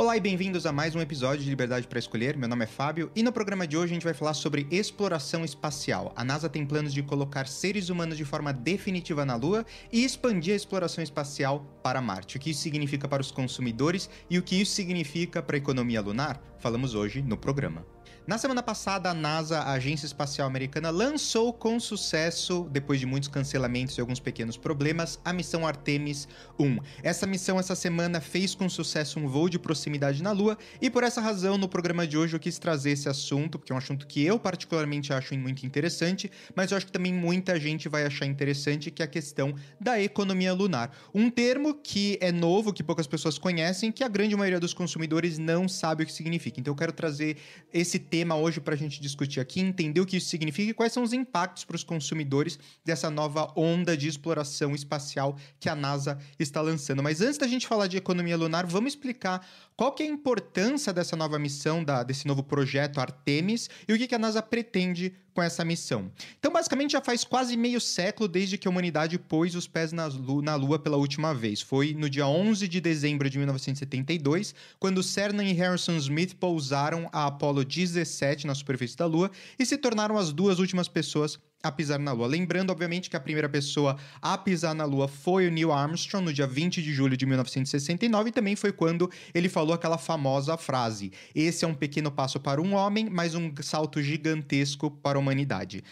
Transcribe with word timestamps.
Olá 0.00 0.16
e 0.16 0.20
bem-vindos 0.20 0.64
a 0.64 0.72
mais 0.72 0.94
um 0.94 1.00
episódio 1.02 1.44
de 1.44 1.50
Liberdade 1.50 1.86
para 1.86 1.98
Escolher. 1.98 2.34
Meu 2.34 2.48
nome 2.48 2.64
é 2.64 2.66
Fábio 2.66 3.12
e 3.14 3.22
no 3.22 3.30
programa 3.30 3.66
de 3.66 3.76
hoje 3.76 3.92
a 3.92 3.94
gente 3.94 4.04
vai 4.04 4.14
falar 4.14 4.32
sobre 4.32 4.66
exploração 4.70 5.44
espacial. 5.44 6.10
A 6.16 6.24
NASA 6.24 6.48
tem 6.48 6.64
planos 6.64 6.94
de 6.94 7.02
colocar 7.02 7.46
seres 7.46 7.90
humanos 7.90 8.16
de 8.16 8.24
forma 8.24 8.50
definitiva 8.50 9.26
na 9.26 9.36
Lua 9.36 9.62
e 9.92 10.02
expandir 10.02 10.54
a 10.54 10.56
exploração 10.56 11.04
espacial 11.04 11.66
para 11.82 12.00
Marte. 12.00 12.38
O 12.38 12.40
que 12.40 12.48
isso 12.48 12.62
significa 12.62 13.06
para 13.06 13.20
os 13.20 13.30
consumidores 13.30 14.08
e 14.30 14.38
o 14.38 14.42
que 14.42 14.58
isso 14.58 14.72
significa 14.72 15.42
para 15.42 15.56
a 15.56 15.58
economia 15.58 16.00
lunar? 16.00 16.42
Falamos 16.58 16.94
hoje 16.94 17.20
no 17.20 17.36
programa. 17.36 17.84
Na 18.26 18.36
semana 18.36 18.62
passada, 18.62 19.10
a 19.10 19.14
NASA, 19.14 19.60
a 19.60 19.72
Agência 19.72 20.04
Espacial 20.04 20.46
Americana, 20.46 20.90
lançou 20.90 21.52
com 21.52 21.80
sucesso, 21.80 22.68
depois 22.70 23.00
de 23.00 23.06
muitos 23.06 23.28
cancelamentos 23.28 23.96
e 23.96 24.00
alguns 24.00 24.20
pequenos 24.20 24.58
problemas, 24.58 25.18
a 25.24 25.32
missão 25.32 25.66
Artemis 25.66 26.28
1. 26.58 26.78
Essa 27.02 27.26
missão, 27.26 27.58
essa 27.58 27.74
semana, 27.74 28.20
fez 28.20 28.54
com 28.54 28.68
sucesso 28.68 29.18
um 29.18 29.26
voo 29.26 29.48
de 29.48 29.58
proximidade 29.58 30.22
na 30.22 30.32
Lua, 30.32 30.58
e 30.80 30.90
por 30.90 31.02
essa 31.02 31.20
razão, 31.20 31.56
no 31.56 31.66
programa 31.68 32.06
de 32.06 32.18
hoje, 32.18 32.36
eu 32.36 32.40
quis 32.40 32.58
trazer 32.58 32.90
esse 32.90 33.08
assunto, 33.08 33.58
porque 33.58 33.72
é 33.72 33.74
um 33.74 33.78
assunto 33.78 34.06
que 34.06 34.22
eu 34.22 34.38
particularmente 34.38 35.12
acho 35.12 35.34
muito 35.36 35.64
interessante, 35.64 36.30
mas 36.54 36.70
eu 36.70 36.76
acho 36.76 36.86
que 36.86 36.92
também 36.92 37.14
muita 37.14 37.58
gente 37.58 37.88
vai 37.88 38.04
achar 38.04 38.26
interessante, 38.26 38.90
que 38.90 39.02
é 39.02 39.06
a 39.06 39.08
questão 39.08 39.54
da 39.80 40.00
economia 40.00 40.52
lunar. 40.52 40.94
Um 41.14 41.30
termo 41.30 41.74
que 41.74 42.18
é 42.20 42.30
novo, 42.30 42.72
que 42.72 42.82
poucas 42.82 43.06
pessoas 43.06 43.38
conhecem, 43.38 43.90
que 43.90 44.04
a 44.04 44.08
grande 44.08 44.36
maioria 44.36 44.60
dos 44.60 44.74
consumidores 44.74 45.38
não 45.38 45.66
sabe 45.66 46.04
o 46.04 46.06
que 46.06 46.12
significa. 46.12 46.60
Então 46.60 46.72
eu 46.72 46.76
quero 46.76 46.92
trazer 46.92 47.38
esse 47.72 47.98
tema 48.10 48.34
hoje 48.34 48.60
para 48.60 48.74
a 48.74 48.76
gente 48.76 49.00
discutir 49.00 49.38
aqui, 49.38 49.60
entender 49.60 50.00
o 50.00 50.06
que 50.06 50.16
isso 50.16 50.28
significa 50.28 50.70
e 50.70 50.74
quais 50.74 50.92
são 50.92 51.02
os 51.02 51.12
impactos 51.12 51.64
para 51.64 51.76
os 51.76 51.84
consumidores 51.84 52.58
dessa 52.84 53.08
nova 53.08 53.52
onda 53.56 53.96
de 53.96 54.08
exploração 54.08 54.74
espacial 54.74 55.36
que 55.60 55.68
a 55.68 55.76
NASA 55.76 56.18
está 56.38 56.60
lançando. 56.60 57.02
Mas 57.02 57.20
antes 57.20 57.38
da 57.38 57.46
gente 57.46 57.68
falar 57.68 57.86
de 57.86 57.96
economia 57.96 58.36
lunar, 58.36 58.66
vamos 58.66 58.94
explicar 58.94 59.46
qual 59.76 59.92
que 59.92 60.02
é 60.02 60.06
a 60.06 60.10
importância 60.10 60.92
dessa 60.92 61.16
nova 61.16 61.38
missão, 61.38 61.84
da, 61.84 62.02
desse 62.02 62.26
novo 62.26 62.42
projeto 62.42 63.00
Artemis 63.00 63.70
e 63.88 63.92
o 63.92 63.96
que, 63.96 64.08
que 64.08 64.14
a 64.14 64.18
NASA 64.18 64.42
pretende 64.42 65.14
com 65.34 65.42
essa 65.42 65.64
missão. 65.64 66.10
Então, 66.38 66.52
basicamente, 66.52 66.92
já 66.92 67.00
faz 67.00 67.24
quase 67.24 67.56
meio 67.56 67.80
século 67.80 68.28
desde 68.28 68.58
que 68.58 68.66
a 68.66 68.70
humanidade 68.70 69.18
pôs 69.18 69.54
os 69.54 69.66
pés 69.66 69.92
na 69.92 70.06
Lua, 70.06 70.42
na 70.42 70.54
Lua 70.54 70.78
pela 70.78 70.96
última 70.96 71.34
vez. 71.34 71.60
Foi 71.60 71.94
no 71.94 72.08
dia 72.08 72.26
11 72.26 72.66
de 72.68 72.80
dezembro 72.80 73.28
de 73.28 73.38
1972, 73.38 74.54
quando 74.78 75.02
Cernan 75.02 75.44
e 75.44 75.52
Harrison 75.52 75.96
Smith 75.96 76.34
pousaram 76.34 77.08
a 77.12 77.26
Apollo 77.26 77.64
17 77.64 78.46
na 78.46 78.54
superfície 78.54 78.96
da 78.96 79.06
Lua 79.06 79.30
e 79.58 79.66
se 79.66 79.76
tornaram 79.76 80.16
as 80.16 80.32
duas 80.32 80.58
últimas 80.58 80.88
pessoas 80.88 81.38
a 81.62 81.70
pisar 81.70 81.98
na 81.98 82.12
Lua. 82.12 82.26
Lembrando, 82.26 82.70
obviamente, 82.70 83.10
que 83.10 83.16
a 83.16 83.20
primeira 83.20 83.48
pessoa 83.48 83.96
a 84.20 84.36
pisar 84.38 84.74
na 84.74 84.84
Lua 84.84 85.08
foi 85.08 85.46
o 85.46 85.50
Neil 85.50 85.72
Armstrong 85.72 86.24
no 86.24 86.32
dia 86.32 86.46
20 86.46 86.82
de 86.82 86.92
julho 86.92 87.16
de 87.16 87.26
1969 87.26 88.30
e 88.30 88.32
também 88.32 88.56
foi 88.56 88.72
quando 88.72 89.10
ele 89.34 89.48
falou 89.48 89.74
aquela 89.74 89.98
famosa 89.98 90.56
frase: 90.56 91.12
Esse 91.34 91.64
é 91.64 91.68
um 91.68 91.74
pequeno 91.74 92.10
passo 92.10 92.40
para 92.40 92.60
um 92.60 92.74
homem, 92.74 93.08
mas 93.10 93.34
um 93.34 93.52
salto 93.60 94.02
gigantesco 94.02 94.90
para 94.90 95.18
a 95.18 95.20
humanidade. 95.20 95.82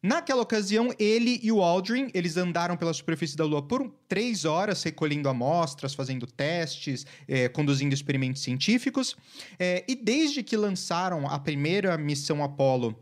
Naquela 0.00 0.42
ocasião, 0.42 0.94
ele 0.96 1.40
e 1.42 1.50
o 1.50 1.60
Aldrin, 1.60 2.08
eles 2.14 2.36
andaram 2.36 2.76
pela 2.76 2.94
superfície 2.94 3.36
da 3.36 3.44
Lua 3.44 3.60
por 3.60 3.92
três 4.06 4.44
horas, 4.44 4.80
recolhendo 4.84 5.28
amostras, 5.28 5.92
fazendo 5.92 6.24
testes, 6.24 7.04
é, 7.26 7.48
conduzindo 7.48 7.92
experimentos 7.92 8.42
científicos. 8.42 9.16
É, 9.58 9.84
e 9.88 9.96
desde 9.96 10.44
que 10.44 10.56
lançaram 10.56 11.26
a 11.26 11.36
primeira 11.36 11.98
missão 11.98 12.44
Apollo 12.44 12.96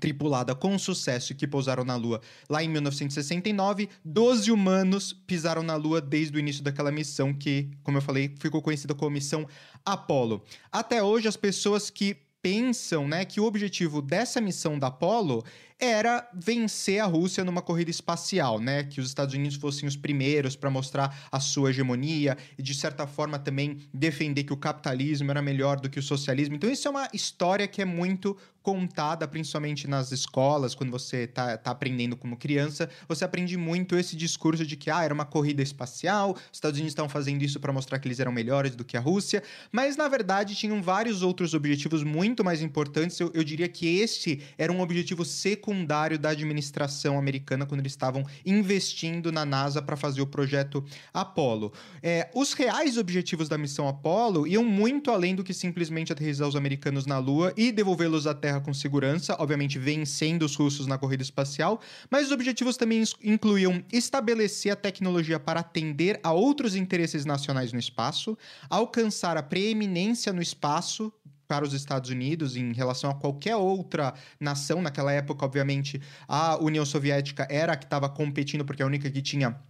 tripulada 0.00 0.54
com 0.54 0.78
sucesso 0.78 1.34
que 1.34 1.46
pousaram 1.46 1.84
na 1.84 1.94
Lua 1.94 2.20
lá 2.48 2.64
em 2.64 2.68
1969. 2.68 3.88
12 4.04 4.50
humanos 4.50 5.12
pisaram 5.12 5.62
na 5.62 5.76
Lua 5.76 6.00
desde 6.00 6.36
o 6.36 6.40
início 6.40 6.64
daquela 6.64 6.90
missão 6.90 7.32
que, 7.32 7.70
como 7.82 7.98
eu 7.98 8.02
falei, 8.02 8.34
ficou 8.40 8.62
conhecida 8.62 8.94
como 8.94 9.10
missão 9.10 9.46
Apollo. 9.84 10.42
Até 10.72 11.02
hoje, 11.02 11.28
as 11.28 11.36
pessoas 11.36 11.90
que 11.90 12.16
pensam 12.42 13.06
né, 13.06 13.24
que 13.24 13.40
o 13.40 13.44
objetivo 13.44 14.00
dessa 14.00 14.40
missão 14.40 14.78
da 14.78 14.86
Apollo 14.86 15.44
era 15.80 16.28
vencer 16.34 17.00
a 17.00 17.06
Rússia 17.06 17.42
numa 17.42 17.62
corrida 17.62 17.90
espacial, 17.90 18.60
né? 18.60 18.84
Que 18.84 19.00
os 19.00 19.06
Estados 19.06 19.34
Unidos 19.34 19.56
fossem 19.56 19.88
os 19.88 19.96
primeiros 19.96 20.54
para 20.54 20.68
mostrar 20.68 21.26
a 21.32 21.40
sua 21.40 21.70
hegemonia 21.70 22.36
e, 22.58 22.62
de 22.62 22.74
certa 22.74 23.06
forma, 23.06 23.38
também 23.38 23.78
defender 23.92 24.44
que 24.44 24.52
o 24.52 24.58
capitalismo 24.58 25.30
era 25.30 25.40
melhor 25.40 25.80
do 25.80 25.88
que 25.88 25.98
o 25.98 26.02
socialismo. 26.02 26.54
Então, 26.54 26.70
isso 26.70 26.86
é 26.86 26.90
uma 26.90 27.08
história 27.14 27.66
que 27.66 27.80
é 27.80 27.86
muito 27.86 28.36
contada, 28.62 29.26
principalmente 29.26 29.88
nas 29.88 30.12
escolas, 30.12 30.74
quando 30.74 30.90
você 30.90 31.24
está 31.24 31.56
tá 31.56 31.70
aprendendo 31.70 32.16
como 32.16 32.36
criança, 32.36 32.88
você 33.08 33.24
aprende 33.24 33.56
muito 33.56 33.96
esse 33.96 34.16
discurso 34.16 34.66
de 34.66 34.76
que 34.76 34.90
ah, 34.90 35.02
era 35.02 35.14
uma 35.14 35.24
corrida 35.24 35.62
espacial, 35.62 36.32
os 36.32 36.56
Estados 36.56 36.78
Unidos 36.78 36.92
estavam 36.92 37.08
fazendo 37.08 37.42
isso 37.42 37.58
para 37.60 37.72
mostrar 37.72 37.98
que 37.98 38.06
eles 38.06 38.20
eram 38.20 38.32
melhores 38.32 38.74
do 38.74 38.84
que 38.84 38.96
a 38.96 39.00
Rússia, 39.00 39.42
mas 39.72 39.96
na 39.96 40.08
verdade 40.08 40.54
tinham 40.54 40.82
vários 40.82 41.22
outros 41.22 41.54
objetivos 41.54 42.02
muito 42.02 42.44
mais 42.44 42.62
importantes. 42.62 43.18
Eu, 43.18 43.30
eu 43.34 43.44
diria 43.44 43.68
que 43.68 43.98
esse 43.98 44.42
era 44.58 44.72
um 44.72 44.80
objetivo 44.80 45.24
secundário 45.24 45.70
secundário 45.70 46.18
da 46.18 46.30
administração 46.30 47.18
americana 47.18 47.64
quando 47.66 47.80
eles 47.80 47.92
estavam 47.92 48.24
investindo 48.44 49.30
na 49.30 49.44
NASA 49.44 49.80
para 49.80 49.96
fazer 49.96 50.20
o 50.20 50.26
projeto 50.26 50.84
Apollo. 51.12 51.72
É, 52.02 52.28
os 52.34 52.52
reais 52.52 52.96
objetivos 52.96 53.48
da 53.48 53.56
missão 53.56 53.88
Apollo 53.88 54.46
iam 54.46 54.64
muito 54.64 55.10
além 55.10 55.34
do 55.34 55.44
que 55.44 55.54
simplesmente 55.54 56.12
aterrissar 56.12 56.48
os 56.48 56.56
americanos 56.56 57.06
na 57.06 57.18
Lua 57.18 57.52
e 57.56 57.70
devolvê-los 57.70 58.26
à 58.26 58.34
Terra 58.34 58.49
com 58.58 58.72
segurança, 58.72 59.36
obviamente 59.38 59.78
vencendo 59.78 60.42
os 60.42 60.56
russos 60.56 60.86
na 60.86 60.96
corrida 60.96 61.22
espacial, 61.22 61.80
mas 62.10 62.26
os 62.26 62.32
objetivos 62.32 62.76
também 62.76 63.04
incluíam 63.22 63.84
estabelecer 63.92 64.72
a 64.72 64.76
tecnologia 64.76 65.38
para 65.38 65.60
atender 65.60 66.18
a 66.22 66.32
outros 66.32 66.74
interesses 66.74 67.26
nacionais 67.26 67.72
no 67.72 67.78
espaço, 67.78 68.36
alcançar 68.68 69.36
a 69.36 69.42
preeminência 69.42 70.32
no 70.32 70.40
espaço 70.40 71.12
para 71.46 71.64
os 71.64 71.74
Estados 71.74 72.10
Unidos 72.10 72.56
em 72.56 72.72
relação 72.72 73.10
a 73.10 73.14
qualquer 73.14 73.56
outra 73.56 74.14
nação. 74.38 74.80
Naquela 74.80 75.12
época, 75.12 75.44
obviamente, 75.44 76.00
a 76.28 76.56
União 76.62 76.86
Soviética 76.86 77.46
era 77.50 77.72
a 77.72 77.76
que 77.76 77.84
estava 77.84 78.08
competindo, 78.08 78.64
porque 78.64 78.82
é 78.82 78.84
a 78.84 78.86
única 78.86 79.10
que 79.10 79.20
tinha 79.20 79.60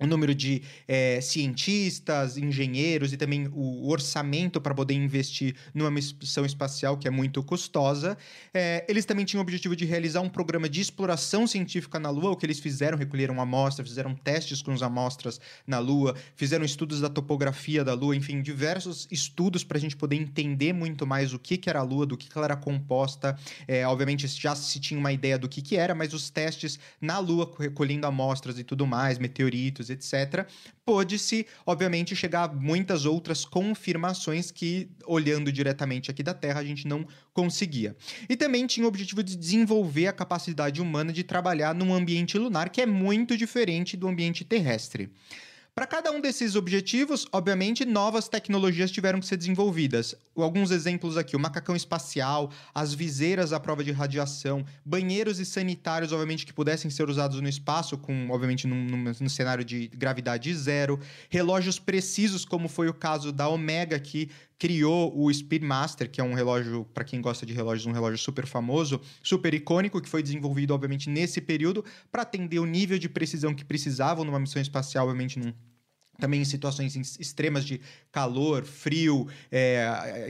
o 0.00 0.06
número 0.06 0.34
de 0.34 0.62
é, 0.86 1.20
cientistas, 1.20 2.36
engenheiros 2.36 3.12
e 3.12 3.16
também 3.16 3.48
o 3.52 3.88
orçamento 3.88 4.60
para 4.60 4.74
poder 4.74 4.94
investir 4.94 5.54
numa 5.74 5.90
missão 5.90 6.44
espacial 6.44 6.96
que 6.96 7.08
é 7.08 7.10
muito 7.10 7.42
custosa. 7.42 8.16
É, 8.54 8.84
eles 8.88 9.04
também 9.04 9.24
tinham 9.24 9.40
o 9.40 9.42
objetivo 9.42 9.74
de 9.74 9.84
realizar 9.84 10.20
um 10.20 10.28
programa 10.28 10.68
de 10.68 10.80
exploração 10.80 11.46
científica 11.46 11.98
na 11.98 12.10
Lua, 12.10 12.30
o 12.30 12.36
que 12.36 12.46
eles 12.46 12.60
fizeram, 12.60 12.96
recolheram 12.96 13.40
amostras, 13.40 13.88
fizeram 13.88 14.14
testes 14.14 14.62
com 14.62 14.72
as 14.72 14.82
amostras 14.82 15.40
na 15.66 15.78
Lua, 15.78 16.14
fizeram 16.36 16.64
estudos 16.64 17.00
da 17.00 17.08
topografia 17.08 17.84
da 17.84 17.94
Lua, 17.94 18.14
enfim, 18.14 18.40
diversos 18.40 19.08
estudos 19.10 19.64
para 19.64 19.78
a 19.78 19.80
gente 19.80 19.96
poder 19.96 20.16
entender 20.16 20.72
muito 20.72 21.06
mais 21.06 21.32
o 21.32 21.38
que, 21.38 21.56
que 21.56 21.68
era 21.68 21.80
a 21.80 21.82
Lua, 21.82 22.06
do 22.06 22.16
que, 22.16 22.28
que 22.28 22.36
ela 22.38 22.46
era 22.46 22.56
composta. 22.56 23.38
É, 23.66 23.86
obviamente 23.86 24.26
já 24.26 24.54
se 24.54 24.78
tinha 24.78 24.98
uma 24.98 25.12
ideia 25.12 25.38
do 25.38 25.48
que, 25.48 25.60
que 25.60 25.76
era, 25.76 25.94
mas 25.94 26.12
os 26.12 26.30
testes 26.30 26.78
na 27.00 27.18
Lua, 27.18 27.52
recolhendo 27.58 28.06
amostras 28.06 28.58
e 28.58 28.64
tudo 28.64 28.86
mais, 28.86 29.18
meteoritos, 29.18 29.87
etc., 29.90 30.46
pôde-se, 30.84 31.46
obviamente, 31.66 32.16
chegar 32.16 32.44
a 32.44 32.52
muitas 32.52 33.04
outras 33.04 33.44
confirmações 33.44 34.50
que, 34.50 34.88
olhando 35.06 35.52
diretamente 35.52 36.10
aqui 36.10 36.22
da 36.22 36.34
Terra, 36.34 36.60
a 36.60 36.64
gente 36.64 36.86
não 36.86 37.06
conseguia. 37.34 37.96
E 38.28 38.36
também 38.36 38.66
tinha 38.66 38.84
o 38.84 38.88
objetivo 38.88 39.22
de 39.22 39.36
desenvolver 39.36 40.06
a 40.06 40.12
capacidade 40.12 40.80
humana 40.80 41.12
de 41.12 41.22
trabalhar 41.22 41.74
num 41.74 41.92
ambiente 41.92 42.38
lunar 42.38 42.70
que 42.70 42.80
é 42.80 42.86
muito 42.86 43.36
diferente 43.36 43.96
do 43.96 44.08
ambiente 44.08 44.44
terrestre. 44.44 45.10
Para 45.78 45.86
cada 45.86 46.10
um 46.10 46.20
desses 46.20 46.56
objetivos, 46.56 47.24
obviamente, 47.30 47.84
novas 47.84 48.26
tecnologias 48.28 48.90
tiveram 48.90 49.20
que 49.20 49.26
ser 49.28 49.36
desenvolvidas. 49.36 50.12
Alguns 50.34 50.72
exemplos 50.72 51.16
aqui: 51.16 51.36
o 51.36 51.38
macacão 51.38 51.76
espacial, 51.76 52.50
as 52.74 52.92
viseiras 52.92 53.52
à 53.52 53.60
prova 53.60 53.84
de 53.84 53.92
radiação, 53.92 54.66
banheiros 54.84 55.38
e 55.38 55.46
sanitários, 55.46 56.10
obviamente, 56.10 56.44
que 56.44 56.52
pudessem 56.52 56.90
ser 56.90 57.08
usados 57.08 57.40
no 57.40 57.48
espaço, 57.48 57.96
com, 57.96 58.28
obviamente, 58.28 58.66
num, 58.66 58.84
num, 58.86 59.12
num 59.20 59.28
cenário 59.28 59.64
de 59.64 59.86
gravidade 59.86 60.52
zero, 60.52 60.98
relógios 61.30 61.78
precisos, 61.78 62.44
como 62.44 62.68
foi 62.68 62.88
o 62.88 62.92
caso 62.92 63.30
da 63.30 63.48
Omega, 63.48 64.00
que 64.00 64.28
criou 64.58 65.16
o 65.16 65.32
Speedmaster, 65.32 66.10
que 66.10 66.20
é 66.20 66.24
um 66.24 66.34
relógio, 66.34 66.84
para 66.92 67.04
quem 67.04 67.20
gosta 67.20 67.46
de 67.46 67.52
relógios, 67.52 67.86
um 67.86 67.92
relógio 67.92 68.18
super 68.18 68.46
famoso, 68.46 69.00
super 69.22 69.54
icônico, 69.54 70.00
que 70.00 70.08
foi 70.08 70.22
desenvolvido, 70.22 70.74
obviamente, 70.74 71.08
nesse 71.08 71.40
período, 71.40 71.84
para 72.10 72.22
atender 72.22 72.58
o 72.58 72.66
nível 72.66 72.98
de 72.98 73.08
precisão 73.08 73.54
que 73.54 73.64
precisavam 73.64 74.24
numa 74.24 74.40
missão 74.40 74.60
espacial, 74.60 75.06
obviamente, 75.06 75.38
num 75.38 75.52
também 76.18 76.40
em 76.40 76.44
situações 76.44 76.96
extremas 77.18 77.64
de 77.64 77.80
calor, 78.10 78.64
frio, 78.64 79.28
é, 79.52 80.26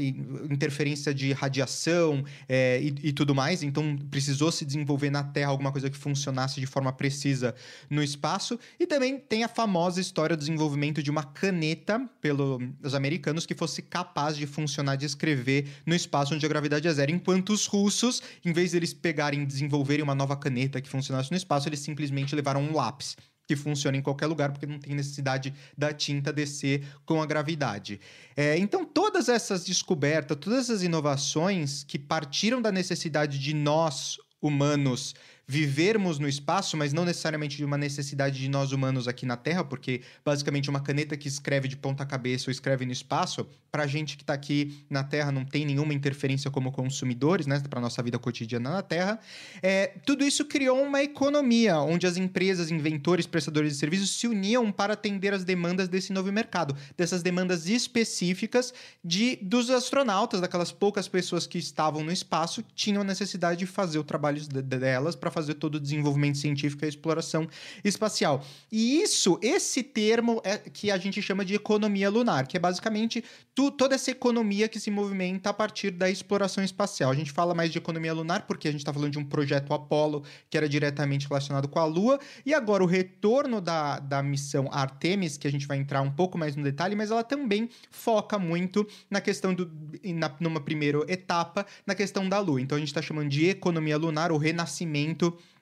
interferência 0.50 1.14
de 1.14 1.32
radiação 1.32 2.24
é, 2.46 2.78
e, 2.80 3.08
e, 3.08 3.12
tudo 3.12 3.34
mais. 3.34 3.62
Então, 3.62 3.96
precisou 4.10 4.52
se 4.52 4.66
desenvolver 4.66 5.10
na 5.10 5.24
Terra 5.24 5.50
alguma 5.50 5.72
coisa 5.72 5.88
que 5.88 5.96
funcionasse 5.96 6.60
de 6.60 6.66
forma 6.66 6.92
precisa 6.92 7.54
no 7.88 8.02
espaço. 8.02 8.58
E 8.78 8.86
também 8.86 9.18
tem 9.18 9.44
a 9.44 9.48
famosa 9.48 10.00
história 10.00 10.36
do 10.36 10.40
desenvolvimento 10.40 11.02
de 11.02 11.10
uma 11.10 11.24
caneta 11.24 11.98
pelos 12.20 12.94
americanos 12.94 13.46
que 13.46 13.54
fosse 13.54 13.80
capaz 13.80 14.36
de 14.36 14.46
funcionar, 14.46 14.96
de 14.96 15.06
escrever 15.06 15.68
no 15.86 15.94
espaço 15.94 16.34
onde 16.34 16.44
a 16.44 16.48
gravidade 16.48 16.86
é 16.86 16.92
zero. 16.92 17.10
Enquanto 17.10 17.50
os 17.50 17.66
russos, 17.66 18.22
em 18.44 18.52
vez 18.52 18.72
de 18.72 18.76
eles 18.76 18.92
pegarem 18.92 19.42
e 19.42 19.46
desenvolverem 19.46 20.04
uma 20.04 20.14
nova 20.14 20.36
caneta 20.36 20.82
que 20.82 20.88
funcionasse 20.88 21.30
no 21.30 21.36
espaço, 21.36 21.66
eles 21.66 21.80
simplesmente 21.80 22.34
levaram 22.36 22.62
um 22.62 22.74
lápis 22.74 23.16
que 23.48 23.56
funciona 23.56 23.96
em 23.96 24.02
qualquer 24.02 24.26
lugar, 24.26 24.52
porque 24.52 24.66
não 24.66 24.78
tem 24.78 24.94
necessidade 24.94 25.54
da 25.76 25.90
tinta 25.90 26.30
descer 26.30 26.86
com 27.06 27.22
a 27.22 27.24
gravidade. 27.24 27.98
É, 28.36 28.58
então, 28.58 28.84
todas 28.84 29.30
essas 29.30 29.64
descobertas, 29.64 30.36
todas 30.38 30.58
essas 30.58 30.82
inovações 30.82 31.82
que 31.82 31.98
partiram 31.98 32.60
da 32.60 32.70
necessidade 32.70 33.38
de 33.38 33.54
nós, 33.54 34.18
humanos, 34.42 35.14
vivermos 35.50 36.18
no 36.18 36.28
espaço, 36.28 36.76
mas 36.76 36.92
não 36.92 37.06
necessariamente 37.06 37.56
de 37.56 37.64
uma 37.64 37.78
necessidade 37.78 38.38
de 38.38 38.50
nós 38.50 38.70
humanos 38.70 39.08
aqui 39.08 39.24
na 39.24 39.34
Terra, 39.34 39.64
porque 39.64 40.02
basicamente 40.22 40.68
uma 40.68 40.80
caneta 40.80 41.16
que 41.16 41.26
escreve 41.26 41.66
de 41.66 41.76
ponta 41.76 42.04
cabeça 42.04 42.50
ou 42.50 42.52
escreve 42.52 42.84
no 42.84 42.92
espaço, 42.92 43.48
para 43.70 43.84
a 43.84 43.86
gente 43.86 44.18
que 44.18 44.22
está 44.22 44.34
aqui 44.34 44.84
na 44.90 45.02
Terra 45.02 45.32
não 45.32 45.46
tem 45.46 45.64
nenhuma 45.64 45.94
interferência 45.94 46.50
como 46.50 46.70
consumidores, 46.70 47.46
né, 47.46 47.58
para 47.60 47.80
nossa 47.80 48.02
vida 48.02 48.18
cotidiana 48.18 48.70
na 48.70 48.82
Terra. 48.82 49.18
É, 49.62 49.94
tudo 50.04 50.22
isso 50.22 50.44
criou 50.44 50.82
uma 50.82 51.02
economia 51.02 51.78
onde 51.78 52.06
as 52.06 52.18
empresas, 52.18 52.70
inventores, 52.70 53.26
prestadores 53.26 53.72
de 53.72 53.78
serviços 53.78 54.10
se 54.10 54.26
uniam 54.26 54.70
para 54.70 54.92
atender 54.92 55.32
as 55.32 55.44
demandas 55.44 55.88
desse 55.88 56.12
novo 56.12 56.30
mercado, 56.30 56.76
dessas 56.94 57.22
demandas 57.22 57.66
específicas 57.68 58.74
de 59.02 59.36
dos 59.40 59.70
astronautas, 59.70 60.42
daquelas 60.42 60.72
poucas 60.72 61.08
pessoas 61.08 61.46
que 61.46 61.56
estavam 61.56 62.04
no 62.04 62.12
espaço, 62.12 62.62
tinham 62.74 63.02
necessidade 63.02 63.60
de 63.60 63.66
fazer 63.66 63.98
o 63.98 64.04
trabalho 64.04 64.46
delas 64.46 65.16
para 65.16 65.30
fazer 65.38 65.54
todo 65.54 65.76
o 65.76 65.80
desenvolvimento 65.80 66.38
científico 66.38 66.84
e 66.84 66.86
a 66.86 66.88
exploração 66.88 67.48
espacial. 67.84 68.44
E 68.70 69.00
isso, 69.02 69.38
esse 69.42 69.82
termo 69.82 70.40
é 70.44 70.58
que 70.58 70.90
a 70.90 70.98
gente 70.98 71.22
chama 71.22 71.44
de 71.44 71.54
economia 71.54 72.10
lunar, 72.10 72.46
que 72.46 72.56
é 72.56 72.60
basicamente 72.60 73.24
tu, 73.54 73.70
toda 73.70 73.94
essa 73.94 74.10
economia 74.10 74.68
que 74.68 74.80
se 74.80 74.90
movimenta 74.90 75.50
a 75.50 75.52
partir 75.52 75.90
da 75.90 76.10
exploração 76.10 76.62
espacial. 76.62 77.10
A 77.10 77.14
gente 77.14 77.32
fala 77.32 77.54
mais 77.54 77.70
de 77.70 77.78
economia 77.78 78.12
lunar 78.12 78.46
porque 78.46 78.68
a 78.68 78.70
gente 78.70 78.80
está 78.80 78.92
falando 78.92 79.12
de 79.12 79.18
um 79.18 79.24
projeto 79.24 79.72
Apollo 79.72 80.24
que 80.50 80.56
era 80.56 80.68
diretamente 80.68 81.28
relacionado 81.28 81.68
com 81.68 81.78
a 81.78 81.84
Lua, 81.84 82.18
e 82.44 82.52
agora 82.52 82.82
o 82.82 82.86
retorno 82.86 83.60
da, 83.60 83.98
da 83.98 84.22
missão 84.22 84.68
Artemis, 84.72 85.36
que 85.36 85.46
a 85.46 85.50
gente 85.50 85.66
vai 85.66 85.78
entrar 85.78 86.02
um 86.02 86.10
pouco 86.10 86.36
mais 86.36 86.56
no 86.56 86.62
detalhe, 86.62 86.96
mas 86.96 87.10
ela 87.10 87.22
também 87.22 87.68
foca 87.90 88.38
muito 88.38 88.86
na 89.10 89.20
questão 89.20 89.54
do. 89.54 89.70
Na, 90.04 90.34
numa 90.40 90.60
primeira 90.60 90.98
etapa, 91.08 91.66
na 91.86 91.94
questão 91.94 92.28
da 92.28 92.38
Lua. 92.40 92.60
Então 92.60 92.76
a 92.76 92.78
gente 92.78 92.88
está 92.88 93.02
chamando 93.02 93.28
de 93.28 93.46
economia 93.46 93.96
lunar, 93.96 94.32
o 94.32 94.36
renascimento 94.36 95.27
Cristo 95.30 95.57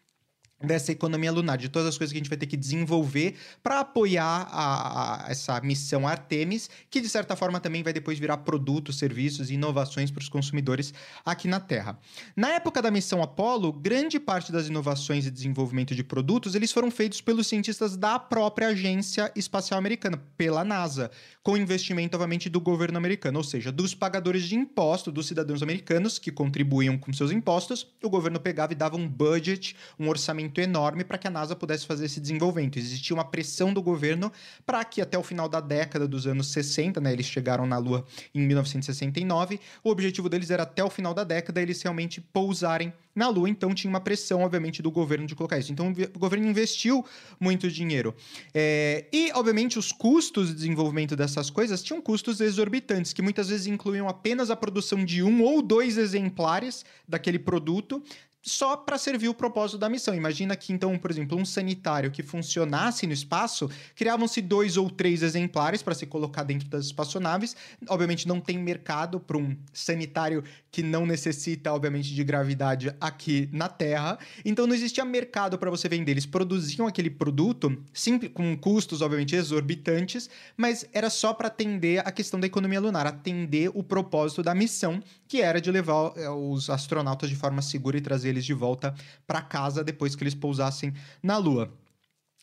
dessa 0.67 0.93
economia 0.93 1.33
lunar, 1.33 1.57
de 1.57 1.69
todas 1.69 1.89
as 1.89 1.97
coisas 1.97 2.13
que 2.13 2.19
a 2.19 2.21
gente 2.23 2.29
vai 2.29 2.39
ter 2.39 2.47
que 2.47 2.57
desenvolver 2.57 3.37
para 3.63 3.81
apoiar 3.81 4.49
a, 4.51 5.27
a, 5.27 5.31
essa 5.31 5.61
missão 5.61 6.07
Artemis, 6.07 6.69
que 6.91 7.01
de 7.01 7.09
certa 7.09 7.37
forma 7.37 7.61
também 7.61 7.83
vai 7.83 7.93
depois 7.93 8.19
virar 8.19 8.39
produtos, 8.39 8.99
serviços 8.99 9.51
e 9.51 9.55
inovações 9.55 10.11
para 10.11 10.21
os 10.21 10.29
consumidores 10.29 10.93
aqui 11.25 11.49
na 11.49 11.61
Terra. 11.61 11.99
Na 12.35 12.51
época 12.51 12.83
da 12.83 12.91
missão 12.91 13.23
Apollo, 13.23 13.73
grande 13.73 14.19
parte 14.19 14.51
das 14.51 14.69
inovações 14.69 15.27
e 15.27 15.31
desenvolvimento 15.31 15.95
de 15.95 16.03
produtos 16.03 16.55
eles 16.55 16.73
foram 16.73 16.91
feitos 16.91 17.21
pelos 17.21 17.47
cientistas 17.47 17.97
da 17.97 18.19
própria 18.19 18.69
Agência 18.69 19.31
Espacial 19.37 19.79
Americana, 19.79 20.21
pela 20.37 20.65
NASA, 20.65 21.11
com 21.43 21.57
investimento, 21.57 22.17
obviamente, 22.17 22.49
do 22.49 22.61
governo 22.61 22.99
americano, 22.99 23.39
ou 23.39 23.45
seja, 23.45 23.71
dos 23.71 23.95
pagadores 23.95 24.43
de 24.45 24.57
imposto, 24.57 25.13
dos 25.13 25.27
cidadãos 25.27 25.63
americanos 25.63 26.19
que 26.19 26.33
contribuíam 26.33 26.99
com 26.99 27.13
seus 27.13 27.31
impostos, 27.31 27.87
o 28.03 28.11
governo 28.11 28.41
pegava 28.41 28.73
e 28.73 28.77
dava 28.77 28.97
um 28.97 29.09
budget, 29.09 29.77
um 29.99 30.09
orçamento 30.09 30.56
enorme 30.61 31.05
para 31.05 31.19
que 31.19 31.27
a 31.27 31.31
NASA 31.31 31.55
pudesse 31.55 31.87
fazer 31.87 32.07
esse 32.07 32.21
desenvolvimento. 32.21 32.79
Existia 32.79 33.15
uma 33.15 33.25
pressão 33.25 33.73
do 33.73 33.83
governo 33.83 34.33
para 34.65 34.85
que 34.85 35.01
até 35.01 35.19
o 35.19 35.23
final 35.23 35.49
da 35.49 35.61
década 35.61 36.07
dos 36.07 36.27
anos 36.27 36.49
60, 36.49 37.01
né, 37.01 37.13
eles 37.13 37.27
chegaram 37.27 37.67
na 37.67 37.79
Lua 37.79 38.05
em 38.35 38.41
1969, 38.41 39.61
o 39.83 39.91
objetivo 39.91 40.29
deles 40.29 40.51
era 40.51 40.63
até 40.63 40.83
o 40.83 40.91
final 40.91 41.15
da 41.15 41.25
década 41.25 41.61
eles 41.61 41.81
realmente 41.83 42.21
pousarem 42.21 42.93
na 43.17 43.29
Lua, 43.31 43.49
então 43.49 43.75
tinha 43.75 43.89
uma 43.89 43.99
pressão, 43.99 44.43
obviamente, 44.43 44.83
do 44.83 44.91
governo 44.91 45.27
de 45.27 45.35
colocar 45.35 45.59
isso. 45.59 45.73
Então 45.73 45.91
o 46.15 46.19
governo 46.19 46.47
investiu 46.47 47.03
muito 47.41 47.71
dinheiro. 47.71 48.15
É, 48.53 49.07
e, 49.11 49.33
obviamente, 49.33 49.79
os 49.79 49.91
custos 49.91 50.49
de 50.49 50.55
desenvolvimento 50.55 51.17
dessas 51.17 51.49
coisas 51.49 51.83
tinham 51.83 52.03
custos 52.03 52.43
exorbitantes, 52.43 53.15
que 53.15 53.23
muitas 53.23 53.49
vezes 53.49 53.67
incluíam 53.67 54.07
apenas 54.07 54.51
a 54.51 54.57
produção 54.57 55.03
de 55.03 55.23
um 55.23 55.43
ou 55.43 55.63
dois 55.63 55.97
exemplares 55.97 56.85
daquele 57.09 57.39
produto, 57.39 58.03
só 58.47 58.77
para 58.77 58.97
servir 58.97 59.29
o 59.29 59.35
propósito 59.35 59.77
da 59.77 59.89
missão. 59.89 60.15
Imagina 60.15 60.55
que, 60.55 60.73
então, 60.73 60.97
por 60.97 61.11
exemplo, 61.11 61.37
um 61.37 61.45
sanitário 61.45 62.13
que 62.13 62.23
funcionasse 62.23 63.05
no 63.05 63.13
espaço, 63.13 63.69
criavam-se 63.97 64.41
dois 64.41 64.77
ou 64.77 64.89
três 64.89 65.23
exemplares 65.23 65.83
para 65.83 65.95
se 65.95 66.07
colocar 66.07 66.45
dentro 66.45 66.69
das 66.69 66.87
espaçonaves. 66.87 67.57
Obviamente, 67.89 68.29
não 68.29 68.41
tem 68.41 68.57
mercado 68.57 69.19
para 69.19 69.37
um 69.37 69.57
sanitário 69.73 70.45
que 70.71 70.81
não 70.81 71.05
necessita, 71.05 71.73
obviamente, 71.73 72.15
de 72.15 72.23
gravidade 72.23 72.95
aqui 73.01 73.49
na 73.53 73.69
Terra. 73.69 74.17
Então, 74.45 74.67
não 74.67 74.75
existia 74.75 75.05
mercado 75.05 75.59
para 75.59 75.71
você 75.71 75.89
vender. 75.89 76.13
Eles 76.13 76.27
produziam 76.27 76.87
aquele 76.87 77.11
produto 77.11 77.77
simples, 77.93 78.31
com 78.33 78.57
custos, 78.57 79.03
obviamente, 79.03 79.35
exorbitantes, 79.35 80.31
mas 80.57 80.87
era 80.93 81.11
só 81.11 81.35
para 81.35 81.49
atender 81.49 82.07
a 82.07 82.13
questão 82.13 82.39
da 82.39 82.47
economia 82.47 82.81
lunar, 82.81 83.09
atender 83.09 83.73
o 83.75 83.83
propósito 83.83 84.43
da 84.43 84.55
missão, 84.55 85.03
que 85.29 85.43
era 85.43 85.61
de 85.61 85.71
levar 85.71 86.13
eh, 86.17 86.29
os 86.29 86.71
astronautas 86.71 87.29
de 87.29 87.37
forma 87.37 87.63
segura 87.63 87.97
e 87.97 88.01
trazer 88.01 88.31
eles 88.31 88.45
de 88.45 88.55
volta 88.55 88.95
para 89.27 89.43
casa 89.43 89.83
depois 89.83 90.15
que 90.15 90.23
eles 90.23 90.35
pousassem 90.35 90.93
na 91.23 91.37
Lua. 91.39 91.73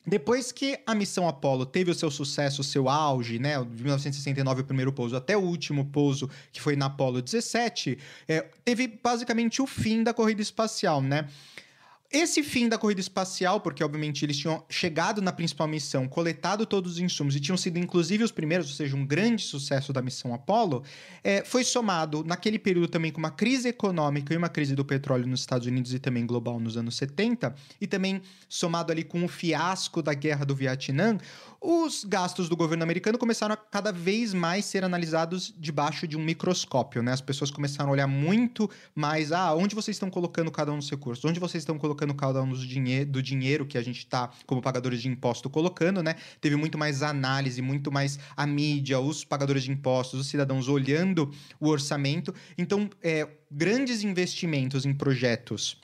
Depois 0.05 0.51
que 0.51 0.77
a 0.85 0.93
missão 0.93 1.29
Apollo 1.29 1.65
teve 1.65 1.89
o 1.89 1.95
seu 1.95 2.11
sucesso, 2.11 2.59
o 2.59 2.63
seu 2.63 2.89
auge, 2.89 3.39
né, 3.39 3.53
de 3.63 3.83
1969 3.83 4.61
o 4.61 4.65
primeiro 4.65 4.91
pouso 4.91 5.15
até 5.15 5.37
o 5.37 5.39
último 5.39 5.85
pouso, 5.85 6.29
que 6.51 6.61
foi 6.61 6.75
na 6.75 6.87
Apollo 6.87 7.21
17, 7.21 7.97
é, 8.27 8.41
teve 8.65 8.99
basicamente 9.01 9.61
o 9.61 9.67
fim 9.67 10.03
da 10.03 10.13
corrida 10.13 10.41
espacial, 10.41 11.01
né? 11.01 11.29
Esse 12.15 12.43
fim 12.43 12.69
da 12.69 12.77
corrida 12.77 13.01
espacial, 13.01 13.59
porque 13.59 13.83
obviamente 13.83 14.23
eles 14.23 14.37
tinham 14.37 14.63
chegado 14.69 15.19
na 15.19 15.31
principal 15.31 15.67
missão, 15.67 16.07
coletado 16.07 16.63
todos 16.63 16.91
os 16.91 16.99
insumos 16.99 17.35
e 17.35 17.39
tinham 17.39 17.57
sido 17.57 17.79
inclusive 17.79 18.23
os 18.23 18.31
primeiros, 18.31 18.69
ou 18.69 18.75
seja, 18.75 18.95
um 18.95 19.03
grande 19.03 19.41
sucesso 19.41 19.91
da 19.91 19.99
missão 19.99 20.31
Apollo, 20.31 20.83
é, 21.23 21.43
foi 21.43 21.63
somado 21.63 22.23
naquele 22.23 22.59
período 22.59 22.87
também 22.87 23.11
com 23.11 23.17
uma 23.17 23.31
crise 23.31 23.69
econômica 23.69 24.31
e 24.31 24.37
uma 24.37 24.47
crise 24.47 24.75
do 24.75 24.85
petróleo 24.85 25.25
nos 25.25 25.39
Estados 25.39 25.65
Unidos 25.65 25.91
e 25.91 25.97
também 25.97 26.23
global 26.23 26.59
nos 26.59 26.77
anos 26.77 26.95
70, 26.97 27.55
e 27.81 27.87
também 27.87 28.21
somado 28.47 28.91
ali 28.91 29.03
com 29.03 29.25
o 29.25 29.27
fiasco 29.27 29.99
da 30.03 30.13
guerra 30.13 30.45
do 30.45 30.55
Vietnã, 30.55 31.17
os 31.65 32.03
gastos 32.03 32.49
do 32.49 32.57
governo 32.57 32.83
americano 32.83 33.17
começaram 33.17 33.53
a 33.53 33.57
cada 33.57 33.89
vez 33.89 34.33
mais 34.33 34.65
ser 34.65 34.83
analisados 34.83 35.53
debaixo 35.57 36.05
de 36.05 36.17
um 36.17 36.21
microscópio, 36.21 37.01
né? 37.01 37.13
As 37.13 37.21
pessoas 37.21 37.49
começaram 37.49 37.89
a 37.89 37.93
olhar 37.93 38.05
muito 38.05 38.69
mais, 38.93 39.31
ah, 39.31 39.55
onde 39.55 39.73
vocês 39.73 39.95
estão 39.95 40.09
colocando 40.09 40.51
cada 40.51 40.73
um 40.73 40.77
dos 40.77 40.89
recursos, 40.89 41.23
onde 41.23 41.39
vocês 41.39 41.61
estão 41.61 41.77
colocando 41.77 42.02
um 42.11 42.49
dos 42.49 42.65
dinhe 42.65 43.05
do 43.05 43.21
dinheiro 43.21 43.65
que 43.65 43.77
a 43.77 43.81
gente 43.81 43.99
está, 43.99 44.29
como 44.45 44.61
pagadores 44.61 45.01
de 45.01 45.07
imposto, 45.07 45.49
colocando, 45.49 46.01
né? 46.01 46.15
Teve 46.41 46.55
muito 46.55 46.77
mais 46.77 47.01
análise, 47.03 47.61
muito 47.61 47.91
mais 47.91 48.19
a 48.35 48.45
mídia, 48.45 48.99
os 48.99 49.23
pagadores 49.23 49.63
de 49.63 49.71
impostos, 49.71 50.19
os 50.19 50.27
cidadãos 50.27 50.67
olhando 50.67 51.31
o 51.59 51.69
orçamento. 51.69 52.33
Então, 52.57 52.89
é, 53.01 53.27
grandes 53.49 54.03
investimentos 54.03 54.85
em 54.85 54.93
projetos 54.93 55.82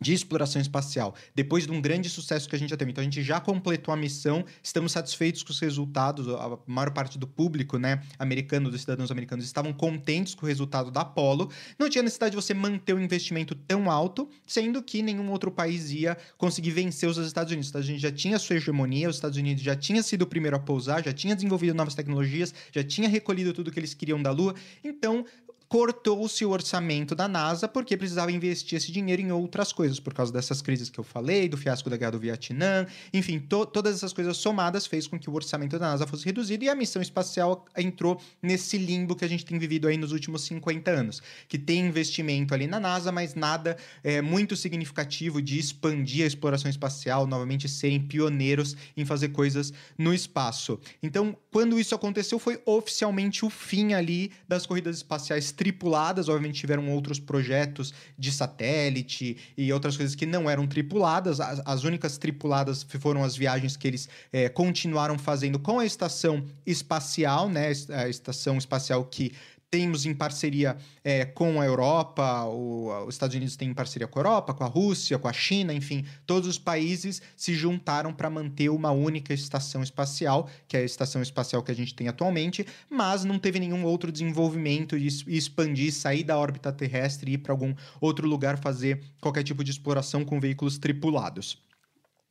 de 0.00 0.12
exploração 0.12 0.60
espacial, 0.60 1.14
depois 1.34 1.66
de 1.66 1.72
um 1.72 1.80
grande 1.80 2.08
sucesso 2.08 2.48
que 2.48 2.56
a 2.56 2.58
gente 2.58 2.70
já 2.70 2.76
teve. 2.76 2.90
Então 2.90 3.02
a 3.02 3.04
gente 3.04 3.22
já 3.22 3.40
completou 3.40 3.92
a 3.92 3.96
missão, 3.96 4.44
estamos 4.62 4.92
satisfeitos 4.92 5.42
com 5.42 5.52
os 5.52 5.60
resultados, 5.60 6.28
a 6.28 6.58
maior 6.66 6.90
parte 6.92 7.18
do 7.18 7.26
público, 7.26 7.78
né, 7.78 8.02
americano, 8.18 8.70
dos 8.70 8.80
cidadãos 8.80 9.10
americanos 9.10 9.44
estavam 9.44 9.72
contentes 9.72 10.34
com 10.34 10.46
o 10.46 10.48
resultado 10.48 10.90
da 10.90 11.02
Apollo. 11.02 11.50
Não 11.78 11.88
tinha 11.88 12.02
necessidade 12.02 12.30
de 12.30 12.36
você 12.36 12.54
manter 12.54 12.94
um 12.94 13.00
investimento 13.00 13.54
tão 13.54 13.90
alto, 13.90 14.28
sendo 14.46 14.82
que 14.82 15.02
nenhum 15.02 15.30
outro 15.30 15.50
país 15.50 15.90
ia 15.90 16.16
conseguir 16.38 16.70
vencer 16.70 17.08
os 17.08 17.18
Estados 17.18 17.52
Unidos. 17.52 17.66
Os 17.66 17.70
Estados 17.70 17.88
Unidos 17.88 18.02
já 18.02 18.12
tinha 18.12 18.38
sua 18.38 18.56
hegemonia, 18.56 19.08
os 19.08 19.16
Estados 19.16 19.36
Unidos 19.36 19.62
já 19.62 19.76
tinha 19.76 20.02
sido 20.02 20.22
o 20.22 20.26
primeiro 20.26 20.56
a 20.56 20.60
pousar, 20.60 21.04
já 21.04 21.12
tinha 21.12 21.34
desenvolvido 21.34 21.74
novas 21.74 21.94
tecnologias, 21.94 22.54
já 22.72 22.82
tinha 22.82 23.08
recolhido 23.08 23.52
tudo 23.52 23.70
que 23.70 23.78
eles 23.78 23.94
queriam 23.94 24.20
da 24.22 24.30
Lua. 24.30 24.54
Então, 24.82 25.24
cortou-se 25.70 26.44
o 26.44 26.50
orçamento 26.50 27.14
da 27.14 27.28
NASA 27.28 27.68
porque 27.68 27.96
precisava 27.96 28.32
investir 28.32 28.76
esse 28.76 28.90
dinheiro 28.90 29.22
em 29.22 29.30
outras 29.30 29.72
coisas, 29.72 30.00
por 30.00 30.12
causa 30.12 30.32
dessas 30.32 30.60
crises 30.60 30.90
que 30.90 30.98
eu 30.98 31.04
falei, 31.04 31.48
do 31.48 31.56
fiasco 31.56 31.88
da 31.88 31.96
guerra 31.96 32.10
do 32.10 32.18
Vietnã, 32.18 32.84
enfim, 33.14 33.38
to 33.38 33.64
todas 33.64 33.94
essas 33.94 34.12
coisas 34.12 34.36
somadas 34.36 34.84
fez 34.84 35.06
com 35.06 35.16
que 35.16 35.30
o 35.30 35.32
orçamento 35.32 35.78
da 35.78 35.86
NASA 35.86 36.08
fosse 36.08 36.24
reduzido 36.24 36.64
e 36.64 36.68
a 36.68 36.74
missão 36.74 37.00
espacial 37.00 37.64
entrou 37.76 38.20
nesse 38.42 38.76
limbo 38.78 39.14
que 39.14 39.24
a 39.24 39.28
gente 39.28 39.44
tem 39.44 39.60
vivido 39.60 39.86
aí 39.86 39.96
nos 39.96 40.10
últimos 40.10 40.42
50 40.42 40.90
anos, 40.90 41.22
que 41.48 41.56
tem 41.56 41.86
investimento 41.86 42.52
ali 42.52 42.66
na 42.66 42.80
NASA, 42.80 43.12
mas 43.12 43.36
nada 43.36 43.76
é, 44.02 44.20
muito 44.20 44.56
significativo 44.56 45.40
de 45.40 45.56
expandir 45.56 46.24
a 46.24 46.26
exploração 46.26 46.68
espacial, 46.68 47.28
novamente 47.28 47.68
serem 47.68 48.00
pioneiros 48.00 48.76
em 48.96 49.04
fazer 49.04 49.28
coisas 49.28 49.72
no 49.96 50.12
espaço. 50.12 50.80
Então, 51.00 51.36
quando 51.52 51.78
isso 51.78 51.94
aconteceu, 51.94 52.40
foi 52.40 52.60
oficialmente 52.66 53.44
o 53.44 53.50
fim 53.50 53.94
ali 53.94 54.32
das 54.48 54.66
corridas 54.66 54.96
espaciais 54.96 55.52
tripuladas, 55.60 56.26
obviamente 56.30 56.58
tiveram 56.58 56.90
outros 56.90 57.20
projetos 57.20 57.92
de 58.18 58.32
satélite 58.32 59.36
e 59.58 59.70
outras 59.70 59.94
coisas 59.94 60.14
que 60.14 60.24
não 60.24 60.48
eram 60.48 60.66
tripuladas. 60.66 61.38
As, 61.38 61.60
as 61.66 61.84
únicas 61.84 62.16
tripuladas 62.16 62.82
foram 62.82 63.22
as 63.22 63.36
viagens 63.36 63.76
que 63.76 63.86
eles 63.86 64.08
é, 64.32 64.48
continuaram 64.48 65.18
fazendo 65.18 65.58
com 65.58 65.78
a 65.78 65.84
estação 65.84 66.42
espacial, 66.64 67.50
né? 67.50 67.72
A 67.90 68.08
estação 68.08 68.56
espacial 68.56 69.04
que 69.04 69.32
temos 69.70 70.04
em 70.04 70.12
parceria 70.12 70.76
é, 71.04 71.24
com 71.24 71.60
a 71.60 71.64
Europa, 71.64 72.44
o, 72.46 73.06
os 73.06 73.14
Estados 73.14 73.36
Unidos 73.36 73.56
têm 73.56 73.70
em 73.70 73.74
parceria 73.74 74.08
com 74.08 74.18
a 74.18 74.22
Europa, 74.22 74.52
com 74.52 74.64
a 74.64 74.66
Rússia, 74.66 75.18
com 75.18 75.28
a 75.28 75.32
China, 75.32 75.72
enfim, 75.72 76.04
todos 76.26 76.48
os 76.48 76.58
países 76.58 77.22
se 77.36 77.54
juntaram 77.54 78.12
para 78.12 78.28
manter 78.28 78.68
uma 78.68 78.90
única 78.90 79.32
estação 79.32 79.82
espacial, 79.82 80.48
que 80.66 80.76
é 80.76 80.80
a 80.80 80.84
estação 80.84 81.22
espacial 81.22 81.62
que 81.62 81.70
a 81.70 81.74
gente 81.74 81.94
tem 81.94 82.08
atualmente, 82.08 82.66
mas 82.90 83.24
não 83.24 83.38
teve 83.38 83.60
nenhum 83.60 83.84
outro 83.84 84.10
desenvolvimento 84.10 84.98
de 84.98 85.06
expandir, 85.28 85.92
sair 85.92 86.24
da 86.24 86.36
órbita 86.36 86.72
terrestre 86.72 87.30
e 87.30 87.34
ir 87.34 87.38
para 87.38 87.52
algum 87.52 87.72
outro 88.00 88.26
lugar 88.26 88.58
fazer 88.58 89.00
qualquer 89.20 89.44
tipo 89.44 89.62
de 89.62 89.70
exploração 89.70 90.24
com 90.24 90.40
veículos 90.40 90.78
tripulados. 90.78 91.58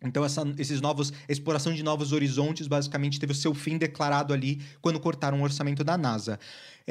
Então, 0.02 0.24
essa, 0.24 0.44
esses 0.58 0.80
novos, 0.80 1.12
exploração 1.28 1.74
de 1.74 1.84
novos 1.84 2.14
horizontes 2.14 2.68
basicamente 2.68 3.20
teve 3.20 3.34
o 3.34 3.36
seu 3.36 3.54
fim 3.54 3.78
declarado 3.78 4.34
ali 4.34 4.62
quando 4.82 5.00
cortaram 5.00 5.42
o 5.42 5.44
orçamento 5.44 5.84
da 5.84 5.98
NASA. 5.98 6.40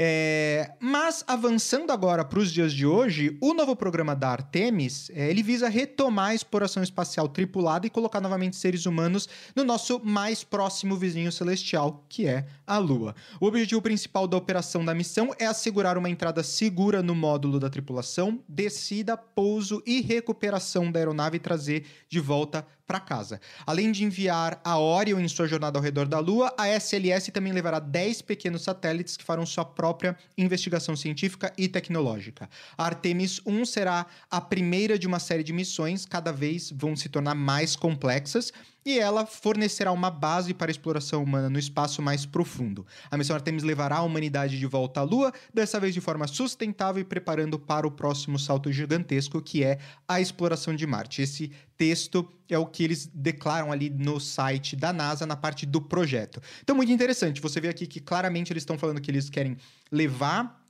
É, 0.01 0.75
mas 0.79 1.25
avançando 1.27 1.91
agora 1.91 2.25
para 2.25 2.39
os 2.39 2.53
dias 2.53 2.73
de 2.73 2.87
hoje, 2.87 3.37
o 3.41 3.53
novo 3.53 3.75
programa 3.75 4.15
da 4.15 4.29
Artemis 4.29 5.11
é, 5.13 5.29
ele 5.29 5.43
visa 5.43 5.69
retomar 5.69 6.29
a 6.29 6.35
exploração 6.37 6.85
espacial 6.85 7.29
tripulada 7.29 7.85
e 7.85 7.91
colocar 7.91 8.21
novamente 8.21 8.55
seres 8.55 8.87
humanos 8.87 9.29
no 9.57 9.65
nosso 9.65 10.01
mais 10.05 10.45
próximo 10.45 10.95
vizinho 10.95 11.33
celestial, 11.33 12.05
que 12.09 12.29
é 12.29 12.47
a 12.65 12.79
Lua. 12.79 13.13
O 13.41 13.47
objetivo 13.47 13.83
principal 13.83 14.29
da 14.29 14.37
operação 14.37 14.85
da 14.85 14.95
missão 14.95 15.35
é 15.37 15.47
assegurar 15.47 15.99
uma 15.99 16.09
entrada 16.09 16.45
segura 16.45 17.03
no 17.03 17.17
módulo 17.17 17.59
da 17.59 17.69
tripulação, 17.69 18.39
descida, 18.49 19.17
pouso 19.17 19.83
e 19.85 20.01
recuperação 20.01 20.93
da 20.93 21.01
aeronave 21.01 21.39
e 21.39 21.41
trazer 21.41 21.85
de 22.09 22.21
volta 22.21 22.65
para 22.89 22.99
casa. 22.99 23.39
Além 23.67 23.93
de 23.93 24.03
enviar 24.03 24.59
a 24.65 24.79
Orion 24.79 25.21
em 25.21 25.29
sua 25.29 25.47
jornada 25.47 25.79
ao 25.79 25.83
redor 25.83 26.07
da 26.09 26.19
Lua, 26.19 26.55
a 26.57 26.69
SLS 26.69 27.31
também 27.31 27.53
levará 27.53 27.79
10 27.79 28.23
pequenos 28.23 28.63
satélites 28.63 29.15
que 29.15 29.23
farão 29.23 29.45
sua 29.45 29.65
própria 29.65 29.88
investigação 30.37 30.97
científica 30.97 31.53
e 31.57 31.69
tecnológica. 31.69 32.49
A 32.77 32.85
Artemis 32.85 33.41
1 33.47 33.65
será 33.65 34.07
a 34.31 34.41
primeira 34.41 34.99
de 34.99 35.07
uma 35.07 35.19
série 35.19 35.45
de 35.45 35.53
missões, 35.53 36.05
cada 36.05 36.33
vez 36.33 36.71
vão 36.71 36.97
se 36.97 37.09
tornar 37.09 37.35
mais 37.35 37.77
complexas 37.77 38.53
e 38.85 38.99
ela 38.99 39.27
fornecerá 39.27 39.93
uma 39.93 40.11
base 40.11 40.55
para 40.55 40.71
a 40.71 40.73
exploração 40.73 41.23
humana 41.23 41.51
no 41.51 41.59
espaço 41.59 42.01
mais 42.01 42.25
profundo. 42.25 42.87
A 43.11 43.17
missão 43.17 43.37
Artemis 43.37 43.63
levará 43.63 43.97
a 43.97 44.03
humanidade 44.03 44.59
de 44.59 44.67
volta 44.67 45.01
à 45.01 45.03
Lua, 45.03 45.33
dessa 45.53 45.79
vez 45.79 45.93
de 45.93 46.01
forma 46.01 46.27
sustentável 46.27 47.01
e 47.01 47.05
preparando 47.05 47.59
para 47.59 47.87
o 47.87 47.91
próximo 47.91 48.39
salto 48.39 48.73
gigantesco, 48.73 49.43
que 49.43 49.63
é 49.63 49.79
a 50.07 50.21
exploração 50.21 50.75
de 50.75 50.87
Marte. 50.87 51.23
Esse 51.23 51.53
texto 51.77 52.29
é 52.49 52.59
o 52.59 52.67
que 52.67 52.83
eles 52.83 53.07
declaram 53.13 53.71
ali 53.71 53.91
no 53.91 54.19
site 54.19 54.75
da 54.75 54.93
NASA, 54.93 55.27
na 55.27 55.37
parte 55.37 55.67
do 55.67 55.81
projeto. 55.81 56.41
Então, 56.63 56.75
muito 56.75 56.91
interessante. 56.91 57.41
Você 57.41 57.61
vê 57.61 57.69
aqui 57.69 57.87
que 57.87 58.01
claramente 58.01 58.53
eles 58.53 58.63
estão 58.63 58.79
falando 58.79 59.01
que 59.01 59.11
eles 59.11 59.29
querem 59.29 59.57
levar 59.91 60.68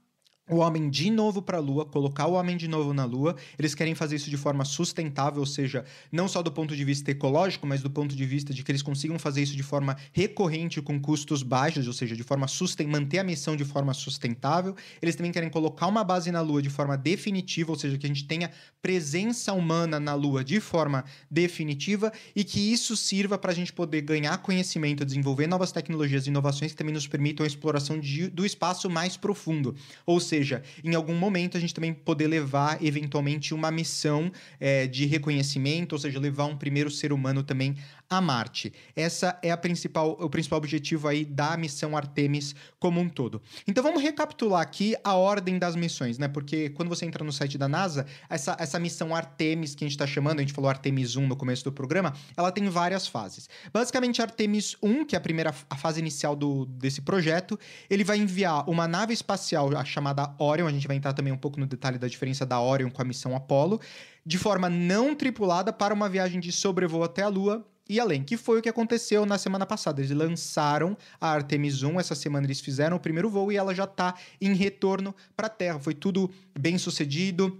o 0.49 0.57
homem 0.57 0.88
de 0.88 1.11
novo 1.11 1.43
para 1.43 1.59
a 1.59 1.61
Lua, 1.61 1.85
colocar 1.85 2.26
o 2.26 2.33
homem 2.33 2.57
de 2.57 2.69
novo 2.69 2.93
na 2.95 3.05
Lua. 3.05 3.37
Eles 3.59 3.75
querem 3.75 3.95
fazer 3.95 4.17
isso 4.17 4.31
de 4.31 4.37
forma 4.37 4.64
sustentável, 4.64 5.40
ou 5.40 5.47
seja, 5.47 5.85
não 6.11 6.28
só 6.28 6.43
do 6.43 6.50
ponto 6.50 6.75
de 6.75 6.85
vista 6.85 7.11
ecológico, 7.11 7.67
mas 7.67 7.83
do 7.83 7.90
ponto 7.90 8.17
de 8.17 8.25
vista 8.25 8.52
de 8.55 8.62
que 8.62 8.71
eles 8.71 8.83
consigam 8.83 9.19
fazer 9.19 9.43
isso 9.43 9.57
de 9.57 9.62
forma 9.62 9.97
recorrente 10.12 10.81
com 10.81 11.00
custos 11.00 11.43
baixos, 11.43 11.87
ou 11.87 11.93
seja, 11.93 12.17
de 12.17 12.23
forma 12.23 12.49
susten 12.49 12.87
manter 12.87 13.19
a 13.19 13.25
missão 13.25 13.57
de 13.57 13.64
forma 13.64 13.93
sustentável. 13.93 14.75
Eles 15.02 15.17
também 15.17 15.33
querem 15.33 15.50
colocar 15.50 15.87
uma 15.87 16.02
base 16.02 16.31
na 16.33 16.40
Lua 16.40 16.62
de 16.62 16.71
forma 16.71 16.97
definitiva, 16.97 17.73
ou 17.73 17.78
seja, 17.78 17.99
que 17.99 18.07
a 18.07 18.09
gente 18.09 18.26
tenha 18.26 18.50
presença 18.81 19.52
humana 19.52 20.00
na 20.00 20.14
Lua 20.14 20.43
de 20.43 20.61
forma 20.61 21.05
definitiva 21.31 22.12
e 22.35 22.43
que 22.43 22.73
isso 22.73 22.97
sirva 22.97 23.37
para 23.37 23.52
a 23.52 23.55
gente 23.55 23.73
poder 23.73 24.02
ganhar 24.02 24.37
conhecimento, 24.38 25.05
desenvolver 25.05 25.47
novas 25.47 25.73
tecnologias 25.73 26.26
e 26.26 26.31
inovações 26.31 26.73
que 26.73 26.76
também 26.76 26.95
nos 26.95 27.07
permitam 27.07 27.45
a 27.45 27.47
exploração 27.47 27.99
de, 27.99 28.28
do 28.28 28.47
espaço 28.47 28.88
mais 28.88 29.17
profundo. 29.17 29.75
Ou 30.07 30.21
seja, 30.21 30.38
seja, 30.38 30.62
em 30.85 30.95
algum 30.95 31.14
momento 31.14 31.57
a 31.57 31.61
gente 31.61 31.75
também 31.75 31.92
poder 31.92 32.26
levar 32.26 32.83
eventualmente 32.83 33.52
uma 33.52 33.71
missão 33.71 34.30
é, 34.61 34.87
de 34.87 35.07
reconhecimento, 35.07 35.92
ou 35.92 35.99
seja, 35.99 36.18
levar 36.18 36.47
um 36.47 36.57
primeiro 36.57 36.90
ser 36.90 37.12
humano 37.12 37.42
também 37.42 37.76
a 38.11 38.21
Marte. 38.21 38.73
Essa 38.97 39.38
é 39.43 39.50
a 39.50 39.57
principal, 39.57 40.17
o 40.19 40.31
principal 40.31 40.59
objetivo 40.59 41.09
aí 41.09 41.25
da 41.25 41.57
missão 41.57 41.97
Artemis 41.97 42.55
como 42.79 43.00
um 43.00 43.09
todo. 43.09 43.43
Então 43.67 43.83
vamos 43.83 44.03
recapitular 44.03 44.62
aqui 44.62 44.97
a 45.05 45.15
ordem 45.15 45.59
das 45.59 45.77
missões, 45.77 46.19
né? 46.19 46.27
Porque 46.27 46.71
quando 46.71 46.88
você 46.88 47.05
entra 47.05 47.23
no 47.23 47.33
site 47.33 47.59
da 47.59 47.69
NASA, 47.69 48.07
essa, 48.29 48.57
essa 48.59 48.79
missão 48.79 49.15
Artemis 49.15 49.75
que 49.75 49.85
a 49.85 49.87
gente 49.87 49.95
está 49.95 50.07
chamando, 50.07 50.38
a 50.38 50.43
gente 50.43 50.53
falou 50.53 50.71
Artemis 50.71 51.17
1 51.17 51.27
no 51.27 51.37
começo 51.37 51.65
do 51.65 51.73
programa, 51.73 52.15
ela 52.37 52.50
tem 52.50 52.69
várias 52.69 53.07
fases. 53.07 53.49
Basicamente, 53.73 54.23
Artemis 54.23 54.77
1, 54.83 55.05
que 55.05 55.15
é 55.15 55.19
a 55.19 55.21
primeira 55.21 55.55
a 55.69 55.77
fase 55.77 56.00
inicial 56.00 56.35
do, 56.35 56.65
desse 56.67 57.03
projeto, 57.03 57.59
ele 57.91 58.05
vai 58.05 58.19
enviar 58.19 58.69
uma 58.69 58.88
nave 58.88 59.12
espacial 59.12 59.69
chamada 59.85 60.35
Orion, 60.38 60.67
a 60.67 60.73
gente 60.73 60.87
vai 60.87 60.97
entrar 60.97 61.12
também 61.12 61.33
um 61.33 61.37
pouco 61.37 61.61
no 61.61 61.67
detalhe 61.67 61.99
da 61.99 62.09
diferença 62.09 62.47
da 62.47 62.61
Orion 62.61 62.91
com 62.91 63.03
a 63.03 63.05
missão 63.05 63.37
Apollo, 63.37 63.81
de 64.25 64.38
forma 64.38 64.69
não 64.69 65.15
tripulada 65.15 65.73
para 65.73 65.93
uma 65.93 66.09
viagem 66.09 66.41
de 66.41 66.53
sobrevoo 66.53 67.03
até 67.03 67.23
a 67.23 67.29
Lua 67.29 67.67
e 67.88 67.99
além, 67.99 68.23
que 68.23 68.37
foi 68.37 68.59
o 68.59 68.62
que 68.62 68.68
aconteceu 68.68 69.25
na 69.25 69.38
semana 69.38 69.64
passada. 69.64 70.00
Eles 70.00 70.11
lançaram 70.11 70.97
a 71.21 71.30
Artemis 71.30 71.83
1, 71.83 71.99
essa 71.99 72.14
semana 72.14 72.47
eles 72.47 72.61
fizeram 72.61 72.99
o 72.99 73.00
primeiro 73.00 73.30
voo 73.30 73.50
e 73.50 73.57
ela 73.57 73.75
já 73.75 73.85
está 73.85 74.14
em 74.40 74.52
retorno 74.52 75.14
para 75.35 75.47
a 75.47 75.50
Terra. 75.50 75.80
Foi 75.80 75.95
tudo 75.95 76.30
bem 76.59 76.76
sucedido. 76.76 77.59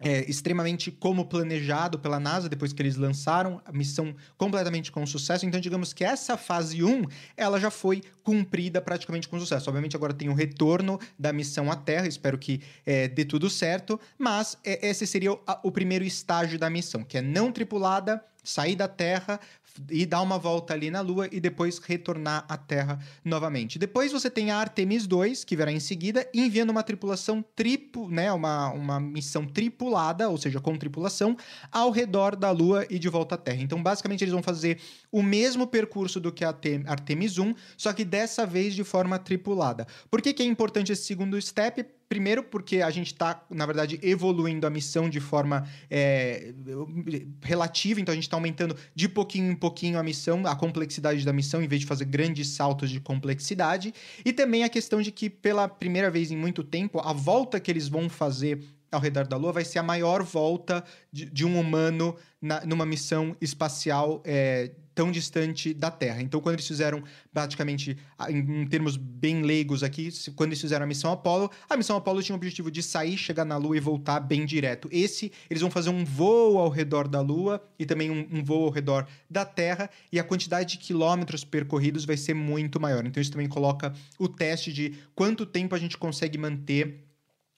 É, 0.00 0.28
extremamente 0.28 0.90
como 0.90 1.24
planejado 1.24 1.98
pela 2.00 2.18
NASA 2.18 2.48
depois 2.48 2.72
que 2.72 2.82
eles 2.82 2.96
lançaram 2.96 3.62
a 3.64 3.72
missão 3.72 4.14
completamente 4.36 4.90
com 4.92 5.06
sucesso. 5.06 5.46
Então, 5.46 5.60
digamos 5.60 5.92
que 5.94 6.04
essa 6.04 6.36
fase 6.36 6.82
1 6.82 7.04
ela 7.36 7.60
já 7.60 7.70
foi 7.70 8.02
cumprida 8.22 8.82
praticamente 8.82 9.28
com 9.28 9.38
sucesso. 9.38 9.70
Obviamente, 9.70 9.96
agora 9.96 10.12
tem 10.12 10.28
o 10.28 10.34
retorno 10.34 10.98
da 11.16 11.32
missão 11.32 11.70
à 11.70 11.76
Terra, 11.76 12.08
espero 12.08 12.36
que 12.36 12.60
é, 12.84 13.06
dê 13.06 13.24
tudo 13.24 13.48
certo, 13.48 13.98
mas 14.18 14.58
é, 14.64 14.88
esse 14.88 15.06
seria 15.06 15.32
o, 15.32 15.40
a, 15.46 15.60
o 15.62 15.70
primeiro 15.70 16.04
estágio 16.04 16.58
da 16.58 16.68
missão, 16.68 17.04
que 17.04 17.16
é 17.16 17.22
não 17.22 17.52
tripulada, 17.52 18.22
sair 18.44 18.76
da 18.76 18.86
Terra 18.86 19.40
e 19.90 20.06
dar 20.06 20.22
uma 20.22 20.38
volta 20.38 20.72
ali 20.72 20.90
na 20.90 21.00
Lua 21.00 21.28
e 21.32 21.40
depois 21.40 21.78
retornar 21.78 22.44
à 22.48 22.56
Terra 22.56 22.98
novamente. 23.24 23.78
Depois 23.78 24.12
você 24.12 24.30
tem 24.30 24.50
a 24.50 24.58
Artemis 24.58 25.06
2, 25.06 25.44
que 25.44 25.56
virá 25.56 25.72
em 25.72 25.80
seguida, 25.80 26.28
enviando 26.32 26.70
uma 26.70 26.82
tripulação 26.82 27.44
triplo, 27.56 28.08
né, 28.08 28.32
uma, 28.32 28.70
uma 28.70 29.00
missão 29.00 29.44
tripulada, 29.46 30.28
ou 30.28 30.38
seja, 30.38 30.60
com 30.60 30.76
tripulação, 30.76 31.36
ao 31.72 31.90
redor 31.90 32.36
da 32.36 32.50
Lua 32.50 32.86
e 32.88 32.98
de 32.98 33.08
volta 33.08 33.34
à 33.34 33.38
Terra. 33.38 33.62
Então, 33.62 33.82
basicamente, 33.82 34.22
eles 34.22 34.32
vão 34.32 34.42
fazer 34.42 34.78
o 35.10 35.22
mesmo 35.22 35.66
percurso 35.66 36.20
do 36.20 36.30
que 36.30 36.44
a 36.44 36.54
Artemis 36.86 37.38
1, 37.38 37.54
só 37.76 37.92
que 37.92 38.04
dessa 38.04 38.46
vez 38.46 38.74
de 38.74 38.84
forma 38.84 39.18
tripulada. 39.18 39.86
Por 40.10 40.22
que, 40.22 40.32
que 40.32 40.42
é 40.42 40.46
importante 40.46 40.92
esse 40.92 41.04
segundo 41.04 41.40
step? 41.40 41.84
Primeiro, 42.14 42.44
porque 42.44 42.80
a 42.80 42.92
gente 42.92 43.08
está, 43.08 43.44
na 43.50 43.66
verdade, 43.66 43.98
evoluindo 44.00 44.68
a 44.68 44.70
missão 44.70 45.10
de 45.10 45.18
forma 45.18 45.68
é, 45.90 46.54
relativa, 47.42 48.00
então 48.00 48.12
a 48.12 48.14
gente 48.14 48.22
está 48.22 48.36
aumentando 48.36 48.76
de 48.94 49.08
pouquinho 49.08 49.50
em 49.50 49.56
pouquinho 49.56 49.98
a 49.98 50.02
missão, 50.04 50.46
a 50.46 50.54
complexidade 50.54 51.24
da 51.24 51.32
missão, 51.32 51.60
em 51.60 51.66
vez 51.66 51.80
de 51.80 51.88
fazer 51.88 52.04
grandes 52.04 52.50
saltos 52.50 52.88
de 52.88 53.00
complexidade. 53.00 53.92
E 54.24 54.32
também 54.32 54.62
a 54.62 54.68
questão 54.68 55.02
de 55.02 55.10
que, 55.10 55.28
pela 55.28 55.66
primeira 55.68 56.08
vez 56.08 56.30
em 56.30 56.36
muito 56.36 56.62
tempo, 56.62 57.00
a 57.00 57.12
volta 57.12 57.58
que 57.58 57.68
eles 57.68 57.88
vão 57.88 58.08
fazer 58.08 58.62
ao 58.92 59.00
redor 59.00 59.26
da 59.26 59.36
Lua 59.36 59.50
vai 59.50 59.64
ser 59.64 59.80
a 59.80 59.82
maior 59.82 60.22
volta 60.22 60.84
de, 61.10 61.24
de 61.24 61.44
um 61.44 61.58
humano 61.58 62.14
na, 62.40 62.64
numa 62.64 62.86
missão 62.86 63.36
espacial 63.40 64.22
é, 64.24 64.70
tão 64.94 65.10
distante 65.10 65.74
da 65.74 65.90
Terra. 65.90 66.22
Então, 66.22 66.40
quando 66.40 66.54
eles 66.54 66.66
fizeram, 66.66 67.02
praticamente, 67.32 67.96
em, 68.28 68.66
termos 68.66 68.96
bem 68.96 69.42
leigos 69.42 69.82
aqui, 69.82 70.10
quando 70.36 70.50
eles 70.50 70.60
fizeram 70.60 70.84
a 70.84 70.86
missão 70.86 71.10
Apollo, 71.10 71.50
a 71.68 71.76
missão 71.76 71.96
Apollo 71.96 72.22
tinha 72.22 72.34
o 72.34 72.36
objetivo 72.36 72.70
de 72.70 72.82
sair, 72.82 73.16
chegar 73.16 73.44
na 73.44 73.56
Lua 73.56 73.76
e 73.76 73.80
voltar 73.80 74.20
bem 74.20 74.46
direto. 74.46 74.88
Esse, 74.92 75.32
eles 75.50 75.60
vão 75.60 75.70
fazer 75.70 75.90
um 75.90 76.04
voo 76.04 76.58
ao 76.58 76.68
redor 76.68 77.08
da 77.08 77.20
Lua 77.20 77.62
e 77.78 77.84
também 77.84 78.10
um, 78.10 78.26
um 78.30 78.44
voo 78.44 78.64
ao 78.64 78.70
redor 78.70 79.06
da 79.28 79.44
Terra, 79.44 79.90
e 80.12 80.18
a 80.18 80.24
quantidade 80.24 80.72
de 80.72 80.78
quilômetros 80.78 81.44
percorridos 81.44 82.04
vai 82.04 82.16
ser 82.16 82.34
muito 82.34 82.80
maior. 82.80 83.04
Então, 83.06 83.20
isso 83.20 83.32
também 83.32 83.48
coloca 83.48 83.92
o 84.18 84.28
teste 84.28 84.72
de 84.72 84.94
quanto 85.14 85.44
tempo 85.44 85.74
a 85.74 85.78
gente 85.78 85.98
consegue 85.98 86.38
manter 86.38 87.03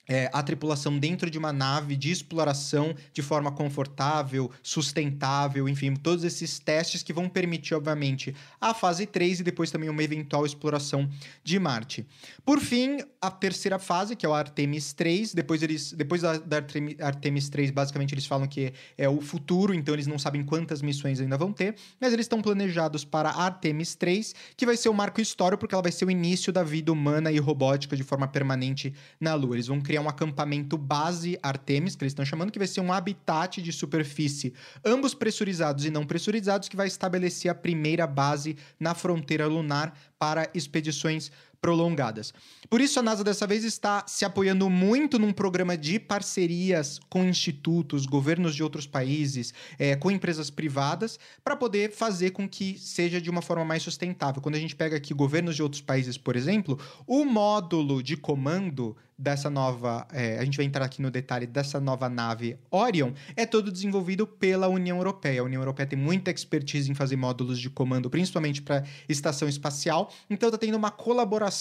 é, 0.09 0.31
a 0.33 0.43
tripulação 0.43 0.99
dentro 0.99 1.31
de 1.31 1.39
uma 1.39 1.53
nave 1.53 1.97
de 1.97 2.11
exploração 2.11 2.95
de 3.13 3.23
forma 3.23 3.51
confortável, 3.51 4.51
sustentável, 4.63 5.69
enfim, 5.69 5.95
todos 5.95 6.25
esses 6.25 6.59
testes 6.59 7.03
que 7.03 7.13
vão 7.13 7.29
permitir, 7.29 7.75
obviamente, 7.75 8.35
a 8.61 8.73
fase 8.73 9.07
3 9.07 9.41
e 9.41 9.43
depois 9.43 9.71
também 9.71 9.89
uma 9.89 10.03
eventual 10.03 10.47
exploração 10.47 11.09
de 11.43 11.59
Marte. 11.59 12.07
Por 12.45 12.61
fim, 12.61 12.99
a 13.21 13.31
terceira 13.31 13.79
fase, 13.79 14.15
que 14.15 14.25
é 14.25 14.29
o 14.29 14.35
Artemis 14.35 14.93
3, 14.93 15.35
depois 15.35 15.63
eles 15.63 15.93
depois 15.93 16.23
da, 16.23 16.39
da 16.39 16.57
Artemis 17.01 17.49
3, 17.49 17.71
basicamente 17.71 18.15
eles 18.15 18.27
falam 18.27 18.47
que 18.47 18.73
é 18.97 19.09
o 19.09 19.21
futuro, 19.21 19.75
então 19.75 19.95
eles 19.95 20.07
não 20.07 20.19
sabem 20.19 20.45
quantas 20.45 20.83
missões 20.83 21.21
ainda 21.21 21.37
vão 21.37 21.53
ter, 21.53 21.75
mas 22.01 22.13
eles 22.13 22.25
estão 22.25 22.41
planejados 22.41 23.05
para 23.05 23.31
Artemis 23.31 23.95
3, 23.95 24.35
que 24.57 24.67
vai 24.67 24.77
ser 24.77 24.89
o 24.89 24.95
marco 24.95 25.21
histórico 25.21 25.61
porque 25.61 25.75
ela 25.75 25.83
vai 25.83 25.93
ser 25.93 26.05
o 26.05 26.11
início 26.11 26.53
da 26.53 26.63
vida 26.63 26.93
humana 26.93 27.33
e 27.33 27.39
robótica 27.39 27.97
de 27.97 28.03
forma 28.03 28.29
permanente 28.29 28.95
na 29.21 29.35
Lua. 29.35 29.57
Eles 29.57 29.67
vão 29.67 29.81
criar 29.81 29.96
criar 29.97 30.03
um 30.03 30.09
acampamento 30.09 30.77
base 30.77 31.39
Artemis, 31.43 31.97
que 31.97 32.05
eles 32.05 32.11
estão 32.11 32.25
chamando, 32.25 32.53
que 32.53 32.59
vai 32.59 32.69
ser 32.69 32.81
um 32.81 32.93
habitat 32.93 33.63
de 33.63 33.73
superfície, 33.73 34.53
ambos 34.85 35.15
pressurizados 35.15 35.87
e 35.87 35.91
não 35.91 36.05
pressurizados, 36.05 36.69
que 36.69 36.77
vai 36.77 36.87
estabelecer 36.87 37.51
a 37.51 37.55
primeira 37.55 38.07
base 38.07 38.57
na 38.79 38.95
fronteira 38.95 39.47
lunar 39.47 39.97
para 40.19 40.51
expedições 40.55 41.31
prolongadas. 41.67 42.33
Por 42.71 42.81
isso, 42.81 43.01
a 43.01 43.03
NASA 43.03 43.25
dessa 43.25 43.45
vez 43.45 43.65
está 43.65 44.05
se 44.07 44.25
apoiando 44.25 44.71
muito 44.71 45.19
num 45.19 45.33
programa 45.33 45.77
de 45.77 45.99
parcerias 45.99 47.01
com 47.11 47.25
institutos, 47.25 48.07
governos 48.07 48.55
de 48.55 48.63
outros 48.63 48.87
países, 48.87 49.53
é, 49.77 49.97
com 49.97 50.09
empresas 50.09 50.49
privadas, 50.49 51.19
para 51.43 51.57
poder 51.57 51.91
fazer 51.91 52.31
com 52.31 52.49
que 52.49 52.79
seja 52.79 53.21
de 53.21 53.29
uma 53.29 53.43
forma 53.43 53.65
mais 53.65 53.83
sustentável. 53.83 54.41
Quando 54.41 54.55
a 54.55 54.61
gente 54.61 54.77
pega 54.77 54.97
aqui 54.97 55.13
governos 55.13 55.57
de 55.57 55.63
outros 55.63 55.83
países, 55.83 56.17
por 56.17 56.37
exemplo, 56.37 56.79
o 57.05 57.25
módulo 57.25 58.01
de 58.01 58.17
comando 58.17 58.97
dessa 59.19 59.49
nova. 59.49 60.07
É, 60.13 60.39
a 60.39 60.45
gente 60.45 60.57
vai 60.57 60.67
entrar 60.67 60.85
aqui 60.85 61.01
no 61.01 61.11
detalhe 61.11 61.47
dessa 61.47 61.81
nova 61.81 62.09
nave 62.09 62.59
Orion, 62.71 63.13
é 63.35 63.47
todo 63.47 63.73
desenvolvido 63.73 64.27
pela 64.27 64.69
União 64.69 64.99
Europeia. 64.99 65.41
A 65.41 65.45
União 65.45 65.61
Europeia 65.63 65.87
tem 65.87 65.99
muita 65.99 66.31
expertise 66.31 66.91
em 66.91 66.95
fazer 66.95 67.17
módulos 67.17 67.59
de 67.59 67.71
comando, 67.71 68.11
principalmente 68.11 68.61
para 68.61 68.85
estação 69.09 69.49
espacial. 69.49 70.13
Então 70.29 70.49
está 70.49 70.59
tendo 70.59 70.77
uma 70.77 70.91
colaboração 70.91 71.56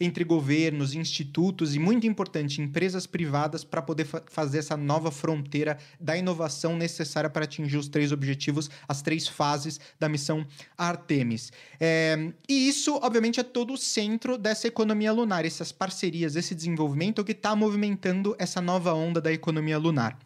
entre 0.00 0.24
governos, 0.24 0.94
institutos 0.94 1.74
e, 1.74 1.78
muito 1.78 2.06
importante, 2.06 2.60
empresas 2.60 3.06
privadas 3.06 3.64
para 3.64 3.80
poder 3.80 4.04
fa 4.04 4.22
fazer 4.26 4.58
essa 4.58 4.76
nova 4.76 5.10
fronteira 5.10 5.78
da 6.00 6.16
inovação 6.16 6.76
necessária 6.76 7.30
para 7.30 7.44
atingir 7.44 7.76
os 7.76 7.88
três 7.88 8.12
objetivos, 8.12 8.70
as 8.86 9.02
três 9.02 9.28
fases 9.28 9.80
da 9.98 10.08
missão 10.08 10.46
Artemis. 10.76 11.52
É, 11.80 12.32
e 12.48 12.68
isso, 12.68 12.98
obviamente, 13.02 13.40
é 13.40 13.42
todo 13.42 13.72
o 13.72 13.78
centro 13.78 14.36
dessa 14.36 14.66
economia 14.66 15.12
lunar, 15.12 15.44
essas 15.44 15.72
parcerias, 15.72 16.36
esse 16.36 16.54
desenvolvimento 16.54 17.24
que 17.24 17.32
está 17.32 17.54
movimentando 17.54 18.34
essa 18.38 18.60
nova 18.60 18.92
onda 18.92 19.20
da 19.20 19.32
economia 19.32 19.78
lunar. 19.78 20.18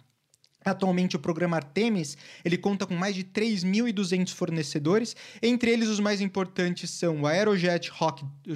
Atualmente, 0.65 1.17
o 1.17 1.19
programa 1.19 1.57
Artemis 1.57 2.17
ele 2.45 2.57
conta 2.57 2.87
com 2.87 2.95
mais 2.95 3.15
de 3.15 3.25
3.200 3.25 4.33
fornecedores. 4.33 5.17
Entre 5.43 5.71
eles, 5.71 5.89
os 5.89 6.01
mais 6.01 6.21
importantes 6.21 6.91
são 6.91 7.23
o 7.23 7.27
Aerojet 7.27 7.91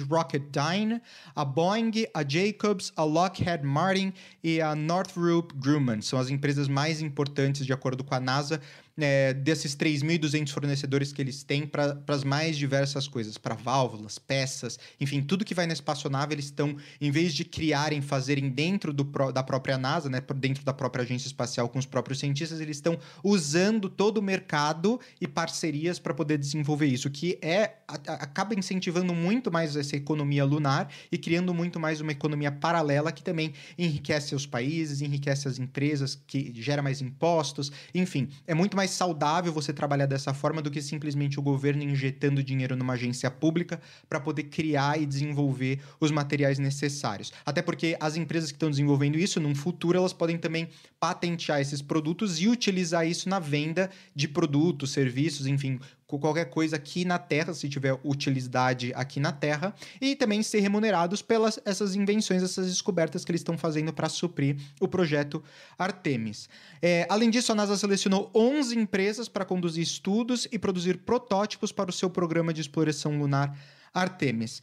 Rocketdyne, 0.09 1.01
a 1.35 1.45
Boeing, 1.45 1.91
a 2.13 2.27
Jacobs, 2.27 2.91
a 2.95 3.03
Lockheed 3.03 3.63
Martin 3.63 4.13
e 4.43 4.61
a 4.61 4.75
Northrop 4.75 5.51
Grumman. 5.55 6.01
São 6.01 6.19
as 6.19 6.29
empresas 6.29 6.67
mais 6.67 7.01
importantes, 7.01 7.65
de 7.65 7.73
acordo 7.73 8.03
com 8.03 8.15
a 8.15 8.19
NASA, 8.19 8.61
é, 8.99 9.33
desses 9.33 9.75
3.200 9.75 10.49
fornecedores 10.51 11.13
que 11.13 11.21
eles 11.21 11.43
têm 11.43 11.65
para 11.65 12.01
as 12.07 12.23
mais 12.23 12.57
diversas 12.57 13.07
coisas, 13.07 13.37
para 13.37 13.55
válvulas, 13.55 14.17
peças, 14.17 14.79
enfim, 14.99 15.21
tudo 15.21 15.45
que 15.45 15.53
vai 15.53 15.67
na 15.67 15.73
espaçonave, 15.73 16.33
eles 16.33 16.45
estão, 16.45 16.75
em 16.99 17.11
vez 17.11 17.33
de 17.33 17.45
criarem, 17.45 18.01
fazerem 18.01 18.49
dentro 18.49 18.91
do, 18.91 19.03
da 19.31 19.43
própria 19.43 19.77
NASA, 19.77 20.09
né, 20.09 20.21
dentro 20.35 20.63
da 20.63 20.73
própria 20.73 21.03
agência 21.03 21.27
espacial 21.27 21.69
com 21.69 21.77
os 21.77 21.85
próprios 21.85 22.19
cientistas, 22.19 22.59
eles 22.59 22.77
estão 22.77 22.97
usando 23.23 23.89
todo 23.89 24.17
o 24.17 24.21
mercado 24.21 24.99
e 25.21 25.27
parcerias 25.27 25.99
para 25.99 26.13
poder 26.13 26.37
desenvolver 26.37 26.87
isso, 26.87 27.09
que 27.09 27.37
é 27.41 27.77
a, 27.87 27.95
acaba 28.13 28.55
incentivando 28.55 29.13
muito 29.13 29.51
mais 29.51 29.75
essa 29.75 29.95
economia 29.95 30.43
lunar 30.43 30.91
e 31.11 31.17
criando 31.17 31.53
muito 31.53 31.79
mais 31.79 32.01
uma 32.01 32.11
economia 32.11 32.51
paralela 32.51 33.11
que 33.11 33.23
também 33.23 33.53
enriquece 33.77 34.33
os 34.33 34.45
países, 34.45 35.01
enriquece 35.01 35.47
as 35.47 35.59
empresas, 35.59 36.19
que 36.27 36.51
gera 36.55 36.81
mais 36.81 37.01
impostos, 37.01 37.71
enfim, 37.93 38.29
é 38.45 38.53
muito 38.53 38.75
mais 38.75 38.86
mais 38.87 38.91
saudável 38.91 39.51
você 39.51 39.73
trabalhar 39.73 40.05
dessa 40.05 40.33
forma 40.33 40.61
do 40.61 40.71
que 40.71 40.81
simplesmente 40.81 41.37
o 41.37 41.43
governo 41.43 41.83
injetando 41.83 42.41
dinheiro 42.41 42.73
numa 42.73 42.93
agência 42.93 43.29
pública 43.29 43.81
para 44.07 44.17
poder 44.17 44.43
criar 44.43 44.99
e 44.99 45.05
desenvolver 45.05 45.81
os 45.99 46.09
materiais 46.09 46.57
necessários. 46.57 47.33
Até 47.45 47.61
porque 47.61 47.97
as 47.99 48.15
empresas 48.15 48.49
que 48.49 48.55
estão 48.55 48.69
desenvolvendo 48.69 49.17
isso, 49.17 49.41
num 49.41 49.53
futuro, 49.53 49.97
elas 49.97 50.13
podem 50.13 50.37
também 50.37 50.69
patentear 51.01 51.59
esses 51.59 51.81
produtos 51.81 52.39
e 52.39 52.47
utilizar 52.47 53.05
isso 53.05 53.27
na 53.27 53.39
venda 53.39 53.89
de 54.15 54.25
produtos, 54.25 54.91
serviços, 54.91 55.47
enfim, 55.47 55.79
qualquer 56.07 56.45
coisa 56.45 56.77
aqui 56.77 57.03
na 57.03 57.19
Terra, 57.19 57.53
se 57.53 57.67
tiver 57.67 57.99
utilidade 58.03 58.93
aqui 58.95 59.19
na 59.19 59.33
Terra, 59.33 59.75
e 59.99 60.15
também 60.15 60.41
ser 60.41 60.61
remunerados 60.61 61.21
pelas 61.21 61.59
essas 61.65 61.95
invenções, 61.95 62.41
essas 62.41 62.67
descobertas 62.67 63.25
que 63.25 63.31
eles 63.31 63.41
estão 63.41 63.57
fazendo 63.57 63.91
para 63.91 64.07
suprir 64.07 64.55
o 64.79 64.87
projeto 64.87 65.43
Artemis. 65.77 66.47
É, 66.81 67.05
além 67.09 67.29
disso, 67.29 67.51
a 67.51 67.55
NASA 67.55 67.75
selecionou 67.75 68.31
11 68.33 68.79
empresas 68.79 69.27
para 69.27 69.43
conduzir 69.43 69.83
estudos 69.83 70.47
e 70.49 70.57
produzir 70.57 70.99
protótipos 70.99 71.73
para 71.73 71.89
o 71.89 71.93
seu 71.93 72.09
programa 72.09 72.53
de 72.53 72.61
exploração 72.61 73.19
lunar 73.19 73.57
Artemis. 73.93 74.61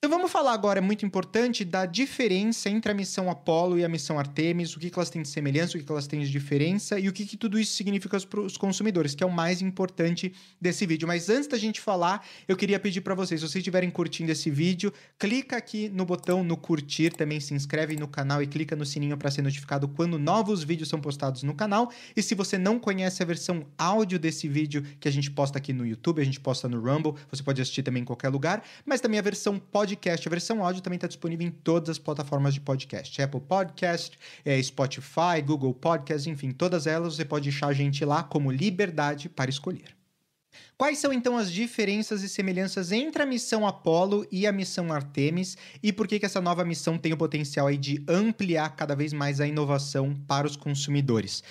Então 0.00 0.16
vamos 0.16 0.30
falar 0.30 0.52
agora, 0.52 0.78
é 0.78 0.80
muito 0.80 1.04
importante, 1.04 1.64
da 1.64 1.84
diferença 1.84 2.70
entre 2.70 2.88
a 2.88 2.94
missão 2.94 3.28
Apollo 3.28 3.80
e 3.80 3.84
a 3.84 3.88
missão 3.88 4.16
Artemis, 4.16 4.76
o 4.76 4.78
que, 4.78 4.90
que 4.90 4.96
elas 4.96 5.10
têm 5.10 5.22
de 5.22 5.28
semelhança, 5.28 5.76
o 5.76 5.80
que, 5.80 5.84
que 5.84 5.90
elas 5.90 6.06
têm 6.06 6.20
de 6.20 6.30
diferença 6.30 7.00
e 7.00 7.08
o 7.08 7.12
que, 7.12 7.26
que 7.26 7.36
tudo 7.36 7.58
isso 7.58 7.72
significa 7.72 8.16
para 8.20 8.42
os 8.42 8.56
consumidores, 8.56 9.16
que 9.16 9.24
é 9.24 9.26
o 9.26 9.30
mais 9.30 9.60
importante 9.60 10.32
desse 10.60 10.86
vídeo. 10.86 11.08
Mas 11.08 11.28
antes 11.28 11.48
da 11.48 11.58
gente 11.58 11.80
falar, 11.80 12.24
eu 12.46 12.56
queria 12.56 12.78
pedir 12.78 13.00
para 13.00 13.12
vocês, 13.12 13.40
se 13.40 13.48
vocês 13.48 13.56
estiverem 13.60 13.90
curtindo 13.90 14.30
esse 14.30 14.48
vídeo, 14.52 14.92
clica 15.18 15.56
aqui 15.56 15.88
no 15.88 16.04
botão 16.04 16.44
no 16.44 16.56
curtir, 16.56 17.10
também 17.10 17.40
se 17.40 17.52
inscreve 17.52 17.96
no 17.96 18.06
canal 18.06 18.40
e 18.40 18.46
clica 18.46 18.76
no 18.76 18.86
sininho 18.86 19.16
para 19.18 19.32
ser 19.32 19.42
notificado 19.42 19.88
quando 19.88 20.16
novos 20.16 20.62
vídeos 20.62 20.88
são 20.88 21.00
postados 21.00 21.42
no 21.42 21.54
canal. 21.54 21.90
E 22.14 22.22
se 22.22 22.36
você 22.36 22.56
não 22.56 22.78
conhece 22.78 23.20
a 23.20 23.26
versão 23.26 23.66
áudio 23.76 24.16
desse 24.16 24.46
vídeo 24.46 24.80
que 25.00 25.08
a 25.08 25.12
gente 25.12 25.28
posta 25.28 25.58
aqui 25.58 25.72
no 25.72 25.84
YouTube, 25.84 26.22
a 26.22 26.24
gente 26.24 26.38
posta 26.38 26.68
no 26.68 26.80
Rumble, 26.80 27.14
você 27.28 27.42
pode 27.42 27.60
assistir 27.60 27.82
também 27.82 28.02
em 28.02 28.06
qualquer 28.06 28.28
lugar, 28.28 28.62
mas 28.86 29.00
também 29.00 29.18
a 29.18 29.22
versão 29.22 29.58
podcast 29.58 29.87
podcast. 29.88 30.28
A 30.28 30.30
versão 30.30 30.64
áudio 30.64 30.82
também 30.82 30.96
está 30.96 31.06
disponível 31.06 31.46
em 31.46 31.50
todas 31.50 31.90
as 31.90 31.98
plataformas 31.98 32.52
de 32.52 32.60
podcast: 32.60 33.20
Apple 33.22 33.40
Podcast, 33.40 34.18
é, 34.44 34.62
Spotify, 34.62 35.40
Google 35.44 35.72
Podcast, 35.72 36.28
enfim, 36.28 36.50
todas 36.50 36.86
elas 36.86 37.16
você 37.16 37.24
pode 37.24 37.48
achar 37.48 37.68
a 37.68 37.72
gente 37.72 38.04
lá 38.04 38.22
como 38.22 38.50
Liberdade 38.50 39.28
para 39.28 39.50
Escolher. 39.50 39.96
Quais 40.76 40.98
são 40.98 41.12
então 41.12 41.36
as 41.36 41.52
diferenças 41.52 42.22
e 42.22 42.28
semelhanças 42.28 42.92
entre 42.92 43.22
a 43.22 43.26
missão 43.26 43.66
Apollo 43.66 44.26
e 44.30 44.46
a 44.46 44.52
missão 44.52 44.92
Artemis 44.92 45.56
e 45.82 45.92
por 45.92 46.06
que, 46.06 46.18
que 46.18 46.26
essa 46.26 46.40
nova 46.40 46.64
missão 46.64 46.96
tem 46.96 47.12
o 47.12 47.16
potencial 47.16 47.72
de 47.72 48.02
ampliar 48.08 48.74
cada 48.76 48.94
vez 48.94 49.12
mais 49.12 49.40
a 49.40 49.46
inovação 49.46 50.14
para 50.26 50.46
os 50.46 50.56
consumidores? 50.56 51.42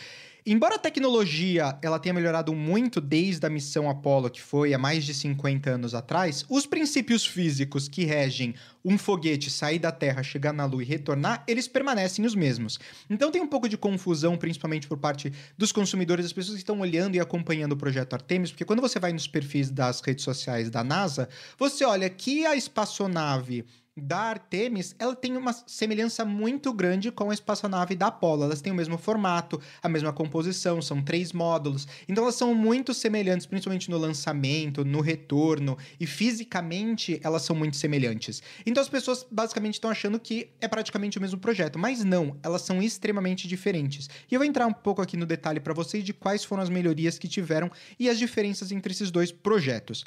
Embora 0.49 0.75
a 0.75 0.79
tecnologia 0.79 1.77
ela 1.81 1.99
tenha 1.99 2.13
melhorado 2.13 2.55
muito 2.55 3.01
desde 3.01 3.45
a 3.45 3.49
missão 3.49 3.89
Apollo, 3.89 4.29
que 4.29 4.41
foi 4.41 4.73
há 4.73 4.77
mais 4.77 5.03
de 5.03 5.13
50 5.13 5.69
anos 5.71 5.93
atrás, 5.93 6.45
os 6.47 6.65
princípios 6.65 7.25
físicos 7.25 7.89
que 7.89 8.05
regem 8.05 8.55
um 8.85 8.97
foguete 8.97 9.51
sair 9.51 9.77
da 9.77 9.91
Terra, 9.91 10.23
chegar 10.23 10.53
na 10.53 10.63
Lua 10.63 10.81
e 10.81 10.85
retornar, 10.85 11.43
eles 11.49 11.67
permanecem 11.67 12.25
os 12.25 12.33
mesmos. 12.33 12.79
Então 13.09 13.29
tem 13.29 13.41
um 13.41 13.47
pouco 13.47 13.67
de 13.67 13.77
confusão, 13.77 14.37
principalmente 14.37 14.87
por 14.87 14.97
parte 14.97 15.33
dos 15.57 15.73
consumidores, 15.73 16.23
das 16.23 16.31
pessoas 16.31 16.55
que 16.55 16.61
estão 16.61 16.79
olhando 16.79 17.15
e 17.15 17.19
acompanhando 17.19 17.73
o 17.73 17.77
projeto 17.77 18.13
Artemis, 18.13 18.49
porque 18.49 18.63
quando 18.63 18.81
você 18.81 19.01
vai 19.01 19.11
nos 19.11 19.27
perfis 19.27 19.69
das 19.69 19.99
redes 19.99 20.23
sociais 20.23 20.69
da 20.69 20.81
NASA, 20.81 21.27
você 21.59 21.83
olha 21.83 22.09
que 22.09 22.45
a 22.45 22.55
espaçonave 22.55 23.65
da 24.01 24.19
Artemis, 24.19 24.95
ela 24.99 25.15
tem 25.15 25.35
uma 25.35 25.51
semelhança 25.51 26.23
muito 26.23 26.71
grande 26.71 27.11
com 27.11 27.31
a 27.31 27.33
espaçonave 27.33 27.95
da 27.95 28.07
Apollo. 28.07 28.43
Elas 28.43 28.61
têm 28.61 28.71
o 28.71 28.75
mesmo 28.75 28.97
formato, 28.97 29.59
a 29.81 29.89
mesma 29.89 30.13
composição, 30.13 30.81
são 30.81 31.01
três 31.01 31.33
módulos. 31.33 31.87
Então 32.07 32.23
elas 32.23 32.35
são 32.35 32.53
muito 32.53 32.93
semelhantes, 32.93 33.45
principalmente 33.45 33.89
no 33.89 33.97
lançamento, 33.97 34.85
no 34.85 35.01
retorno 35.01 35.77
e 35.99 36.05
fisicamente 36.05 37.19
elas 37.23 37.41
são 37.41 37.55
muito 37.55 37.75
semelhantes. 37.75 38.41
Então 38.65 38.81
as 38.81 38.89
pessoas 38.89 39.25
basicamente 39.29 39.73
estão 39.73 39.89
achando 39.89 40.19
que 40.19 40.51
é 40.61 40.67
praticamente 40.67 41.17
o 41.17 41.21
mesmo 41.21 41.39
projeto, 41.39 41.79
mas 41.79 42.03
não, 42.03 42.37
elas 42.43 42.61
são 42.61 42.81
extremamente 42.81 43.47
diferentes. 43.47 44.09
E 44.29 44.35
eu 44.35 44.39
vou 44.39 44.47
entrar 44.47 44.67
um 44.67 44.73
pouco 44.73 45.01
aqui 45.01 45.17
no 45.17 45.25
detalhe 45.25 45.59
para 45.59 45.73
vocês 45.73 46.03
de 46.03 46.13
quais 46.13 46.43
foram 46.43 46.61
as 46.61 46.69
melhorias 46.69 47.17
que 47.17 47.27
tiveram 47.27 47.71
e 47.99 48.09
as 48.09 48.19
diferenças 48.19 48.71
entre 48.71 48.91
esses 48.91 49.09
dois 49.09 49.31
projetos. 49.31 50.05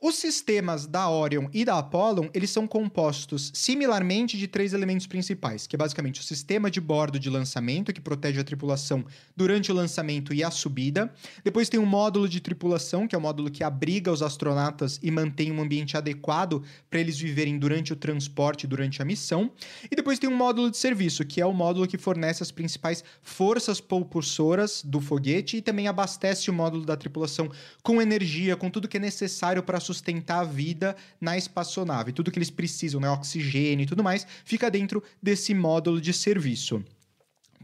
Os 0.00 0.16
sistemas 0.16 0.86
da 0.86 1.08
Orion 1.08 1.48
e 1.52 1.64
da 1.64 1.78
Apollo, 1.78 2.30
eles 2.34 2.50
são 2.50 2.66
compostos 2.66 3.29
compostos 3.30 3.52
similarmente 3.54 4.36
de 4.36 4.48
três 4.48 4.72
elementos 4.72 5.06
principais, 5.06 5.66
que 5.66 5.76
é 5.76 5.78
basicamente 5.78 6.20
o 6.20 6.24
sistema 6.24 6.70
de 6.70 6.80
bordo 6.80 7.18
de 7.18 7.30
lançamento, 7.30 7.92
que 7.92 8.00
protege 8.00 8.40
a 8.40 8.44
tripulação 8.44 9.04
durante 9.36 9.70
o 9.70 9.74
lançamento 9.74 10.34
e 10.34 10.42
a 10.42 10.50
subida. 10.50 11.12
Depois 11.44 11.68
tem 11.68 11.78
um 11.78 11.86
módulo 11.86 12.28
de 12.28 12.40
tripulação, 12.40 13.06
que 13.06 13.14
é 13.14 13.18
o 13.18 13.20
módulo 13.20 13.50
que 13.50 13.62
abriga 13.62 14.10
os 14.10 14.22
astronautas 14.22 14.98
e 15.02 15.10
mantém 15.10 15.52
um 15.52 15.60
ambiente 15.60 15.96
adequado 15.96 16.62
para 16.88 17.00
eles 17.00 17.18
viverem 17.18 17.58
durante 17.58 17.92
o 17.92 17.96
transporte, 17.96 18.66
durante 18.66 19.00
a 19.00 19.04
missão. 19.04 19.52
E 19.90 19.94
depois 19.94 20.18
tem 20.18 20.28
um 20.28 20.36
módulo 20.36 20.70
de 20.70 20.76
serviço, 20.76 21.24
que 21.24 21.40
é 21.40 21.46
o 21.46 21.52
módulo 21.52 21.86
que 21.86 21.98
fornece 21.98 22.42
as 22.42 22.50
principais 22.50 23.04
forças 23.22 23.80
propulsoras 23.80 24.82
do 24.84 25.00
foguete 25.00 25.58
e 25.58 25.62
também 25.62 25.86
abastece 25.86 26.50
o 26.50 26.52
módulo 26.52 26.84
da 26.84 26.96
tripulação 26.96 27.50
com 27.82 28.00
energia, 28.02 28.56
com 28.56 28.70
tudo 28.70 28.88
que 28.88 28.96
é 28.96 29.00
necessário 29.00 29.62
para 29.62 29.78
sustentar 29.80 30.40
a 30.40 30.44
vida 30.44 30.96
na 31.20 31.36
espaçonave, 31.36 32.12
tudo 32.12 32.30
que 32.30 32.38
eles 32.38 32.50
precisam, 32.50 33.00
né? 33.00 33.08
Oxigênio 33.20 33.84
e 33.84 33.86
tudo 33.86 34.02
mais, 34.02 34.26
fica 34.44 34.70
dentro 34.70 35.02
desse 35.22 35.54
módulo 35.54 36.00
de 36.00 36.12
serviço. 36.12 36.82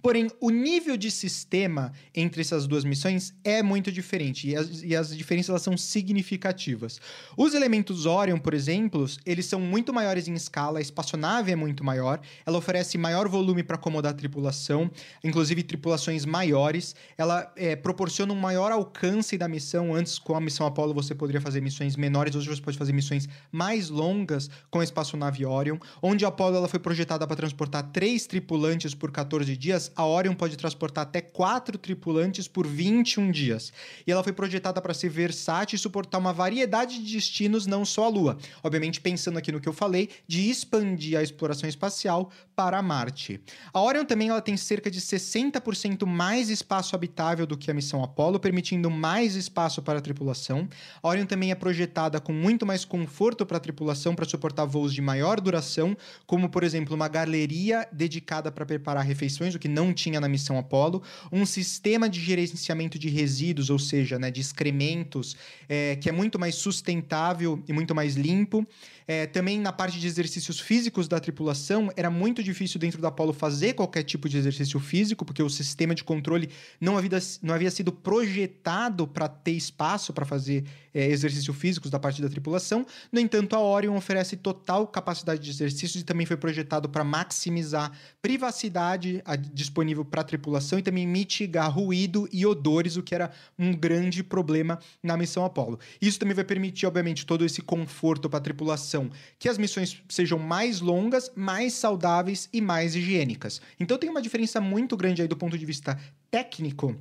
Porém, 0.06 0.30
o 0.40 0.50
nível 0.50 0.96
de 0.96 1.10
sistema 1.10 1.92
entre 2.14 2.40
essas 2.40 2.68
duas 2.68 2.84
missões 2.84 3.34
é 3.42 3.60
muito 3.60 3.90
diferente 3.90 4.48
e 4.48 4.54
as, 4.54 4.80
e 4.84 4.94
as 4.94 5.16
diferenças 5.16 5.48
elas 5.48 5.62
são 5.62 5.76
significativas. 5.76 7.00
Os 7.36 7.54
elementos 7.54 8.06
Orion, 8.06 8.38
por 8.38 8.54
exemplo, 8.54 9.04
eles 9.26 9.46
são 9.46 9.60
muito 9.60 9.92
maiores 9.92 10.28
em 10.28 10.34
escala, 10.34 10.78
a 10.78 10.80
espaçonave 10.80 11.50
é 11.50 11.56
muito 11.56 11.82
maior, 11.82 12.20
ela 12.46 12.56
oferece 12.56 12.96
maior 12.96 13.26
volume 13.28 13.64
para 13.64 13.74
acomodar 13.74 14.12
a 14.12 14.14
tripulação, 14.14 14.88
inclusive 15.24 15.64
tripulações 15.64 16.24
maiores, 16.24 16.94
ela 17.18 17.52
é, 17.56 17.74
proporciona 17.74 18.32
um 18.32 18.38
maior 18.38 18.70
alcance 18.70 19.36
da 19.36 19.48
missão. 19.48 19.92
Antes, 19.92 20.20
com 20.20 20.36
a 20.36 20.40
missão 20.40 20.68
Apollo, 20.68 20.94
você 20.94 21.16
poderia 21.16 21.40
fazer 21.40 21.60
missões 21.60 21.96
menores, 21.96 22.36
hoje 22.36 22.48
você 22.48 22.62
pode 22.62 22.78
fazer 22.78 22.92
missões 22.92 23.28
mais 23.50 23.88
longas 23.88 24.48
com 24.70 24.78
a 24.78 24.84
espaçonave 24.84 25.44
Orion, 25.44 25.78
onde 26.00 26.24
a 26.24 26.28
Apollo 26.28 26.58
ela 26.58 26.68
foi 26.68 26.78
projetada 26.78 27.26
para 27.26 27.34
transportar 27.34 27.90
três 27.90 28.24
tripulantes 28.24 28.94
por 28.94 29.10
14 29.10 29.56
dias, 29.56 29.90
a 29.96 30.06
Orion 30.06 30.34
pode 30.34 30.56
transportar 30.56 31.02
até 31.02 31.20
quatro 31.20 31.78
tripulantes 31.78 32.46
por 32.46 32.66
21 32.66 33.30
dias. 33.30 33.72
E 34.06 34.12
ela 34.12 34.22
foi 34.22 34.32
projetada 34.32 34.80
para 34.80 34.92
ser 34.92 35.08
versátil 35.08 35.76
e 35.76 35.78
suportar 35.78 36.18
uma 36.18 36.32
variedade 36.32 37.02
de 37.02 37.14
destinos, 37.14 37.66
não 37.66 37.84
só 37.84 38.04
a 38.04 38.08
Lua. 38.08 38.38
Obviamente, 38.62 39.00
pensando 39.00 39.38
aqui 39.38 39.50
no 39.50 39.60
que 39.60 39.68
eu 39.68 39.72
falei, 39.72 40.10
de 40.28 40.50
expandir 40.50 41.18
a 41.18 41.22
exploração 41.22 41.68
espacial 41.68 42.30
para 42.54 42.80
Marte. 42.82 43.40
A 43.72 43.80
Orion 43.80 44.04
também 44.04 44.28
ela 44.28 44.40
tem 44.40 44.56
cerca 44.56 44.90
de 44.90 45.00
60% 45.00 46.06
mais 46.06 46.50
espaço 46.50 46.94
habitável 46.94 47.46
do 47.46 47.56
que 47.56 47.70
a 47.70 47.74
missão 47.74 48.04
Apollo, 48.04 48.38
permitindo 48.38 48.90
mais 48.90 49.34
espaço 49.34 49.82
para 49.82 49.98
a 49.98 50.02
tripulação. 50.02 50.68
A 51.02 51.08
Orion 51.08 51.26
também 51.26 51.50
é 51.50 51.54
projetada 51.54 52.20
com 52.20 52.32
muito 52.32 52.66
mais 52.66 52.84
conforto 52.84 53.46
para 53.46 53.56
a 53.56 53.60
tripulação 53.60 54.14
para 54.14 54.24
suportar 54.24 54.64
voos 54.66 54.92
de 54.92 55.00
maior 55.00 55.40
duração, 55.40 55.96
como 56.26 56.48
por 56.48 56.62
exemplo 56.62 56.94
uma 56.94 57.08
galeria 57.08 57.88
dedicada 57.92 58.52
para 58.52 58.66
preparar 58.66 59.04
refeições, 59.04 59.54
o 59.54 59.58
que 59.58 59.68
não 59.68 59.85
tinha 59.92 60.20
na 60.20 60.28
missão 60.28 60.58
Apollo, 60.58 61.02
um 61.30 61.44
sistema 61.44 62.08
de 62.08 62.20
gerenciamento 62.20 62.98
de 62.98 63.08
resíduos, 63.08 63.70
ou 63.70 63.78
seja, 63.78 64.18
né, 64.18 64.30
de 64.30 64.40
excrementos, 64.40 65.36
é, 65.68 65.96
que 65.96 66.08
é 66.08 66.12
muito 66.12 66.38
mais 66.38 66.54
sustentável 66.54 67.62
e 67.66 67.72
muito 67.72 67.94
mais 67.94 68.14
limpo. 68.14 68.66
É, 69.08 69.24
também 69.26 69.60
na 69.60 69.72
parte 69.72 70.00
de 70.00 70.06
exercícios 70.06 70.58
físicos 70.58 71.06
da 71.06 71.20
tripulação, 71.20 71.90
era 71.96 72.10
muito 72.10 72.42
difícil 72.42 72.80
dentro 72.80 73.00
da 73.00 73.08
Apollo 73.08 73.32
fazer 73.32 73.74
qualquer 73.74 74.02
tipo 74.02 74.28
de 74.28 74.36
exercício 74.36 74.80
físico, 74.80 75.24
porque 75.24 75.42
o 75.42 75.48
sistema 75.48 75.94
de 75.94 76.02
controle 76.02 76.50
não 76.80 76.98
havia, 76.98 77.18
não 77.40 77.54
havia 77.54 77.70
sido 77.70 77.92
projetado 77.92 79.06
para 79.06 79.28
ter 79.28 79.52
espaço 79.52 80.12
para 80.12 80.24
fazer 80.24 80.64
é, 80.92 81.06
exercícios 81.06 81.56
físicos 81.56 81.90
da 81.90 82.00
parte 82.00 82.20
da 82.20 82.28
tripulação. 82.28 82.84
No 83.12 83.20
entanto, 83.20 83.54
a 83.54 83.60
Orion 83.60 83.94
oferece 83.96 84.36
total 84.36 84.86
capacidade 84.88 85.40
de 85.40 85.50
exercícios 85.50 86.02
e 86.02 86.04
também 86.04 86.26
foi 86.26 86.36
projetado 86.36 86.88
para 86.88 87.04
maximizar 87.04 87.92
privacidade 88.20 89.22
disponível 89.66 90.04
para 90.04 90.22
a 90.22 90.24
tripulação 90.24 90.78
e 90.78 90.82
também 90.82 91.06
mitigar 91.06 91.70
ruído 91.70 92.28
e 92.32 92.46
odores, 92.46 92.96
o 92.96 93.02
que 93.02 93.14
era 93.14 93.30
um 93.58 93.72
grande 93.72 94.22
problema 94.22 94.78
na 95.02 95.16
missão 95.16 95.44
Apollo. 95.44 95.78
Isso 96.00 96.18
também 96.18 96.34
vai 96.34 96.44
permitir, 96.44 96.86
obviamente, 96.86 97.26
todo 97.26 97.44
esse 97.44 97.60
conforto 97.60 98.28
para 98.28 98.38
a 98.38 98.42
tripulação 98.42 99.10
que 99.38 99.48
as 99.48 99.58
missões 99.58 100.02
sejam 100.08 100.38
mais 100.38 100.80
longas, 100.80 101.30
mais 101.34 101.74
saudáveis 101.74 102.48
e 102.52 102.60
mais 102.60 102.94
higiênicas. 102.94 103.60
Então 103.78 103.98
tem 103.98 104.08
uma 104.08 104.22
diferença 104.22 104.60
muito 104.60 104.96
grande 104.96 105.22
aí 105.22 105.28
do 105.28 105.36
ponto 105.36 105.58
de 105.58 105.66
vista 105.66 105.98
técnico 106.30 106.96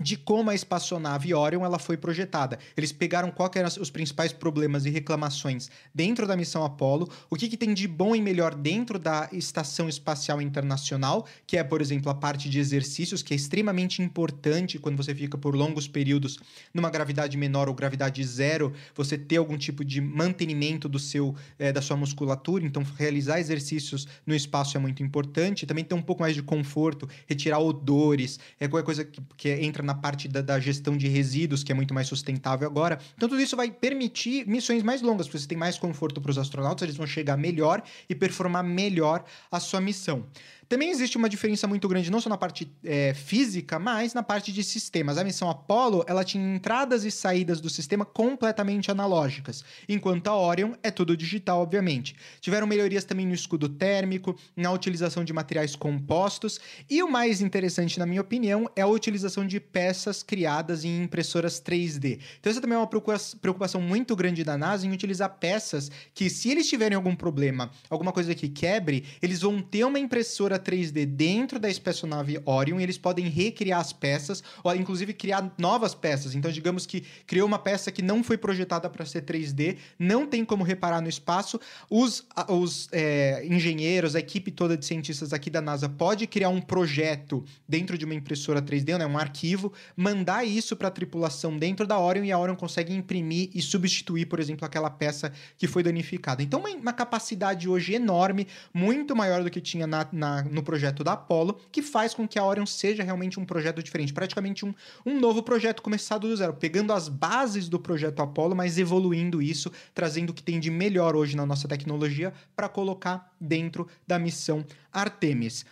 de 0.00 0.16
como 0.16 0.50
a 0.50 0.54
espaçonave 0.54 1.34
Orion 1.34 1.64
ela 1.64 1.78
foi 1.78 1.96
projetada. 1.96 2.58
Eles 2.76 2.92
pegaram 2.92 3.30
quais 3.30 3.56
eram 3.56 3.68
os 3.80 3.90
principais 3.90 4.32
problemas 4.32 4.84
e 4.86 4.90
reclamações 4.90 5.70
dentro 5.94 6.26
da 6.26 6.36
missão 6.36 6.64
Apollo, 6.64 7.08
o 7.28 7.36
que, 7.36 7.48
que 7.48 7.56
tem 7.56 7.74
de 7.74 7.88
bom 7.88 8.14
e 8.14 8.20
melhor 8.20 8.54
dentro 8.54 8.98
da 8.98 9.28
Estação 9.32 9.88
Espacial 9.88 10.40
Internacional, 10.40 11.26
que 11.46 11.56
é, 11.56 11.64
por 11.64 11.80
exemplo, 11.80 12.10
a 12.10 12.14
parte 12.14 12.48
de 12.48 12.58
exercícios, 12.58 13.22
que 13.22 13.32
é 13.32 13.36
extremamente 13.36 14.02
importante 14.02 14.78
quando 14.78 14.96
você 14.96 15.14
fica 15.14 15.36
por 15.36 15.54
longos 15.54 15.88
períodos 15.88 16.38
numa 16.72 16.90
gravidade 16.90 17.36
menor 17.36 17.68
ou 17.68 17.74
gravidade 17.74 18.22
zero, 18.24 18.72
você 18.94 19.16
ter 19.18 19.36
algum 19.36 19.56
tipo 19.56 19.84
de 19.84 20.00
mantenimento 20.00 20.88
do 20.88 20.98
seu 20.98 21.34
é, 21.58 21.72
da 21.72 21.82
sua 21.82 21.96
musculatura, 21.96 22.64
então 22.64 22.82
realizar 22.96 23.40
exercícios 23.40 24.06
no 24.26 24.34
espaço 24.34 24.76
é 24.76 24.80
muito 24.80 25.02
importante, 25.02 25.66
também 25.66 25.84
ter 25.84 25.94
um 25.94 26.02
pouco 26.02 26.22
mais 26.22 26.34
de 26.34 26.42
conforto, 26.42 27.08
retirar 27.26 27.58
odores, 27.58 28.38
é 28.60 28.68
qualquer 28.68 28.84
coisa 28.84 29.04
que, 29.04 29.20
que 29.36 29.50
entra 29.50 29.82
na 29.88 29.94
parte 29.94 30.28
da, 30.28 30.42
da, 30.42 30.60
gestão 30.60 30.96
de 30.96 31.08
resíduos, 31.08 31.64
que 31.64 31.72
é 31.72 31.74
muito 31.74 31.94
mais 31.94 32.06
sustentável 32.06 32.68
agora. 32.68 32.98
Então, 33.16 33.26
tudo 33.26 33.40
isso 33.40 33.56
vai 33.56 33.70
permitir 33.70 34.46
missões 34.46 34.82
mais 34.82 35.00
longas, 35.00 35.26
porque 35.26 35.38
você 35.38 35.48
tem 35.48 35.56
mais 35.56 35.78
conforto 35.78 36.20
para 36.20 36.30
os 36.30 36.36
astronautas, 36.36 36.82
eles 36.82 36.96
vão 36.96 37.06
chegar 37.06 37.38
melhor 37.38 37.82
e 38.08 38.14
performar 38.14 38.62
melhor 38.62 39.24
a 39.50 39.58
sua 39.58 39.80
missão. 39.80 40.26
Também 40.68 40.90
existe 40.90 41.16
uma 41.16 41.30
diferença 41.30 41.66
muito 41.66 41.88
grande, 41.88 42.10
não 42.10 42.20
só 42.20 42.28
na 42.28 42.36
parte 42.36 42.70
é, 42.84 43.14
física, 43.14 43.78
mas 43.78 44.12
na 44.12 44.22
parte 44.22 44.52
de 44.52 44.62
sistemas. 44.62 45.16
A 45.16 45.24
missão 45.24 45.48
Apollo, 45.48 46.04
ela 46.06 46.22
tinha 46.22 46.54
entradas 46.54 47.04
e 47.04 47.10
saídas 47.10 47.58
do 47.58 47.70
sistema 47.70 48.04
completamente 48.04 48.90
analógicas, 48.90 49.64
enquanto 49.88 50.28
a 50.28 50.36
Orion 50.36 50.74
é 50.82 50.90
tudo 50.90 51.16
digital, 51.16 51.62
obviamente. 51.62 52.14
Tiveram 52.38 52.66
melhorias 52.66 53.04
também 53.04 53.26
no 53.26 53.32
escudo 53.32 53.66
térmico, 53.66 54.38
na 54.54 54.70
utilização 54.70 55.24
de 55.24 55.32
materiais 55.32 55.74
compostos, 55.74 56.60
e 56.90 57.02
o 57.02 57.10
mais 57.10 57.40
interessante, 57.40 57.98
na 57.98 58.04
minha 58.04 58.20
opinião, 58.20 58.68
é 58.76 58.82
a 58.82 58.86
utilização 58.86 59.46
de 59.46 59.58
peças 59.58 60.22
criadas 60.22 60.84
em 60.84 61.02
impressoras 61.02 61.62
3D. 61.62 62.20
Então, 62.38 62.50
essa 62.50 62.60
também 62.60 62.76
é 62.76 62.78
uma 62.78 62.86
preocupação 62.86 63.80
muito 63.80 64.14
grande 64.14 64.44
da 64.44 64.58
NASA 64.58 64.86
em 64.86 64.92
utilizar 64.92 65.38
peças 65.38 65.90
que, 66.12 66.28
se 66.28 66.50
eles 66.50 66.68
tiverem 66.68 66.94
algum 66.94 67.16
problema, 67.16 67.70
alguma 67.88 68.12
coisa 68.12 68.34
que 68.34 68.50
quebre, 68.50 69.04
eles 69.22 69.40
vão 69.40 69.62
ter 69.62 69.84
uma 69.84 69.98
impressora 69.98 70.57
3D 70.58 71.06
dentro 71.06 71.58
da 71.58 71.68
espaçonave 71.68 72.40
Orion 72.44 72.80
e 72.80 72.82
eles 72.82 72.98
podem 72.98 73.28
recriar 73.28 73.80
as 73.80 73.92
peças, 73.92 74.42
ou 74.62 74.74
inclusive 74.74 75.12
criar 75.12 75.52
novas 75.58 75.94
peças. 75.94 76.34
Então, 76.34 76.50
digamos 76.50 76.86
que 76.86 77.02
criou 77.26 77.46
uma 77.46 77.58
peça 77.58 77.90
que 77.90 78.02
não 78.02 78.22
foi 78.22 78.36
projetada 78.36 78.88
para 78.88 79.04
ser 79.04 79.22
3D, 79.22 79.76
não 79.98 80.26
tem 80.26 80.44
como 80.44 80.64
reparar 80.64 81.00
no 81.00 81.08
espaço. 81.08 81.60
Os, 81.90 82.26
os 82.48 82.88
é, 82.92 83.44
engenheiros, 83.46 84.14
a 84.14 84.20
equipe 84.20 84.50
toda 84.50 84.76
de 84.76 84.84
cientistas 84.84 85.32
aqui 85.32 85.50
da 85.50 85.60
NASA 85.60 85.88
pode 85.88 86.26
criar 86.26 86.48
um 86.48 86.60
projeto 86.60 87.44
dentro 87.68 87.96
de 87.98 88.04
uma 88.04 88.14
impressora 88.14 88.60
3D, 88.62 88.98
né, 88.98 89.06
um 89.06 89.18
arquivo, 89.18 89.72
mandar 89.96 90.44
isso 90.44 90.76
para 90.76 90.88
a 90.88 90.90
tripulação 90.90 91.56
dentro 91.56 91.86
da 91.86 91.98
Orion 91.98 92.24
e 92.24 92.32
a 92.32 92.38
Orion 92.38 92.56
consegue 92.56 92.94
imprimir 92.94 93.50
e 93.54 93.62
substituir, 93.62 94.26
por 94.26 94.40
exemplo, 94.40 94.64
aquela 94.64 94.90
peça 94.90 95.32
que 95.56 95.66
foi 95.66 95.82
danificada. 95.82 96.42
Então, 96.42 96.60
uma, 96.60 96.70
uma 96.70 96.92
capacidade 96.92 97.68
hoje 97.68 97.94
enorme, 97.94 98.46
muito 98.72 99.14
maior 99.14 99.42
do 99.42 99.50
que 99.50 99.60
tinha 99.60 99.86
na, 99.86 100.06
na 100.12 100.42
no 100.52 100.62
projeto 100.62 101.02
da 101.04 101.12
Apollo, 101.12 101.58
que 101.70 101.82
faz 101.82 102.14
com 102.14 102.26
que 102.26 102.38
a 102.38 102.44
Orion 102.44 102.66
seja 102.66 103.02
realmente 103.02 103.38
um 103.38 103.44
projeto 103.44 103.82
diferente, 103.82 104.12
praticamente 104.12 104.64
um, 104.64 104.74
um 105.04 105.18
novo 105.18 105.42
projeto 105.42 105.82
começado 105.82 106.28
do 106.28 106.36
zero, 106.36 106.54
pegando 106.54 106.92
as 106.92 107.08
bases 107.08 107.68
do 107.68 107.78
projeto 107.78 108.20
Apollo, 108.20 108.54
mas 108.54 108.78
evoluindo 108.78 109.42
isso, 109.42 109.70
trazendo 109.94 110.30
o 110.30 110.34
que 110.34 110.42
tem 110.42 110.58
de 110.60 110.70
melhor 110.70 111.16
hoje 111.16 111.36
na 111.36 111.46
nossa 111.46 111.68
tecnologia 111.68 112.32
para 112.54 112.68
colocar 112.68 113.32
dentro 113.40 113.86
da 114.06 114.18
missão 114.18 114.64
Artemis. 114.92 115.64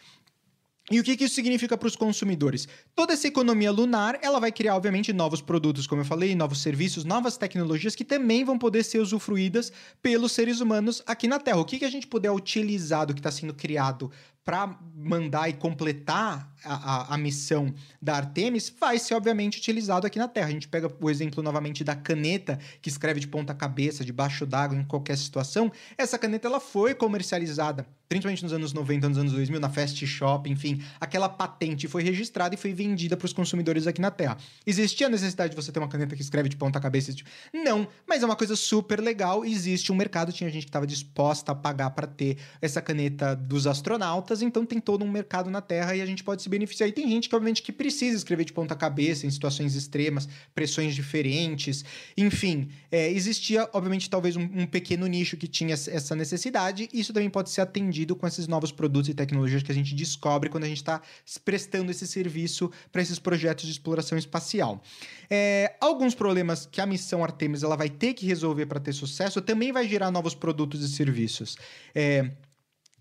E 0.89 1.01
o 1.01 1.03
que, 1.03 1.17
que 1.17 1.25
isso 1.25 1.35
significa 1.35 1.77
para 1.77 1.89
os 1.89 1.97
consumidores? 1.97 2.69
Toda 2.95 3.13
essa 3.13 3.27
economia 3.27 3.73
lunar, 3.73 4.21
ela 4.23 4.39
vai 4.39 4.53
criar, 4.53 4.77
obviamente, 4.77 5.13
novos 5.13 5.41
produtos, 5.41 5.85
como 5.85 6.03
eu 6.03 6.05
falei, 6.05 6.33
novos 6.37 6.63
serviços, 6.63 7.05
novas 7.05 7.37
tecnologias 7.37 7.97
que 7.97 8.05
também 8.05 8.45
vão 8.45 8.57
poder 8.57 8.85
ser 8.85 9.01
usufruídas 9.01 9.73
pelos 10.01 10.31
seres 10.31 10.61
humanos 10.61 11.03
aqui 11.05 11.27
na 11.27 11.41
Terra. 11.41 11.59
O 11.59 11.65
que, 11.65 11.81
que 11.81 11.85
a 11.85 11.91
gente 11.91 12.07
puder 12.07 12.31
utilizar 12.31 13.05
do 13.05 13.15
que 13.15 13.19
está 13.19 13.33
sendo 13.33 13.53
criado 13.53 14.13
para 14.47 14.79
mandar 14.95 15.49
e 15.49 15.53
completar 15.53 16.55
a, 16.65 16.75
a, 16.75 17.15
a, 17.15 17.19
missão 17.19 17.75
da 18.01 18.17
Artemis 18.17 18.73
vai 18.81 18.99
ser, 18.99 19.15
obviamente, 19.15 19.59
utilizado 19.59 20.07
aqui 20.07 20.19
na 20.19 20.29
Terra. 20.29 20.47
A 20.47 20.51
gente 20.51 20.69
pega 20.69 20.91
o 21.01 21.11
exemplo 21.11 21.43
novamente 21.43 21.85
da 21.85 21.95
caneta 21.95 22.59
que 22.81 22.89
escreve 22.89 23.21
de 23.21 23.29
ponta 23.29 23.55
cabeça, 23.55 24.05
debaixo 24.05 24.47
d'água, 24.47 24.79
em 24.79 24.85
qualquer 24.85 25.19
situação. 25.19 25.71
Essa 25.99 26.19
caneta 26.19 26.47
ela 26.49 26.61
foi 26.61 26.95
comercializada, 26.95 27.87
principalmente 28.09 28.43
nos 28.43 28.53
anos 28.53 28.73
90, 28.73 29.09
nos 29.09 29.19
anos 29.19 29.33
2000, 29.33 29.61
na 29.61 29.69
Fast 29.69 30.07
Shop, 30.07 30.49
enfim. 30.49 30.83
Aquela 31.01 31.29
patente 31.29 31.87
foi 31.89 32.03
registrada 32.03 32.55
e 32.55 32.59
foi 32.59 32.73
vendida 32.73 33.17
para 33.17 33.27
os 33.27 33.33
consumidores 33.33 33.87
aqui 33.87 34.01
na 34.01 34.11
Terra. 34.11 34.39
Existia 34.67 35.09
a 35.09 35.11
necessidade 35.11 35.51
de 35.51 35.57
você 35.57 35.71
ter 35.71 35.79
uma 35.79 35.89
caneta 35.89 36.17
que 36.17 36.23
escreve 36.23 36.49
de 36.49 36.57
ponta 36.57 36.81
cabeça? 36.81 37.13
Não, 37.53 37.87
mas 38.07 38.23
é 38.23 38.27
uma 38.27 38.37
coisa 38.37 38.57
super 38.57 39.01
legal. 39.01 39.45
Existe 39.45 39.93
um 39.93 39.95
mercado, 39.95 40.33
tinha 40.33 40.51
gente 40.51 40.65
que 40.65 40.71
estava 40.71 40.87
disposta 40.87 41.53
a 41.53 41.55
pagar 41.55 41.91
para 41.91 42.07
ter 42.07 42.39
essa 42.61 42.81
caneta 42.81 43.35
dos 43.35 43.67
astronautas 43.67 44.36
então 44.43 44.65
tem 44.65 44.81
todo 44.81 45.05
um 45.05 45.11
mercado 45.11 45.51
na 45.51 45.61
Terra 45.61 45.95
e 45.95 46.03
a 46.03 46.07
gente 46.07 46.23
pode 46.25 46.43
se 46.43 46.49
beneficiar. 46.49 46.89
E 46.89 46.93
tem 46.93 47.09
gente 47.09 47.29
que, 47.29 47.35
obviamente, 47.35 47.63
que 47.63 47.73
precisa 47.73 48.17
escrever 48.17 48.45
de 48.45 48.53
ponta 48.53 48.75
cabeça 48.75 49.27
em 49.27 49.31
situações 49.31 49.75
extremas, 49.75 50.29
pressões 50.55 50.95
diferentes, 50.95 51.85
enfim. 52.17 52.69
É, 52.91 53.11
existia, 53.11 53.69
obviamente, 53.73 54.09
talvez 54.09 54.37
um, 54.37 54.43
um, 54.43 54.67
pequeno 54.67 55.07
nicho 55.07 55.37
que 55.37 55.47
tinha 55.47 55.75
essa 55.75 56.15
necessidade, 56.15 56.89
e 56.93 57.01
isso 57.01 57.13
também 57.13 57.31
pode 57.31 57.51
ser 57.51 57.61
atendido 57.61 58.15
com 58.17 58.27
esses 58.27 58.47
novos 58.47 58.73
produtos 58.73 59.09
e 59.09 59.15
tecnologias 59.15 59.63
que 59.63 59.73
a 59.73 59.75
gente 59.75 59.95
descobre 59.95 60.49
quando 60.49 60.65
a 60.65 60.69
gente 60.69 60.79
está 60.79 61.01
prestando 61.45 61.91
esse 61.91 62.07
serviço 62.07 62.71
para 62.93 63.03
esses 63.03 63.19
projetos 63.19 63.67
de 63.67 63.73
exploração 63.73 64.17
espacial. 64.17 64.83
É, 65.29 65.75
alguns 65.81 66.15
problemas 66.15 66.67
que 66.67 66.81
a 66.81 66.87
missão 66.87 67.25
Artemis 67.25 67.63
ela 67.63 67.77
vai 67.77 67.89
ter 67.89 68.15
que 68.15 68.27
resolver 68.27 68.67
para 68.67 68.81
ter 68.81 68.93
sucesso 68.93 69.41
também 69.41 69.73
vai 69.73 69.89
gerar 69.89 70.11
novos 70.11 70.35
produtos 70.35 70.83
e 70.83 70.89
serviços. 70.89 71.57
É, 71.95 72.31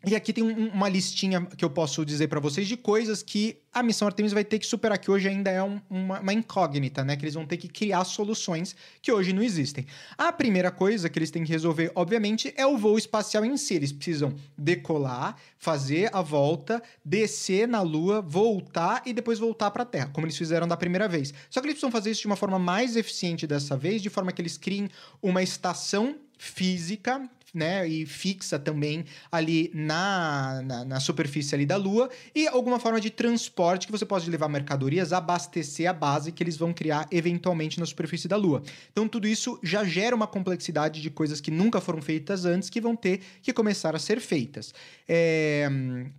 E 0.07 0.15
aqui 0.15 0.31
tem 0.31 0.43
um, 0.43 0.67
uma 0.69 0.87
listinha 0.87 1.41
que 1.45 1.65
eu 1.65 1.69
posso 1.69 2.05
dizer 2.05 2.27
para 2.27 2.39
vocês 2.39 2.67
de 2.67 2.77
coisas 2.77 3.23
que 3.23 3.57
a 3.73 3.81
missão 3.81 4.07
Artemis 4.07 4.31
vai 4.31 4.43
ter 4.43 4.59
que 4.59 4.65
superar, 4.65 4.99
que 4.99 5.09
hoje 5.09 5.27
ainda 5.27 5.49
é 5.49 5.63
um, 5.63 5.81
uma, 5.89 6.19
uma, 6.19 6.33
incógnita, 6.33 7.03
né? 7.03 7.15
Que 7.15 7.25
eles 7.25 7.33
vão 7.33 7.45
ter 7.45 7.57
que 7.57 7.67
criar 7.67 8.03
soluções 8.05 8.75
que 9.01 9.11
hoje 9.11 9.33
não 9.33 9.41
existem. 9.41 9.85
A 10.17 10.31
primeira 10.31 10.69
coisa 10.69 11.09
que 11.09 11.17
eles 11.17 11.31
têm 11.31 11.43
que 11.43 11.51
resolver, 11.51 11.91
obviamente, 11.95 12.53
é 12.55 12.65
o 12.67 12.77
voo 12.77 12.97
espacial 12.97 13.43
em 13.43 13.57
si. 13.57 13.73
Eles 13.73 13.91
precisam 13.91 14.33
decolar, 14.57 15.35
fazer 15.57 16.09
a 16.13 16.21
volta, 16.21 16.81
descer 17.03 17.67
na 17.67 17.81
Lua, 17.81 18.21
voltar 18.21 19.01
e 19.05 19.13
depois 19.13 19.39
voltar 19.39 19.71
para 19.71 19.83
a 19.83 19.85
Terra, 19.87 20.09
como 20.13 20.27
eles 20.27 20.37
fizeram 20.37 20.67
da 20.67 20.77
primeira 20.77 21.07
vez. 21.07 21.33
Só 21.49 21.59
que 21.59 21.67
eles 21.67 21.75
precisam 21.75 21.91
fazer 21.91 22.11
isso 22.11 22.21
de 22.21 22.27
uma 22.27 22.35
forma 22.35 22.59
mais 22.59 22.95
eficiente 22.95 23.47
dessa 23.47 23.75
vez, 23.75 24.01
de 24.01 24.09
forma 24.09 24.31
que 24.31 24.41
eles 24.41 24.57
criem 24.57 24.87
uma 25.21 25.41
estação 25.41 26.15
física 26.37 27.27
né, 27.55 27.87
e 27.87 28.05
fixa 28.05 28.59
também 28.59 29.05
ali 29.31 29.71
na, 29.73 30.61
na, 30.61 30.85
na, 30.85 30.99
superfície 30.99 31.55
ali 31.55 31.65
da 31.65 31.77
Lua, 31.77 32.09
e 32.35 32.47
alguma 32.47 32.79
forma 32.79 32.99
de 32.99 33.09
transporte 33.09 33.87
que 33.87 33.91
você 33.91 34.05
pode 34.05 34.29
levar 34.29 34.49
mercadorias, 34.49 35.13
abastecer 35.13 35.89
a 35.89 35.93
base 35.93 36.33
que 36.33 36.43
eles 36.43 36.57
vão 36.57 36.73
criar 36.73 37.07
eventualmente 37.09 37.79
na 37.79 37.85
superfície 37.85 38.27
da 38.27 38.35
Lua. 38.35 38.61
Então 38.91 39.07
tudo 39.07 39.25
isso 39.25 39.57
já 39.63 39.85
gera 39.85 40.13
uma 40.13 40.27
complexidade 40.27 41.01
de 41.01 41.09
coisas 41.09 41.39
que 41.39 41.49
nunca 41.49 41.79
foram 41.79 42.01
feitas 42.01 42.43
antes, 42.43 42.69
que 42.69 42.81
vão 42.81 42.95
ter 42.95 43.21
que 43.41 43.53
começar 43.53 43.95
a 43.95 43.99
ser 43.99 44.19
feitas. 44.19 44.73
É, 45.07 45.69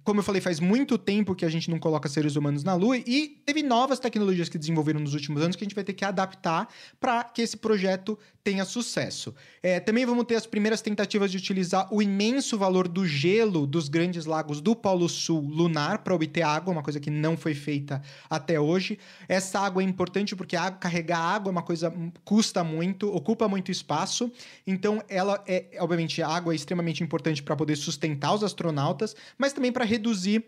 como 0.03 0.21
eu 0.21 0.25
falei, 0.25 0.41
faz 0.41 0.59
muito 0.59 0.97
tempo 0.97 1.35
que 1.35 1.45
a 1.45 1.51
gente 1.51 1.71
não 1.71 1.79
coloca 1.79 2.09
seres 2.09 2.35
humanos 2.35 2.65
na 2.65 2.75
Lua, 2.75 2.97
e 2.97 3.41
teve 3.45 3.63
novas 3.63 3.99
tecnologias 3.99 4.49
que 4.49 4.57
desenvolveram 4.57 5.01
nos 5.01 5.13
últimos 5.13 5.43
anos 5.43 5.55
que 5.55 5.65
a 5.65 5.67
gente 5.67 5.75
vai 5.75 5.85
ter 5.85 5.93
que 5.93 6.05
adaptar 6.05 6.69
para 6.99 7.25
que 7.25 7.43
esse 7.43 7.57
projeto 7.59 8.19
tenha 8.47 8.65
sucesso. 8.65 9.35
É, 9.61 9.81
também 9.81 10.07
vamos 10.07 10.25
ter 10.25 10.37
as 10.37 10.47
primeiras 10.47 10.81
tentativas 10.81 11.33
de 11.33 11.37
utilizar 11.37 11.93
o 11.93 12.01
imenso 12.01 12.57
valor 12.57 12.87
do 12.87 13.05
gelo 13.05 13.67
dos 13.67 13.89
grandes 13.89 14.25
lagos 14.25 14.61
do 14.61 14.77
Polo 14.77 15.09
Sul 15.09 15.41
lunar 15.41 16.05
para 16.05 16.15
obter 16.15 16.43
água, 16.43 16.73
uma 16.73 16.83
coisa 16.83 17.01
que 17.01 17.11
não 17.11 17.37
foi 17.37 17.55
feita 17.55 18.01
até 18.31 18.61
hoje. 18.61 19.01
Essa 19.29 19.59
água 19.59 19.83
é 19.83 19.85
importante 19.85 20.37
porque 20.37 20.55
carregar 20.79 21.19
água 21.19 21.51
é 21.51 21.51
uma 21.51 21.63
coisa 21.63 21.93
custa 22.25 22.63
muito, 22.63 23.13
ocupa 23.13 23.49
muito 23.49 23.73
espaço. 23.73 24.31
Então, 24.65 25.03
ela 25.09 25.43
é, 25.45 25.77
obviamente, 25.81 26.23
a 26.23 26.29
água 26.29 26.53
é 26.53 26.57
extremamente 26.57 27.03
importante 27.03 27.43
para 27.43 27.57
poder 27.57 27.75
sustentar 27.75 28.33
os 28.33 28.45
astronautas, 28.45 29.17
mas 29.37 29.53
também 29.53 29.73
para 29.73 29.85
reduzir 29.85 30.45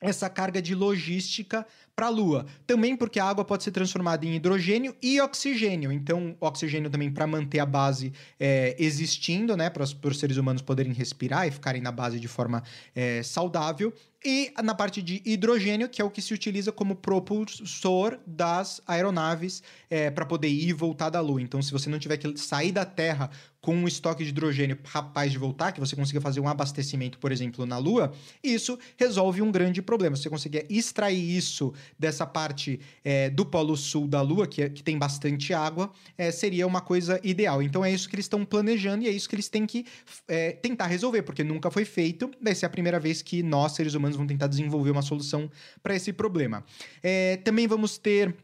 essa 0.00 0.28
carga 0.28 0.60
de 0.60 0.74
logística 0.74 1.64
para 1.94 2.06
a 2.06 2.10
Lua. 2.10 2.46
Também 2.66 2.96
porque 2.96 3.20
a 3.20 3.24
água 3.24 3.44
pode 3.44 3.62
ser 3.62 3.70
transformada 3.70 4.24
em 4.24 4.34
hidrogênio 4.34 4.94
e 5.02 5.20
oxigênio. 5.20 5.92
Então, 5.92 6.36
oxigênio 6.40 6.90
também 6.90 7.10
para 7.10 7.26
manter 7.26 7.58
a 7.58 7.66
base 7.66 8.12
é, 8.38 8.74
existindo, 8.78 9.56
né? 9.56 9.68
Para 9.68 9.82
os 9.82 10.18
seres 10.18 10.36
humanos 10.36 10.62
poderem 10.62 10.92
respirar 10.92 11.46
e 11.46 11.50
ficarem 11.50 11.82
na 11.82 11.92
base 11.92 12.18
de 12.18 12.28
forma 12.28 12.62
é, 12.94 13.22
saudável. 13.22 13.92
E 14.22 14.52
na 14.62 14.74
parte 14.74 15.00
de 15.00 15.22
hidrogênio, 15.24 15.88
que 15.88 16.02
é 16.02 16.04
o 16.04 16.10
que 16.10 16.20
se 16.20 16.34
utiliza 16.34 16.70
como 16.70 16.94
propulsor 16.94 18.18
das 18.26 18.82
aeronaves 18.86 19.62
é, 19.88 20.10
para 20.10 20.26
poder 20.26 20.48
ir 20.48 20.68
e 20.68 20.72
voltar 20.74 21.08
da 21.08 21.22
Lua. 21.22 21.40
Então, 21.40 21.62
se 21.62 21.72
você 21.72 21.88
não 21.88 21.98
tiver 21.98 22.18
que 22.18 22.36
sair 22.36 22.70
da 22.70 22.84
Terra 22.84 23.30
com 23.62 23.74
um 23.74 23.88
estoque 23.88 24.22
de 24.22 24.28
hidrogênio 24.28 24.76
capaz 24.76 25.32
de 25.32 25.38
voltar, 25.38 25.72
que 25.72 25.80
você 25.80 25.96
consiga 25.96 26.20
fazer 26.20 26.38
um 26.38 26.48
abastecimento, 26.48 27.18
por 27.18 27.32
exemplo, 27.32 27.64
na 27.64 27.78
Lua, 27.78 28.12
isso 28.44 28.78
resolve 28.98 29.40
um 29.40 29.50
grande 29.50 29.80
problema. 29.80 30.16
Se 30.16 30.22
você 30.22 30.30
conseguir 30.30 30.66
extrair 30.68 31.36
isso 31.36 31.72
dessa 31.98 32.26
parte 32.26 32.80
é, 33.04 33.30
do 33.30 33.44
Polo 33.44 33.76
Sul 33.76 34.06
da 34.06 34.22
Lua, 34.22 34.46
que, 34.46 34.62
é, 34.62 34.68
que 34.68 34.82
tem 34.82 34.98
bastante 34.98 35.52
água, 35.54 35.90
é, 36.16 36.30
seria 36.30 36.66
uma 36.66 36.80
coisa 36.80 37.20
ideal. 37.22 37.62
Então 37.62 37.84
é 37.84 37.92
isso 37.92 38.08
que 38.08 38.14
eles 38.14 38.24
estão 38.24 38.44
planejando 38.44 39.04
e 39.04 39.08
é 39.08 39.10
isso 39.10 39.28
que 39.28 39.34
eles 39.34 39.48
têm 39.48 39.66
que 39.66 39.86
é, 40.28 40.52
tentar 40.52 40.86
resolver, 40.86 41.22
porque 41.22 41.44
nunca 41.44 41.70
foi 41.70 41.84
feito. 41.84 42.30
Vai 42.40 42.54
ser 42.54 42.66
a 42.66 42.70
primeira 42.70 42.98
vez 42.98 43.22
que 43.22 43.42
nós, 43.42 43.72
seres 43.72 43.94
humanos, 43.94 44.16
vamos 44.16 44.30
tentar 44.30 44.46
desenvolver 44.46 44.90
uma 44.90 45.02
solução 45.02 45.50
para 45.82 45.94
esse 45.94 46.12
problema. 46.12 46.64
É, 47.02 47.36
também 47.38 47.66
vamos 47.66 47.98
ter 47.98 48.34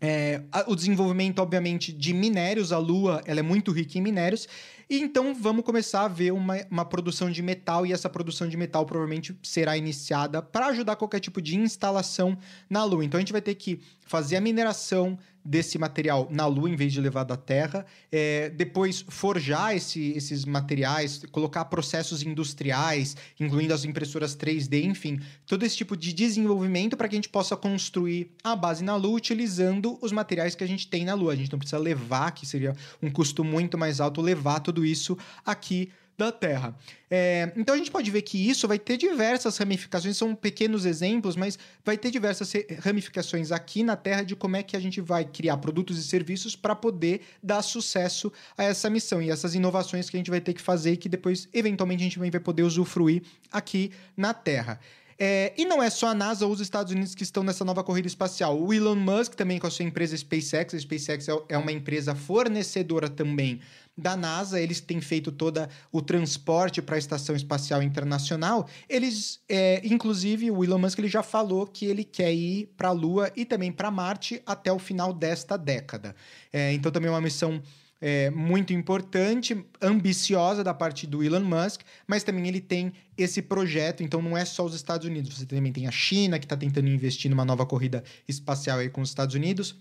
é, 0.00 0.42
o 0.66 0.74
desenvolvimento, 0.76 1.38
obviamente, 1.38 1.90
de 1.90 2.12
minérios, 2.12 2.72
a 2.72 2.78
Lua 2.78 3.22
ela 3.24 3.40
é 3.40 3.42
muito 3.42 3.72
rica 3.72 3.96
em 3.96 4.02
minérios, 4.02 4.46
e 4.88 5.00
então 5.00 5.34
vamos 5.34 5.64
começar 5.64 6.04
a 6.04 6.08
ver 6.08 6.32
uma, 6.32 6.56
uma 6.70 6.84
produção 6.84 7.30
de 7.30 7.42
metal, 7.42 7.86
e 7.86 7.92
essa 7.92 8.08
produção 8.08 8.48
de 8.48 8.56
metal 8.56 8.84
provavelmente 8.84 9.36
será 9.42 9.76
iniciada 9.76 10.42
para 10.42 10.66
ajudar 10.66 10.96
qualquer 10.96 11.20
tipo 11.20 11.40
de 11.40 11.56
instalação 11.56 12.36
na 12.68 12.84
Lua. 12.84 13.04
Então 13.04 13.18
a 13.18 13.20
gente 13.20 13.32
vai 13.32 13.42
ter 13.42 13.54
que 13.54 13.80
fazer 14.00 14.36
a 14.36 14.40
mineração 14.40 15.18
desse 15.44 15.78
material 15.78 16.26
na 16.30 16.46
Lua 16.46 16.70
em 16.70 16.76
vez 16.76 16.92
de 16.92 17.00
levar 17.00 17.24
da 17.24 17.36
Terra, 17.36 17.84
é, 18.10 18.48
depois 18.50 19.04
forjar 19.06 19.76
esse, 19.76 20.12
esses 20.12 20.44
materiais, 20.44 21.22
colocar 21.30 21.64
processos 21.66 22.22
industriais, 22.22 23.16
incluindo 23.38 23.74
as 23.74 23.84
impressoras 23.84 24.34
3D, 24.34 24.84
enfim, 24.84 25.20
todo 25.46 25.64
esse 25.64 25.76
tipo 25.76 25.96
de 25.96 26.12
desenvolvimento 26.12 26.96
para 26.96 27.08
que 27.08 27.14
a 27.14 27.18
gente 27.18 27.28
possa 27.28 27.56
construir 27.56 28.30
a 28.42 28.56
base 28.56 28.82
na 28.82 28.96
Lua 28.96 29.16
utilizando 29.16 29.98
os 30.00 30.12
materiais 30.12 30.54
que 30.54 30.64
a 30.64 30.68
gente 30.68 30.88
tem 30.88 31.04
na 31.04 31.14
Lua. 31.14 31.32
A 31.32 31.36
gente 31.36 31.52
não 31.52 31.58
precisa 31.58 31.78
levar, 31.78 32.30
que 32.32 32.46
seria 32.46 32.74
um 33.02 33.10
custo 33.10 33.44
muito 33.44 33.76
mais 33.76 34.00
alto, 34.00 34.20
levar 34.22 34.60
tudo 34.60 34.84
isso 34.84 35.16
aqui 35.44 35.90
da 36.16 36.30
Terra. 36.30 36.76
É, 37.10 37.52
então 37.56 37.74
a 37.74 37.78
gente 37.78 37.90
pode 37.90 38.10
ver 38.10 38.22
que 38.22 38.48
isso 38.48 38.66
vai 38.66 38.78
ter 38.78 38.96
diversas 38.96 39.56
ramificações, 39.56 40.16
são 40.16 40.34
pequenos 40.34 40.84
exemplos, 40.84 41.36
mas 41.36 41.58
vai 41.84 41.96
ter 41.96 42.10
diversas 42.10 42.52
ramificações 42.80 43.52
aqui 43.52 43.82
na 43.82 43.96
Terra 43.96 44.22
de 44.22 44.36
como 44.36 44.56
é 44.56 44.62
que 44.62 44.76
a 44.76 44.80
gente 44.80 45.00
vai 45.00 45.24
criar 45.24 45.56
produtos 45.56 45.98
e 45.98 46.04
serviços 46.04 46.56
para 46.56 46.74
poder 46.74 47.22
dar 47.42 47.62
sucesso 47.62 48.32
a 48.56 48.64
essa 48.64 48.88
missão 48.88 49.20
e 49.20 49.30
essas 49.30 49.54
inovações 49.54 50.08
que 50.08 50.16
a 50.16 50.18
gente 50.18 50.30
vai 50.30 50.40
ter 50.40 50.54
que 50.54 50.62
fazer 50.62 50.92
e 50.92 50.96
que 50.96 51.08
depois, 51.08 51.48
eventualmente, 51.52 52.02
a 52.02 52.04
gente 52.04 52.18
vai 52.18 52.30
poder 52.40 52.62
usufruir 52.62 53.22
aqui 53.52 53.90
na 54.16 54.32
Terra. 54.32 54.80
É, 55.18 55.52
e 55.56 55.64
não 55.64 55.82
é 55.82 55.90
só 55.90 56.08
a 56.08 56.14
NASA 56.14 56.46
ou 56.46 56.52
os 56.52 56.60
Estados 56.60 56.92
Unidos 56.92 57.14
que 57.14 57.22
estão 57.22 57.42
nessa 57.42 57.64
nova 57.64 57.84
corrida 57.84 58.08
espacial. 58.08 58.60
O 58.60 58.72
Elon 58.72 58.96
Musk 58.96 59.34
também 59.34 59.58
com 59.58 59.66
a 59.66 59.70
sua 59.70 59.84
empresa 59.84 60.16
SpaceX. 60.16 60.74
A 60.74 60.78
SpaceX 60.78 61.28
é, 61.28 61.32
é 61.50 61.58
uma 61.58 61.72
empresa 61.72 62.14
fornecedora 62.14 63.08
também 63.08 63.60
da 63.96 64.16
NASA, 64.16 64.60
eles 64.60 64.80
têm 64.80 65.00
feito 65.00 65.30
todo 65.30 65.68
o 65.92 66.02
transporte 66.02 66.82
para 66.82 66.96
a 66.96 66.98
Estação 66.98 67.36
Espacial 67.36 67.82
Internacional. 67.82 68.68
Eles, 68.88 69.40
é, 69.48 69.80
inclusive, 69.84 70.50
o 70.50 70.64
Elon 70.64 70.78
Musk 70.78 70.98
ele 70.98 71.08
já 71.08 71.22
falou 71.22 71.66
que 71.66 71.86
ele 71.86 72.02
quer 72.02 72.32
ir 72.32 72.72
para 72.76 72.88
a 72.88 72.92
Lua 72.92 73.30
e 73.36 73.44
também 73.44 73.70
para 73.70 73.90
Marte 73.90 74.42
até 74.44 74.72
o 74.72 74.78
final 74.78 75.12
desta 75.12 75.56
década. 75.56 76.14
É, 76.52 76.72
então, 76.72 76.90
também 76.90 77.08
é 77.08 77.12
uma 77.12 77.20
missão 77.20 77.62
é, 78.06 78.28
muito 78.28 78.70
importante, 78.74 79.64
ambiciosa 79.80 80.62
da 80.62 80.74
parte 80.74 81.06
do 81.06 81.24
Elon 81.24 81.40
Musk, 81.40 81.80
mas 82.06 82.22
também 82.22 82.46
ele 82.46 82.60
tem 82.60 82.92
esse 83.16 83.40
projeto, 83.40 84.02
então 84.02 84.20
não 84.20 84.36
é 84.36 84.44
só 84.44 84.62
os 84.62 84.74
Estados 84.74 85.06
Unidos, 85.06 85.34
você 85.34 85.46
também 85.46 85.72
tem 85.72 85.86
a 85.86 85.90
China 85.90 86.38
que 86.38 86.44
está 86.44 86.54
tentando 86.54 86.86
investir 86.86 87.30
numa 87.30 87.46
nova 87.46 87.64
corrida 87.64 88.04
espacial 88.28 88.80
aí 88.80 88.90
com 88.90 89.00
os 89.00 89.08
Estados 89.08 89.34
Unidos. 89.34 89.74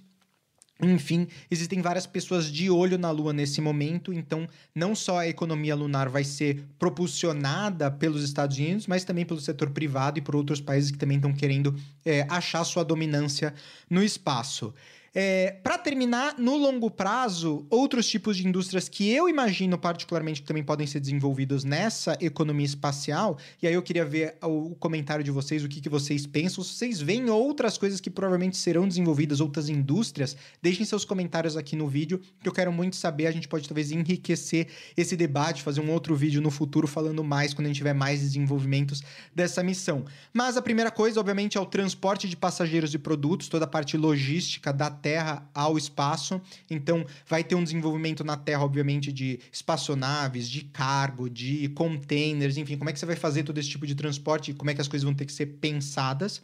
Enfim, 0.81 1.27
existem 1.51 1.81
várias 1.81 2.07
pessoas 2.07 2.49
de 2.49 2.69
olho 2.69 2.97
na 2.97 3.11
Lua 3.11 3.33
nesse 3.33 3.59
momento, 3.59 4.13
então 4.13 4.47
não 4.73 4.95
só 4.95 5.19
a 5.19 5.27
economia 5.27 5.75
lunar 5.75 6.07
vai 6.07 6.23
ser 6.23 6.63
propulsionada 6.79 7.91
pelos 7.91 8.23
Estados 8.23 8.57
Unidos, 8.57 8.87
mas 8.87 9.03
também 9.03 9.25
pelo 9.25 9.41
setor 9.41 9.69
privado 9.71 10.17
e 10.17 10.21
por 10.21 10.33
outros 10.33 10.61
países 10.61 10.91
que 10.91 10.97
também 10.97 11.17
estão 11.17 11.33
querendo 11.33 11.75
é, 12.05 12.25
achar 12.29 12.63
sua 12.63 12.85
dominância 12.85 13.53
no 13.89 14.01
espaço. 14.01 14.73
É, 15.15 15.51
para 15.61 15.77
terminar, 15.77 16.39
no 16.39 16.57
longo 16.57 16.89
prazo, 16.89 17.67
outros 17.69 18.07
tipos 18.07 18.35
de 18.35 18.47
indústrias 18.47 18.89
que 18.89 19.11
eu 19.11 19.29
imagino 19.29 19.77
particularmente 19.77 20.41
que 20.41 20.47
também 20.47 20.63
podem 20.63 20.87
ser 20.87 20.99
desenvolvidos 20.99 21.63
nessa 21.63 22.17
economia 22.19 22.65
espacial, 22.65 23.37
e 23.61 23.67
aí 23.67 23.75
eu 23.75 23.83
queria 23.83 24.03
ver 24.03 24.37
o 24.41 24.73
comentário 24.79 25.23
de 25.23 25.29
vocês, 25.29 25.63
o 25.63 25.69
que, 25.69 25.79
que 25.79 25.89
vocês 25.89 26.25
pensam. 26.25 26.63
Se 26.63 26.73
vocês 26.73 26.99
veem 26.99 27.29
outras 27.29 27.77
coisas 27.77 28.01
que 28.01 28.09
provavelmente 28.09 28.57
serão 28.57 28.87
desenvolvidas, 28.87 29.39
outras 29.39 29.69
indústrias, 29.69 30.35
deixem 30.61 30.83
seus 30.83 31.05
comentários 31.05 31.55
aqui 31.55 31.75
no 31.75 31.87
vídeo, 31.87 32.19
que 32.41 32.49
eu 32.49 32.53
quero 32.53 32.71
muito 32.71 32.95
saber. 32.95 33.27
A 33.27 33.31
gente 33.31 33.47
pode 33.47 33.67
talvez 33.67 33.91
enriquecer 33.91 34.67
esse 34.97 35.15
debate, 35.15 35.61
fazer 35.61 35.81
um 35.81 35.91
outro 35.91 36.15
vídeo 36.15 36.41
no 36.41 36.49
futuro 36.49 36.87
falando 36.87 37.23
mais 37.23 37.53
quando 37.53 37.65
a 37.65 37.69
gente 37.69 37.77
tiver 37.77 37.93
mais 37.93 38.21
desenvolvimentos 38.21 39.03
dessa 39.35 39.61
missão. 39.61 40.05
Mas 40.33 40.57
a 40.57 40.61
primeira 40.61 40.89
coisa, 40.89 41.19
obviamente, 41.19 41.55
é 41.55 41.61
o 41.61 41.65
transporte 41.67 42.27
de 42.27 42.35
passageiros 42.35 42.95
e 42.95 42.97
produtos, 42.97 43.47
toda 43.47 43.65
a 43.65 43.67
parte 43.67 43.95
logística 43.95 44.73
da 44.73 45.02
Terra 45.03 45.47
ao 45.53 45.77
espaço. 45.77 46.41
Então, 46.71 47.05
vai 47.27 47.43
ter 47.43 47.55
um 47.55 47.63
desenvolvimento 47.63 48.23
na 48.23 48.37
Terra, 48.37 48.63
obviamente, 48.63 49.11
de 49.11 49.39
espaçonaves, 49.51 50.49
de 50.49 50.61
cargo, 50.61 51.29
de 51.29 51.67
containers, 51.69 52.55
enfim, 52.57 52.77
como 52.77 52.89
é 52.89 52.93
que 52.93 52.99
você 52.99 53.05
vai 53.05 53.17
fazer 53.17 53.43
todo 53.43 53.57
esse 53.57 53.69
tipo 53.69 53.85
de 53.85 53.93
transporte 53.93 54.51
e 54.51 54.53
como 54.53 54.71
é 54.71 54.73
que 54.73 54.81
as 54.81 54.87
coisas 54.87 55.03
vão 55.03 55.13
ter 55.13 55.25
que 55.25 55.33
ser 55.33 55.45
pensadas. 55.45 56.41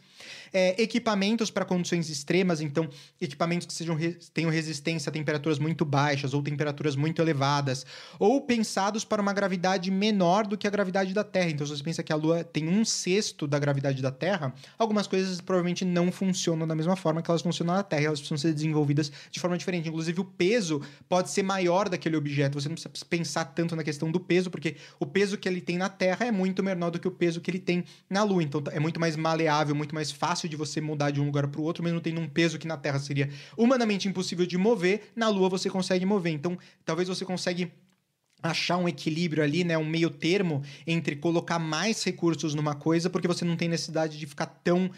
É, 0.52 0.80
equipamentos 0.82 1.50
para 1.50 1.64
condições 1.64 2.08
extremas, 2.08 2.60
então 2.60 2.88
equipamentos 3.20 3.66
que 3.66 3.72
sejam 3.72 3.96
tenham 4.32 4.50
resistência 4.50 5.10
a 5.10 5.12
temperaturas 5.12 5.58
muito 5.58 5.84
baixas 5.84 6.34
ou 6.34 6.42
temperaturas 6.42 6.96
muito 6.96 7.20
elevadas, 7.20 7.84
ou 8.18 8.40
pensados 8.40 9.04
para 9.04 9.20
uma 9.20 9.32
gravidade 9.32 9.90
menor 9.90 10.46
do 10.46 10.56
que 10.56 10.66
a 10.66 10.70
gravidade 10.70 11.12
da 11.12 11.24
Terra. 11.24 11.50
Então, 11.50 11.66
se 11.66 11.76
você 11.76 11.82
pensa 11.82 12.02
que 12.02 12.12
a 12.12 12.16
Lua 12.16 12.44
tem 12.44 12.68
um 12.68 12.84
sexto 12.84 13.46
da 13.46 13.58
gravidade 13.58 14.02
da 14.02 14.10
Terra, 14.10 14.54
algumas 14.78 15.06
coisas 15.06 15.40
provavelmente 15.40 15.84
não 15.84 16.10
funcionam 16.10 16.66
da 16.66 16.74
mesma 16.74 16.96
forma 16.96 17.22
que 17.22 17.30
elas 17.30 17.42
funcionam 17.42 17.74
na 17.74 17.82
Terra, 17.82 18.04
elas 18.04 18.20
precisam 18.20 18.38
ser 18.38 18.52
desenvolvidas 18.52 19.10
de 19.30 19.40
forma 19.40 19.56
diferente. 19.56 19.88
Inclusive, 19.88 20.20
o 20.20 20.24
peso 20.24 20.80
pode 21.08 21.30
ser 21.30 21.42
maior 21.42 21.88
daquele 21.88 22.16
objeto. 22.16 22.60
Você 22.60 22.68
não 22.68 22.74
precisa 22.74 22.94
pensar 23.08 23.44
tanto 23.46 23.76
na 23.76 23.84
questão 23.84 24.10
do 24.10 24.20
peso, 24.20 24.50
porque 24.50 24.76
o 24.98 25.06
peso 25.06 25.36
que 25.38 25.48
ele 25.48 25.60
tem 25.60 25.76
na 25.76 25.88
Terra 25.88 26.26
é 26.26 26.32
muito 26.32 26.62
menor 26.62 26.90
do 26.90 26.98
que 26.98 27.08
o 27.08 27.10
peso 27.10 27.40
que 27.40 27.50
ele 27.50 27.58
tem 27.58 27.84
na 28.08 28.22
Lua. 28.22 28.42
Então, 28.42 28.62
é 28.70 28.80
muito 28.80 29.00
mais 29.00 29.16
maleável, 29.16 29.74
muito 29.74 29.94
mais 29.94 30.10
fácil 30.10 30.39
de 30.48 30.56
você 30.56 30.80
mudar 30.80 31.10
de 31.10 31.20
um 31.20 31.26
lugar 31.26 31.46
para 31.48 31.60
o 31.60 31.64
outro, 31.64 31.82
mesmo 31.82 32.00
tendo 32.00 32.20
um 32.20 32.28
peso 32.28 32.58
que 32.58 32.66
na 32.66 32.76
Terra 32.76 32.98
seria 32.98 33.28
humanamente 33.56 34.08
impossível 34.08 34.46
de 34.46 34.56
mover, 34.58 35.10
na 35.14 35.28
Lua 35.28 35.48
você 35.48 35.68
consegue 35.70 36.04
mover. 36.04 36.32
Então, 36.32 36.58
talvez 36.84 37.08
você 37.08 37.24
consegue 37.24 37.72
achar 38.42 38.76
um 38.76 38.88
equilíbrio 38.88 39.42
ali, 39.42 39.64
né, 39.64 39.76
um 39.76 39.84
meio 39.84 40.10
termo 40.10 40.62
entre 40.86 41.16
colocar 41.16 41.58
mais 41.58 42.02
recursos 42.02 42.54
numa 42.54 42.74
coisa, 42.74 43.10
porque 43.10 43.28
você 43.28 43.44
não 43.44 43.56
tem 43.56 43.68
necessidade 43.68 44.18
de 44.18 44.26
ficar 44.26 44.46
tão 44.46 44.90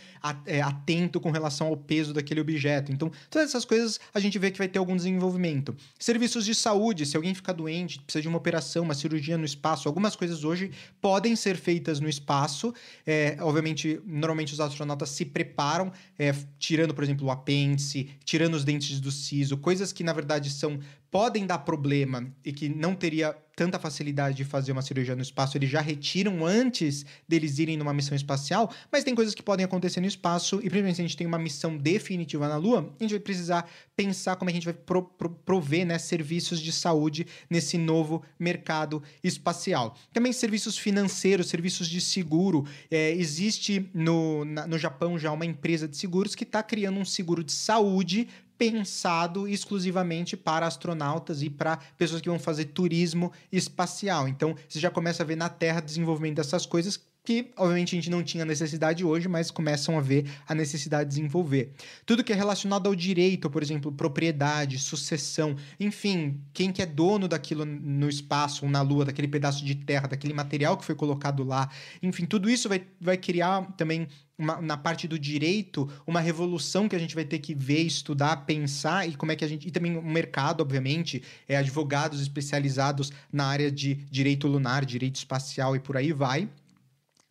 é, 0.47 0.61
atento 0.61 1.21
com 1.21 1.31
relação 1.31 1.69
ao 1.69 1.77
peso 1.77 2.13
daquele 2.13 2.41
objeto. 2.41 2.93
Então, 2.93 3.11
todas 3.31 3.49
essas 3.49 3.65
coisas 3.65 4.01
a 4.15 4.21
gente 4.21 4.39
vê 4.39 4.51
que 4.51 4.59
vai 4.59 4.69
ter 4.69 4.79
algum 4.79 4.97
desenvolvimento. 4.97 5.75
Serviços 5.99 6.45
de 6.45 6.55
saúde, 6.55 7.07
se 7.07 7.17
alguém 7.17 7.35
ficar 7.35 7.53
doente, 7.53 8.01
precisa 8.01 8.23
de 8.23 8.29
uma 8.29 8.39
operação, 8.39 8.85
uma 8.85 8.95
cirurgia 8.95 9.37
no 9.37 9.45
espaço, 9.45 9.89
algumas 9.89 10.17
coisas 10.17 10.45
hoje 10.45 10.71
podem 11.01 11.35
ser 11.37 11.57
feitas 11.57 12.01
no 12.01 12.09
espaço. 12.09 12.73
É, 13.07 13.37
obviamente, 13.41 14.01
normalmente 14.05 14.53
os 14.53 14.61
astronautas 14.61 15.11
se 15.11 15.25
preparam, 15.25 15.93
é, 16.19 16.35
tirando, 16.59 16.95
por 16.95 17.05
exemplo, 17.05 17.27
o 17.27 17.31
apêndice, 17.31 18.11
tirando 18.25 18.55
os 18.55 18.65
dentes 18.65 19.01
do 19.01 19.11
siso, 19.11 19.57
coisas 19.57 19.93
que 19.93 20.05
na 20.05 20.13
verdade 20.13 20.51
são 20.51 20.79
podem 21.13 21.47
dar 21.47 21.59
problema 21.59 22.27
e 22.43 22.55
que 22.55 22.71
não 22.71 22.95
teria 22.95 23.37
tanta 23.55 23.79
facilidade 23.79 24.35
de 24.35 24.45
fazer 24.45 24.73
uma 24.73 24.81
cirurgia 24.81 25.15
no 25.15 25.21
espaço, 25.23 25.59
eles 25.59 25.69
já 25.69 25.81
retiram 25.81 26.47
antes 26.47 27.05
deles 27.29 27.59
irem 27.59 27.77
numa 27.77 27.93
missão 27.93 28.17
espacial, 28.17 28.73
mas 28.91 29.05
tem 29.05 29.15
coisas 29.15 29.35
que 29.35 29.43
podem 29.43 29.65
acontecer 29.65 30.01
no 30.01 30.07
espaço, 30.07 30.57
e 30.57 30.71
principalmente 30.71 30.97
se 30.97 31.03
a 31.03 31.05
gente 31.05 31.17
tem 31.17 31.27
uma 31.27 31.39
missão 31.39 31.77
definitiva 31.77 32.49
na 32.49 32.57
Lua, 32.57 32.91
a 32.99 33.03
gente 33.03 33.11
vai 33.11 33.21
precisar 33.21 33.71
pensar 33.95 34.37
como 34.37 34.51
a 34.51 34.53
gente 34.55 34.65
vai 34.65 34.73
pro, 34.73 35.03
pro, 35.03 35.29
prover 35.29 35.87
né, 35.87 35.99
serviços 35.99 36.61
de 36.61 36.73
saúde 36.73 37.27
nesse 37.49 37.77
novo 37.77 38.23
mercado 38.39 39.03
espacial. 39.23 39.97
Também 40.13 40.33
serviços 40.33 40.79
financeiros, 40.79 41.49
serviços 41.49 41.89
de 41.89 42.01
seguro. 42.01 42.67
É, 42.91 43.13
existe 43.13 43.91
no, 43.93 44.45
na, 44.47 44.67
no 44.67 44.79
Japão 44.79 45.19
já 45.19 45.31
uma 45.31 45.45
empresa 45.45 45.87
de 45.87 45.97
seguros 45.97 46.35
que 46.35 46.45
está 46.45 46.63
criando 46.63 46.99
um 46.99 47.05
seguro 47.05 47.45
de 47.45 47.53
saúde 47.53 48.29
pensado 48.59 49.49
exclusivamente 49.49 50.37
para 50.37 50.67
astronautas 50.67 51.43
e 51.43 51.51
para 51.51 51.79
pessoas 51.97 52.21
que 52.21 52.29
vão 52.29 52.39
fazer 52.39 52.67
turismo 52.67 53.33
espacial. 53.51 54.29
Então, 54.29 54.55
você 54.69 54.79
já 54.79 54.91
começa 54.91 55.23
a 55.23 55.27
ver 55.27 55.37
na 55.37 55.49
Terra 55.49 55.81
desenvolvimento 55.81 56.37
dessas 56.37 56.67
coisas 56.67 57.01
que 57.25 57.53
obviamente 57.57 57.95
a 57.95 57.99
gente 57.99 58.11
não 58.11 58.23
tinha 58.23 58.45
necessidade 58.45 59.05
hoje, 59.05 59.29
mas 59.29 59.51
começam 59.51 59.97
a 59.97 60.01
ver 60.01 60.29
a 60.47 60.55
necessidade 60.55 61.09
de 61.09 61.17
desenvolver. 61.17 61.73
Tudo 62.05 62.25
que 62.25 62.33
é 62.33 62.37
relacionado 62.37 62.89
ao 62.89 62.95
direito, 62.95 63.49
por 63.49 63.63
exemplo, 63.63 63.93
propriedade, 63.93 64.79
sucessão, 64.79 65.57
enfim, 65.79 66.41
quem 66.53 66.73
que 66.73 66.83
é 66.83 66.87
dono 66.87 67.29
daquilo 67.29 67.65
no 67.65 68.09
espaço 68.09 68.67
na 68.69 68.83
Lua, 68.83 69.05
daquele 69.05 69.29
pedaço 69.29 69.65
de 69.65 69.75
terra, 69.75 70.09
daquele 70.09 70.35
material 70.35 70.77
que 70.77 70.85
foi 70.85 70.97
colocado 70.97 71.45
lá, 71.45 71.71
enfim, 72.03 72.27
tudo 72.27 72.51
isso 72.51 72.69
vai, 72.69 72.85
vai 73.01 73.17
criar 73.17 73.73
também 73.77 74.09
uma, 74.37 74.61
na 74.61 74.77
parte 74.77 75.07
do 75.07 75.17
direito, 75.17 75.89
uma 76.05 76.21
revolução 76.21 76.89
que 76.89 76.97
a 76.97 76.99
gente 76.99 77.15
vai 77.15 77.25
ter 77.25 77.39
que 77.39 77.55
ver, 77.55 77.83
estudar, 77.83 78.45
pensar 78.45 79.09
e 79.09 79.15
como 79.15 79.31
é 79.31 79.37
que 79.37 79.45
a 79.45 79.49
gente. 79.49 79.69
E 79.69 79.71
também 79.71 79.97
o 79.97 80.03
mercado, 80.03 80.61
obviamente, 80.61 81.23
é 81.47 81.57
advogados 81.57 82.21
especializados 82.21 83.13
na 83.33 83.47
área 83.47 83.71
de 83.71 83.95
direito 84.11 84.49
lunar, 84.49 84.85
direito 84.85 85.17
espacial 85.17 85.77
e 85.77 85.79
por 85.79 85.97
aí 85.97 86.13
vai. 86.13 86.49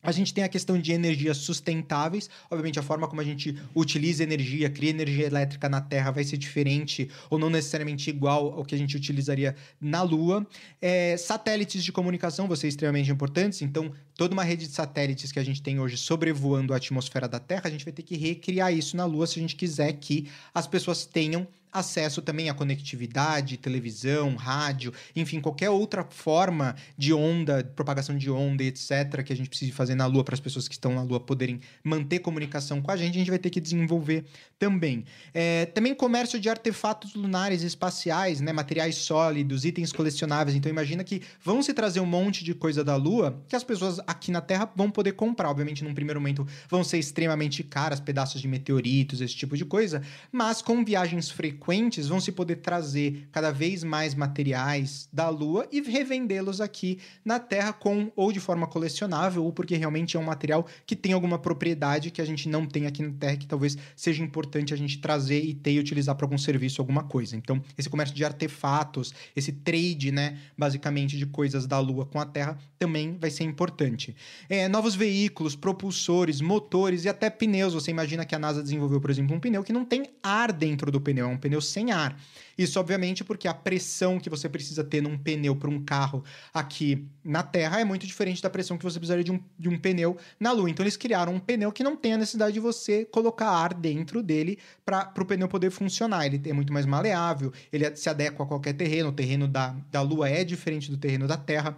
A 0.03 0.11
gente 0.11 0.33
tem 0.33 0.43
a 0.43 0.49
questão 0.49 0.79
de 0.79 0.91
energias 0.91 1.37
sustentáveis. 1.37 2.29
Obviamente, 2.49 2.79
a 2.79 2.83
forma 2.83 3.07
como 3.07 3.21
a 3.21 3.23
gente 3.23 3.55
utiliza 3.75 4.23
energia, 4.23 4.69
cria 4.69 4.89
energia 4.89 5.27
elétrica 5.27 5.69
na 5.69 5.79
Terra 5.79 6.11
vai 6.11 6.23
ser 6.23 6.37
diferente 6.37 7.09
ou 7.29 7.37
não 7.37 7.49
necessariamente 7.49 8.09
igual 8.09 8.53
ao 8.53 8.65
que 8.65 8.73
a 8.73 8.77
gente 8.77 8.95
utilizaria 8.97 9.55
na 9.79 10.01
Lua. 10.01 10.45
É, 10.81 11.15
satélites 11.17 11.83
de 11.83 11.91
comunicação 11.91 12.47
vão 12.47 12.55
ser 12.55 12.67
extremamente 12.67 13.11
importantes. 13.11 13.61
Então, 13.61 13.91
toda 14.15 14.33
uma 14.33 14.43
rede 14.43 14.67
de 14.67 14.73
satélites 14.73 15.31
que 15.31 15.39
a 15.39 15.43
gente 15.43 15.61
tem 15.61 15.79
hoje 15.79 15.97
sobrevoando 15.97 16.73
a 16.73 16.77
atmosfera 16.77 17.27
da 17.27 17.39
Terra, 17.39 17.63
a 17.65 17.69
gente 17.69 17.85
vai 17.85 17.93
ter 17.93 18.03
que 18.03 18.17
recriar 18.17 18.73
isso 18.73 18.97
na 18.97 19.05
Lua 19.05 19.27
se 19.27 19.39
a 19.39 19.41
gente 19.41 19.55
quiser 19.55 19.93
que 19.93 20.29
as 20.53 20.65
pessoas 20.65 21.05
tenham 21.05 21.47
acesso 21.71 22.21
também 22.21 22.49
à 22.49 22.53
conectividade, 22.53 23.57
televisão, 23.57 24.35
rádio, 24.35 24.93
enfim, 25.15 25.39
qualquer 25.39 25.69
outra 25.69 26.03
forma 26.03 26.75
de 26.97 27.13
onda, 27.13 27.63
propagação 27.75 28.17
de 28.17 28.29
onda, 28.29 28.63
etc., 28.63 29.23
que 29.23 29.31
a 29.31 29.35
gente 29.35 29.49
precise 29.49 29.71
fazer 29.71 29.95
na 29.95 30.05
Lua 30.05 30.23
para 30.23 30.33
as 30.33 30.39
pessoas 30.39 30.67
que 30.67 30.73
estão 30.73 30.93
na 30.93 31.03
Lua 31.03 31.19
poderem 31.19 31.61
manter 31.83 32.19
comunicação 32.19 32.81
com 32.81 32.91
a 32.91 32.97
gente, 32.97 33.15
a 33.15 33.19
gente 33.19 33.29
vai 33.29 33.39
ter 33.39 33.49
que 33.49 33.61
desenvolver 33.61 34.25
também. 34.59 35.05
É, 35.33 35.65
também 35.67 35.95
comércio 35.95 36.39
de 36.39 36.49
artefatos 36.49 37.15
lunares 37.15 37.61
espaciais, 37.63 38.41
né, 38.41 38.51
materiais 38.51 38.95
sólidos, 38.95 39.63
itens 39.63 39.93
colecionáveis. 39.93 40.55
Então 40.55 40.69
imagina 40.69 41.03
que 41.03 41.21
vão 41.43 41.61
se 41.61 41.73
trazer 41.73 41.99
um 41.99 42.05
monte 42.05 42.43
de 42.43 42.53
coisa 42.53 42.83
da 42.83 42.95
Lua 42.95 43.41
que 43.47 43.55
as 43.55 43.63
pessoas 43.63 43.99
aqui 44.05 44.31
na 44.31 44.41
Terra 44.41 44.69
vão 44.75 44.91
poder 44.91 45.13
comprar. 45.13 45.49
Obviamente, 45.49 45.83
num 45.83 45.93
primeiro 45.93 46.19
momento 46.19 46.45
vão 46.69 46.83
ser 46.83 46.97
extremamente 46.97 47.63
caras, 47.63 47.99
pedaços 47.99 48.41
de 48.41 48.47
meteoritos, 48.47 49.21
esse 49.21 49.35
tipo 49.35 49.55
de 49.55 49.63
coisa, 49.63 50.01
mas 50.31 50.61
com 50.61 50.83
viagens 50.83 51.29
frequentes 51.29 51.60
frequentes, 51.61 52.07
vão 52.07 52.19
se 52.19 52.31
poder 52.31 52.57
trazer 52.57 53.27
cada 53.31 53.51
vez 53.51 53.83
mais 53.83 54.15
materiais 54.15 55.07
da 55.13 55.29
Lua 55.29 55.67
e 55.71 55.79
revendê-los 55.79 56.59
aqui 56.59 56.97
na 57.23 57.39
Terra 57.39 57.71
com 57.71 58.11
ou 58.15 58.31
de 58.31 58.39
forma 58.39 58.65
colecionável 58.65 59.43
ou 59.45 59.53
porque 59.53 59.75
realmente 59.75 60.17
é 60.17 60.19
um 60.19 60.23
material 60.23 60.65
que 60.87 60.95
tem 60.95 61.13
alguma 61.13 61.37
propriedade 61.37 62.09
que 62.09 62.19
a 62.19 62.25
gente 62.25 62.49
não 62.49 62.65
tem 62.65 62.87
aqui 62.87 63.03
na 63.03 63.13
Terra 63.13 63.37
que 63.37 63.45
talvez 63.45 63.77
seja 63.95 64.23
importante 64.23 64.73
a 64.73 64.77
gente 64.77 64.97
trazer 64.97 65.43
e 65.43 65.53
ter 65.53 65.73
e 65.73 65.79
utilizar 65.79 66.15
para 66.15 66.25
algum 66.25 66.37
serviço, 66.37 66.81
alguma 66.81 67.03
coisa. 67.03 67.35
Então, 67.35 67.61
esse 67.77 67.89
comércio 67.89 68.15
de 68.15 68.25
artefatos, 68.25 69.13
esse 69.35 69.51
trade, 69.51 70.11
né, 70.11 70.39
basicamente 70.57 71.15
de 71.15 71.27
coisas 71.27 71.67
da 71.67 71.79
Lua 71.79 72.05
com 72.05 72.19
a 72.19 72.25
Terra 72.25 72.57
também 72.79 73.15
vai 73.19 73.29
ser 73.29 73.43
importante. 73.43 74.15
É, 74.49 74.67
novos 74.67 74.95
veículos, 74.95 75.55
propulsores, 75.55 76.41
motores 76.41 77.05
e 77.05 77.09
até 77.09 77.29
pneus. 77.29 77.75
Você 77.75 77.91
imagina 77.91 78.25
que 78.25 78.33
a 78.33 78.39
NASA 78.39 78.63
desenvolveu, 78.63 78.99
por 78.99 79.11
exemplo, 79.11 79.35
um 79.35 79.39
pneu 79.39 79.63
que 79.63 79.71
não 79.71 79.85
tem 79.85 80.07
ar 80.23 80.51
dentro 80.51 80.91
do 80.91 80.99
pneu, 80.99 81.27
é 81.27 81.29
um 81.29 81.37
pneu 81.37 81.50
pneu 81.51 81.61
sem 81.61 81.91
ar. 81.91 82.17
Isso, 82.57 82.79
obviamente, 82.79 83.23
porque 83.23 83.47
a 83.47 83.53
pressão 83.53 84.19
que 84.19 84.29
você 84.29 84.47
precisa 84.47 84.83
ter 84.83 85.01
num 85.01 85.17
pneu 85.17 85.55
para 85.55 85.69
um 85.69 85.83
carro 85.83 86.23
aqui 86.53 87.07
na 87.23 87.43
Terra 87.43 87.79
é 87.79 87.83
muito 87.83 88.05
diferente 88.05 88.41
da 88.41 88.49
pressão 88.49 88.77
que 88.77 88.83
você 88.83 88.99
precisaria 88.99 89.23
de 89.23 89.31
um, 89.31 89.39
de 89.57 89.67
um 89.67 89.77
pneu 89.77 90.17
na 90.39 90.51
Lua. 90.51 90.69
Então, 90.69 90.83
eles 90.83 90.95
criaram 90.95 91.33
um 91.33 91.39
pneu 91.39 91.71
que 91.71 91.83
não 91.83 91.95
tem 91.95 92.13
a 92.13 92.17
necessidade 92.17 92.53
de 92.53 92.59
você 92.59 93.05
colocar 93.05 93.49
ar 93.49 93.73
dentro 93.73 94.21
dele 94.21 94.59
para 94.85 95.11
o 95.17 95.25
pneu 95.25 95.47
poder 95.47 95.71
funcionar. 95.71 96.25
Ele 96.25 96.41
é 96.49 96.53
muito 96.53 96.71
mais 96.71 96.85
maleável, 96.85 97.51
ele 97.71 97.93
se 97.95 98.09
adequa 98.09 98.43
a 98.43 98.47
qualquer 98.47 98.73
terreno. 98.73 99.09
O 99.09 99.13
terreno 99.13 99.47
da, 99.47 99.75
da 99.91 100.01
Lua 100.01 100.29
é 100.29 100.43
diferente 100.43 100.89
do 100.89 100.97
terreno 100.97 101.27
da 101.27 101.37
Terra. 101.37 101.75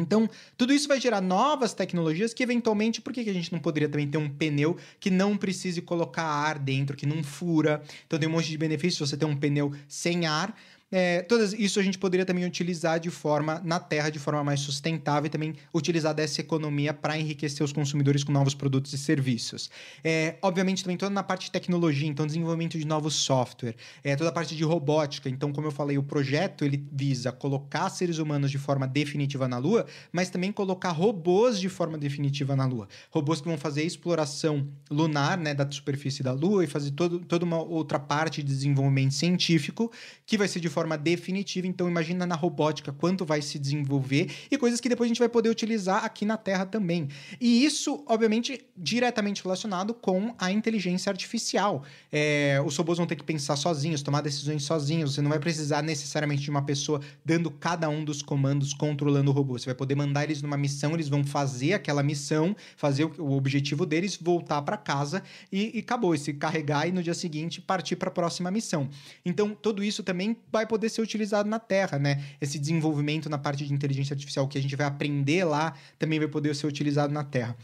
Então, 0.00 0.28
tudo 0.56 0.72
isso 0.72 0.88
vai 0.88 1.00
gerar 1.00 1.20
novas 1.20 1.74
tecnologias 1.74 2.32
que, 2.32 2.42
eventualmente, 2.42 3.00
por 3.00 3.12
que, 3.12 3.20
a 3.20 3.32
gente 3.32 3.52
não 3.52 3.58
poderia 3.58 3.88
também 3.88 4.08
ter 4.08 4.18
um 4.18 4.28
pneu 4.28 4.76
que 4.98 5.10
não 5.10 5.36
precise 5.36 5.82
colocar 5.82 6.24
ar 6.24 6.58
dentro, 6.58 6.96
que 6.96 7.06
não 7.06 7.22
fura? 7.22 7.82
Então, 8.06 8.18
tem 8.18 8.28
um 8.28 8.32
monte 8.32 8.48
de 8.48 8.58
benefícios 8.58 9.08
você 9.08 9.16
ter 9.16 9.24
um 9.24 9.36
pneu 9.36 9.72
sem 9.88 10.26
ar, 10.26 10.56
é, 10.90 11.22
todas 11.22 11.52
isso 11.52 11.78
a 11.78 11.82
gente 11.82 11.98
poderia 11.98 12.24
também 12.24 12.44
utilizar 12.44 12.98
de 12.98 13.10
forma 13.10 13.60
na 13.64 13.78
terra, 13.78 14.08
de 14.08 14.18
forma 14.18 14.42
mais 14.42 14.60
sustentável 14.60 15.26
e 15.26 15.30
também 15.30 15.54
utilizar 15.74 16.14
dessa 16.14 16.40
economia 16.40 16.94
para 16.94 17.18
enriquecer 17.18 17.64
os 17.64 17.72
consumidores 17.72 18.24
com 18.24 18.32
novos 18.32 18.54
produtos 18.54 18.92
e 18.92 18.98
serviços. 18.98 19.70
É, 20.02 20.36
obviamente, 20.40 20.82
também 20.82 20.96
toda 20.96 21.10
na 21.10 21.22
parte 21.22 21.46
de 21.46 21.50
tecnologia, 21.50 22.08
então 22.08 22.26
desenvolvimento 22.26 22.78
de 22.78 22.86
novos 22.86 23.14
software, 23.14 23.74
é, 24.02 24.16
toda 24.16 24.30
a 24.30 24.32
parte 24.32 24.56
de 24.56 24.64
robótica. 24.64 25.28
Então, 25.28 25.52
como 25.52 25.66
eu 25.66 25.70
falei, 25.70 25.98
o 25.98 26.02
projeto 26.02 26.64
ele 26.64 26.82
visa 26.90 27.30
colocar 27.30 27.90
seres 27.90 28.18
humanos 28.18 28.50
de 28.50 28.58
forma 28.58 28.86
definitiva 28.86 29.46
na 29.46 29.58
Lua, 29.58 29.84
mas 30.10 30.30
também 30.30 30.50
colocar 30.50 30.90
robôs 30.90 31.60
de 31.60 31.68
forma 31.68 31.98
definitiva 31.98 32.56
na 32.56 32.64
Lua. 32.64 32.88
Robôs 33.10 33.40
que 33.40 33.48
vão 33.48 33.58
fazer 33.58 33.82
exploração 33.82 34.66
lunar, 34.90 35.36
né, 35.36 35.52
da 35.52 35.70
superfície 35.70 36.22
da 36.22 36.32
Lua 36.32 36.64
e 36.64 36.66
fazer 36.66 36.92
todo, 36.92 37.20
toda 37.20 37.44
uma 37.44 37.62
outra 37.62 37.98
parte 37.98 38.42
de 38.42 38.48
desenvolvimento 38.48 39.12
científico 39.12 39.92
que 40.24 40.38
vai 40.38 40.48
ser 40.48 40.60
de 40.60 40.68
forma 40.78 40.96
definitiva. 40.96 41.66
Então, 41.66 41.88
imagina 41.88 42.24
na 42.24 42.36
robótica 42.36 42.92
quanto 42.92 43.24
vai 43.24 43.42
se 43.42 43.58
desenvolver 43.58 44.30
e 44.48 44.56
coisas 44.56 44.80
que 44.80 44.88
depois 44.88 45.08
a 45.08 45.10
gente 45.10 45.18
vai 45.18 45.28
poder 45.28 45.48
utilizar 45.48 46.04
aqui 46.04 46.24
na 46.24 46.36
Terra 46.36 46.64
também. 46.64 47.08
E 47.40 47.64
isso, 47.64 48.04
obviamente, 48.06 48.64
diretamente 48.76 49.42
relacionado 49.42 49.92
com 49.92 50.32
a 50.38 50.52
inteligência 50.52 51.10
artificial. 51.10 51.82
É, 52.12 52.62
os 52.64 52.76
robôs 52.76 52.96
vão 52.96 53.08
ter 53.08 53.16
que 53.16 53.24
pensar 53.24 53.56
sozinhos, 53.56 54.02
tomar 54.02 54.20
decisões 54.20 54.62
sozinhos. 54.62 55.14
Você 55.14 55.20
não 55.20 55.30
vai 55.30 55.40
precisar 55.40 55.82
necessariamente 55.82 56.42
de 56.42 56.50
uma 56.50 56.62
pessoa 56.62 57.00
dando 57.24 57.50
cada 57.50 57.88
um 57.88 58.04
dos 58.04 58.22
comandos, 58.22 58.72
controlando 58.72 59.32
o 59.32 59.34
robô. 59.34 59.58
Você 59.58 59.66
vai 59.66 59.74
poder 59.74 59.96
mandar 59.96 60.22
eles 60.22 60.42
numa 60.42 60.56
missão, 60.56 60.94
eles 60.94 61.08
vão 61.08 61.24
fazer 61.24 61.72
aquela 61.72 62.04
missão, 62.04 62.54
fazer 62.76 63.04
o, 63.04 63.32
objetivo 63.32 63.84
deles, 63.84 64.16
voltar 64.16 64.62
para 64.62 64.76
casa 64.76 65.24
e, 65.50 65.76
e 65.76 65.80
acabou. 65.80 66.14
E 66.14 66.18
se 66.18 66.32
carregar 66.34 66.86
e 66.86 66.92
no 66.92 67.02
dia 67.02 67.14
seguinte 67.14 67.60
partir 67.60 67.96
para 67.96 68.10
a 68.10 68.12
próxima 68.12 68.48
missão. 68.48 68.88
Então, 69.24 69.56
tudo 69.60 69.82
isso 69.82 70.04
também 70.04 70.36
vai 70.52 70.67
poder 70.68 70.88
ser 70.88 71.00
utilizado 71.00 71.48
na 71.48 71.58
Terra, 71.58 71.98
né? 71.98 72.22
Esse 72.40 72.58
desenvolvimento 72.58 73.28
na 73.28 73.38
parte 73.38 73.66
de 73.66 73.72
inteligência 73.72 74.14
artificial 74.14 74.46
que 74.46 74.58
a 74.58 74.62
gente 74.62 74.76
vai 74.76 74.86
aprender 74.86 75.44
lá 75.44 75.74
também 75.98 76.18
vai 76.18 76.28
poder 76.28 76.54
ser 76.54 76.66
utilizado 76.66 77.12
na 77.12 77.24
Terra. 77.24 77.56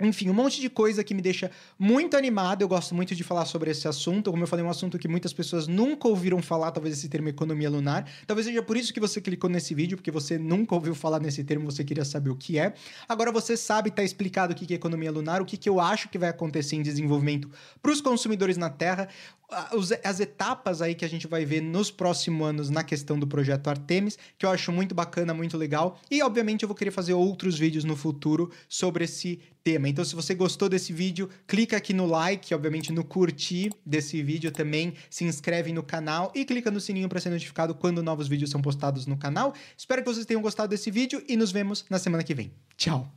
Enfim, 0.00 0.30
um 0.30 0.34
monte 0.34 0.60
de 0.60 0.70
coisa 0.70 1.02
que 1.02 1.12
me 1.12 1.20
deixa 1.20 1.50
muito 1.76 2.16
animado. 2.16 2.62
Eu 2.62 2.68
gosto 2.68 2.94
muito 2.94 3.16
de 3.16 3.24
falar 3.24 3.44
sobre 3.46 3.72
esse 3.72 3.88
assunto. 3.88 4.30
Como 4.30 4.40
eu 4.40 4.46
falei, 4.46 4.64
é 4.64 4.68
um 4.68 4.70
assunto 4.70 4.96
que 4.96 5.08
muitas 5.08 5.32
pessoas 5.32 5.66
nunca 5.66 6.06
ouviram 6.06 6.40
falar, 6.40 6.70
talvez 6.70 6.96
esse 6.96 7.08
termo 7.08 7.28
economia 7.28 7.68
lunar. 7.68 8.08
Talvez 8.24 8.46
seja 8.46 8.62
por 8.62 8.76
isso 8.76 8.94
que 8.94 9.00
você 9.00 9.20
clicou 9.20 9.50
nesse 9.50 9.74
vídeo, 9.74 9.96
porque 9.96 10.12
você 10.12 10.38
nunca 10.38 10.72
ouviu 10.72 10.94
falar 10.94 11.18
nesse 11.18 11.42
termo, 11.42 11.68
você 11.68 11.82
queria 11.82 12.04
saber 12.04 12.30
o 12.30 12.36
que 12.36 12.60
é. 12.60 12.74
Agora 13.08 13.32
você 13.32 13.56
sabe, 13.56 13.88
está 13.88 14.04
explicado 14.04 14.52
o 14.52 14.56
que 14.56 14.72
é 14.72 14.76
economia 14.76 15.10
lunar, 15.10 15.42
o 15.42 15.44
que 15.44 15.68
eu 15.68 15.80
acho 15.80 16.08
que 16.08 16.16
vai 16.16 16.28
acontecer 16.28 16.76
em 16.76 16.82
desenvolvimento 16.82 17.50
para 17.82 17.90
os 17.90 18.00
consumidores 18.00 18.56
na 18.56 18.70
Terra, 18.70 19.08
as 19.50 20.20
etapas 20.20 20.82
aí 20.82 20.94
que 20.94 21.04
a 21.04 21.08
gente 21.08 21.26
vai 21.26 21.44
ver 21.44 21.62
nos 21.62 21.90
próximos 21.90 22.46
anos 22.46 22.70
na 22.70 22.84
questão 22.84 23.18
do 23.18 23.26
projeto 23.26 23.68
Artemis, 23.68 24.18
que 24.36 24.44
eu 24.44 24.50
acho 24.50 24.70
muito 24.70 24.94
bacana, 24.94 25.32
muito 25.32 25.56
legal. 25.56 25.98
E, 26.10 26.22
obviamente, 26.22 26.62
eu 26.62 26.68
vou 26.68 26.76
querer 26.76 26.90
fazer 26.90 27.14
outros 27.14 27.58
vídeos 27.58 27.84
no 27.84 27.96
futuro 27.96 28.50
sobre 28.68 29.04
esse 29.04 29.40
tema. 29.64 29.88
Então, 29.88 30.04
se 30.04 30.14
você 30.14 30.34
gostou 30.34 30.68
desse 30.68 30.92
vídeo, 30.92 31.28
clica 31.46 31.76
aqui 31.76 31.94
no 31.94 32.06
like, 32.06 32.54
obviamente 32.54 32.92
no 32.92 33.04
curtir 33.04 33.72
desse 33.84 34.22
vídeo 34.22 34.50
também, 34.50 34.94
se 35.08 35.24
inscreve 35.24 35.72
no 35.72 35.82
canal 35.82 36.30
e 36.34 36.44
clica 36.44 36.70
no 36.70 36.80
sininho 36.80 37.08
para 37.08 37.20
ser 37.20 37.30
notificado 37.30 37.74
quando 37.74 38.02
novos 38.02 38.28
vídeos 38.28 38.50
são 38.50 38.60
postados 38.60 39.06
no 39.06 39.16
canal. 39.16 39.54
Espero 39.76 40.02
que 40.02 40.12
vocês 40.12 40.26
tenham 40.26 40.42
gostado 40.42 40.68
desse 40.68 40.90
vídeo 40.90 41.22
e 41.28 41.36
nos 41.36 41.50
vemos 41.50 41.84
na 41.88 41.98
semana 41.98 42.22
que 42.22 42.34
vem. 42.34 42.52
Tchau! 42.76 43.10